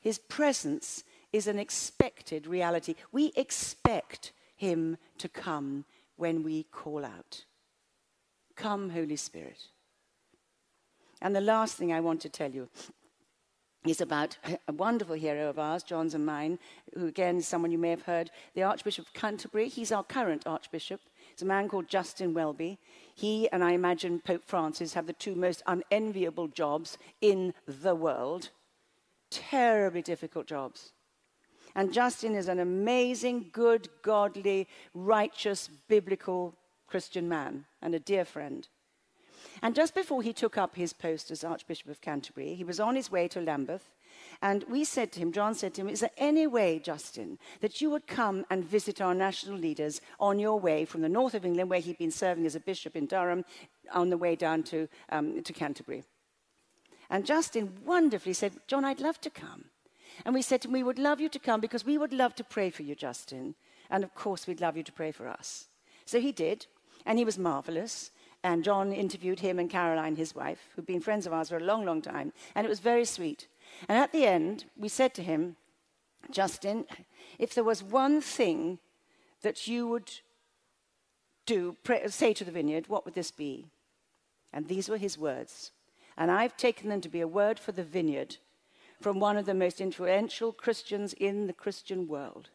His 0.00 0.18
presence 0.18 1.04
is 1.32 1.46
an 1.46 1.58
expected 1.58 2.46
reality. 2.46 2.94
We 3.12 3.32
expect 3.36 4.32
him 4.56 4.96
to 5.18 5.28
come 5.28 5.84
when 6.16 6.42
we 6.42 6.64
call 6.64 7.04
out. 7.04 7.44
Come, 8.56 8.90
Holy 8.90 9.16
Spirit. 9.16 9.58
And 11.22 11.34
the 11.34 11.40
last 11.40 11.76
thing 11.76 11.92
I 11.92 12.00
want 12.00 12.20
to 12.22 12.28
tell 12.28 12.50
you 12.50 12.68
is 13.86 14.00
about 14.00 14.36
a 14.68 14.72
wonderful 14.72 15.14
hero 15.14 15.48
of 15.48 15.58
ours, 15.58 15.82
John's 15.82 16.14
and 16.14 16.26
mine, 16.26 16.58
who 16.94 17.06
again 17.06 17.38
is 17.38 17.48
someone 17.48 17.70
you 17.70 17.78
may 17.78 17.90
have 17.90 18.02
heard, 18.02 18.30
the 18.54 18.62
Archbishop 18.62 19.06
of 19.06 19.12
Canterbury. 19.14 19.68
He's 19.68 19.90
our 19.90 20.04
current 20.04 20.46
Archbishop. 20.46 21.00
He's 21.30 21.42
a 21.42 21.46
man 21.46 21.68
called 21.68 21.88
Justin 21.88 22.34
Welby. 22.34 22.78
He 23.14 23.50
and 23.50 23.64
I 23.64 23.72
imagine 23.72 24.20
Pope 24.20 24.44
Francis 24.44 24.92
have 24.94 25.06
the 25.06 25.14
two 25.14 25.34
most 25.34 25.62
unenviable 25.66 26.48
jobs 26.48 26.98
in 27.22 27.54
the 27.66 27.94
world. 27.94 28.50
Terribly 29.30 30.02
difficult 30.02 30.46
jobs. 30.46 30.92
And 31.74 31.92
Justin 31.92 32.34
is 32.34 32.48
an 32.48 32.58
amazing, 32.58 33.50
good, 33.52 33.88
godly, 34.02 34.68
righteous, 34.92 35.68
biblical 35.88 36.54
Christian 36.86 37.28
man 37.28 37.64
and 37.80 37.94
a 37.94 38.00
dear 38.00 38.24
friend. 38.24 38.68
And 39.62 39.74
just 39.74 39.94
before 39.94 40.22
he 40.22 40.32
took 40.32 40.56
up 40.56 40.76
his 40.76 40.92
post 40.92 41.30
as 41.30 41.44
Archbishop 41.44 41.88
of 41.88 42.00
Canterbury, 42.00 42.54
he 42.54 42.64
was 42.64 42.80
on 42.80 42.96
his 42.96 43.10
way 43.10 43.28
to 43.28 43.40
Lambeth. 43.40 43.90
And 44.42 44.64
we 44.68 44.84
said 44.84 45.12
to 45.12 45.20
him, 45.20 45.32
John 45.32 45.54
said 45.54 45.74
to 45.74 45.82
him, 45.82 45.88
Is 45.88 46.00
there 46.00 46.10
any 46.16 46.46
way, 46.46 46.78
Justin, 46.78 47.38
that 47.60 47.80
you 47.80 47.90
would 47.90 48.06
come 48.06 48.44
and 48.50 48.64
visit 48.64 49.00
our 49.00 49.14
national 49.14 49.58
leaders 49.58 50.00
on 50.18 50.38
your 50.38 50.58
way 50.58 50.84
from 50.84 51.02
the 51.02 51.08
north 51.08 51.34
of 51.34 51.44
England, 51.44 51.70
where 51.70 51.80
he'd 51.80 51.98
been 51.98 52.10
serving 52.10 52.46
as 52.46 52.54
a 52.54 52.60
bishop 52.60 52.96
in 52.96 53.06
Durham, 53.06 53.44
on 53.92 54.10
the 54.10 54.18
way 54.18 54.36
down 54.36 54.62
to, 54.64 54.88
um, 55.10 55.42
to 55.42 55.52
Canterbury? 55.52 56.04
And 57.10 57.26
Justin 57.26 57.72
wonderfully 57.84 58.32
said, 58.32 58.52
John, 58.66 58.84
I'd 58.84 59.00
love 59.00 59.20
to 59.22 59.30
come. 59.30 59.66
And 60.24 60.34
we 60.34 60.42
said 60.42 60.62
to 60.62 60.68
him, 60.68 60.72
We 60.72 60.82
would 60.82 60.98
love 60.98 61.20
you 61.20 61.28
to 61.28 61.38
come 61.38 61.60
because 61.60 61.84
we 61.84 61.98
would 61.98 62.12
love 62.12 62.34
to 62.36 62.44
pray 62.44 62.70
for 62.70 62.82
you, 62.82 62.94
Justin. 62.94 63.54
And 63.90 64.04
of 64.04 64.14
course, 64.14 64.46
we'd 64.46 64.60
love 64.60 64.76
you 64.76 64.82
to 64.84 64.92
pray 64.92 65.10
for 65.12 65.26
us. 65.28 65.66
So 66.04 66.20
he 66.20 66.32
did, 66.32 66.66
and 67.04 67.18
he 67.18 67.24
was 67.24 67.38
marvelous. 67.38 68.10
And 68.42 68.64
John 68.64 68.92
interviewed 68.92 69.40
him 69.40 69.58
and 69.58 69.68
Caroline, 69.68 70.16
his 70.16 70.34
wife, 70.34 70.70
who'd 70.74 70.86
been 70.86 71.00
friends 71.00 71.26
of 71.26 71.32
ours 71.32 71.50
for 71.50 71.58
a 71.58 71.64
long, 71.64 71.84
long 71.84 72.00
time. 72.00 72.32
And 72.54 72.64
it 72.64 72.70
was 72.70 72.80
very 72.80 73.04
sweet. 73.04 73.48
And 73.88 73.98
at 73.98 74.12
the 74.12 74.24
end, 74.24 74.64
we 74.76 74.88
said 74.88 75.14
to 75.14 75.22
him, 75.22 75.56
Justin, 76.30 76.86
if 77.38 77.54
there 77.54 77.64
was 77.64 77.82
one 77.82 78.20
thing 78.20 78.78
that 79.42 79.66
you 79.66 79.86
would 79.88 80.10
do, 81.46 81.76
pray, 81.84 82.06
say 82.08 82.32
to 82.32 82.44
the 82.44 82.50
vineyard, 82.50 82.88
what 82.88 83.04
would 83.04 83.14
this 83.14 83.30
be? 83.30 83.66
And 84.52 84.68
these 84.68 84.88
were 84.88 84.96
his 84.96 85.18
words. 85.18 85.72
And 86.16 86.30
I've 86.30 86.56
taken 86.56 86.88
them 86.88 87.00
to 87.02 87.08
be 87.08 87.20
a 87.20 87.28
word 87.28 87.58
for 87.58 87.72
the 87.72 87.84
vineyard 87.84 88.36
from 89.00 89.18
one 89.18 89.36
of 89.36 89.46
the 89.46 89.54
most 89.54 89.80
influential 89.80 90.52
Christians 90.52 91.14
in 91.14 91.46
the 91.46 91.52
Christian 91.52 92.06
world. 92.06 92.50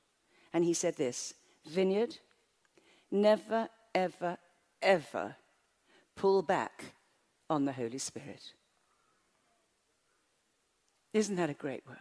And 0.53 0.63
he 0.63 0.73
said 0.73 0.97
this 0.97 1.33
Vineyard, 1.65 2.17
never, 3.11 3.69
ever, 3.93 4.37
ever 4.81 5.35
pull 6.15 6.41
back 6.41 6.93
on 7.49 7.65
the 7.65 7.73
Holy 7.73 7.97
Spirit. 7.97 8.53
Isn't 11.13 11.35
that 11.35 11.49
a 11.49 11.53
great 11.53 11.83
word? 11.87 11.97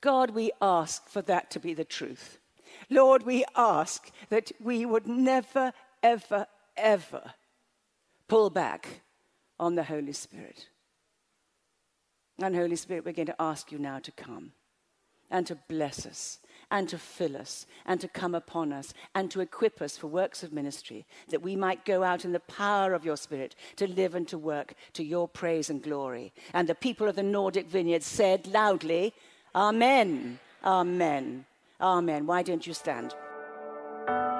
God, 0.00 0.30
we 0.30 0.52
ask 0.60 1.08
for 1.08 1.22
that 1.22 1.50
to 1.52 1.60
be 1.60 1.74
the 1.74 1.84
truth. 1.84 2.38
Lord, 2.90 3.24
we 3.24 3.44
ask 3.56 4.10
that 4.28 4.52
we 4.60 4.86
would 4.86 5.06
never, 5.06 5.72
ever, 6.02 6.46
ever 6.76 7.34
pull 8.28 8.50
back 8.50 9.00
on 9.58 9.74
the 9.74 9.84
Holy 9.84 10.12
Spirit. 10.12 10.68
And 12.40 12.54
Holy 12.54 12.76
Spirit, 12.76 13.04
we're 13.04 13.12
going 13.12 13.26
to 13.26 13.42
ask 13.42 13.72
you 13.72 13.78
now 13.78 13.98
to 14.00 14.12
come 14.12 14.52
and 15.30 15.46
to 15.46 15.56
bless 15.68 16.06
us 16.06 16.38
and 16.70 16.88
to 16.88 16.98
fill 16.98 17.36
us 17.36 17.66
and 17.84 18.00
to 18.00 18.08
come 18.08 18.34
upon 18.34 18.72
us 18.72 18.92
and 19.14 19.30
to 19.30 19.40
equip 19.40 19.80
us 19.80 19.96
for 19.96 20.08
works 20.08 20.42
of 20.42 20.52
ministry, 20.52 21.06
that 21.28 21.42
we 21.42 21.56
might 21.56 21.84
go 21.84 22.02
out 22.02 22.24
in 22.24 22.32
the 22.32 22.40
power 22.40 22.92
of 22.92 23.04
your 23.04 23.16
Spirit 23.16 23.54
to 23.76 23.86
live 23.86 24.14
and 24.14 24.26
to 24.28 24.38
work 24.38 24.74
to 24.94 25.04
your 25.04 25.28
praise 25.28 25.70
and 25.70 25.82
glory. 25.82 26.32
And 26.52 26.68
the 26.68 26.74
people 26.74 27.08
of 27.08 27.16
the 27.16 27.22
Nordic 27.22 27.68
vineyard 27.68 28.02
said 28.02 28.46
loudly, 28.46 29.14
Amen, 29.54 30.38
Amen, 30.64 31.44
Amen. 31.80 32.26
Why 32.26 32.42
don't 32.42 32.66
you 32.66 32.74
stand? 32.74 33.14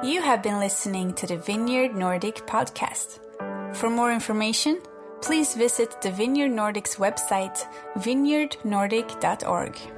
You 0.03 0.23
have 0.23 0.43
been 0.43 0.59
listening 0.59 1.15
to 1.15 1.27
the 1.27 1.39
Vineyard 1.39 1.95
Nordic 1.95 2.47
podcast. 2.47 3.21
For 3.75 3.91
more 3.91 4.13
information, 4.13 4.81
please 5.23 5.55
visit 5.55 6.01
the 6.03 6.11
Vineyard 6.11 6.51
Nordic's 6.51 6.97
website, 6.97 7.67
vineyardnordic.org. 7.97 9.96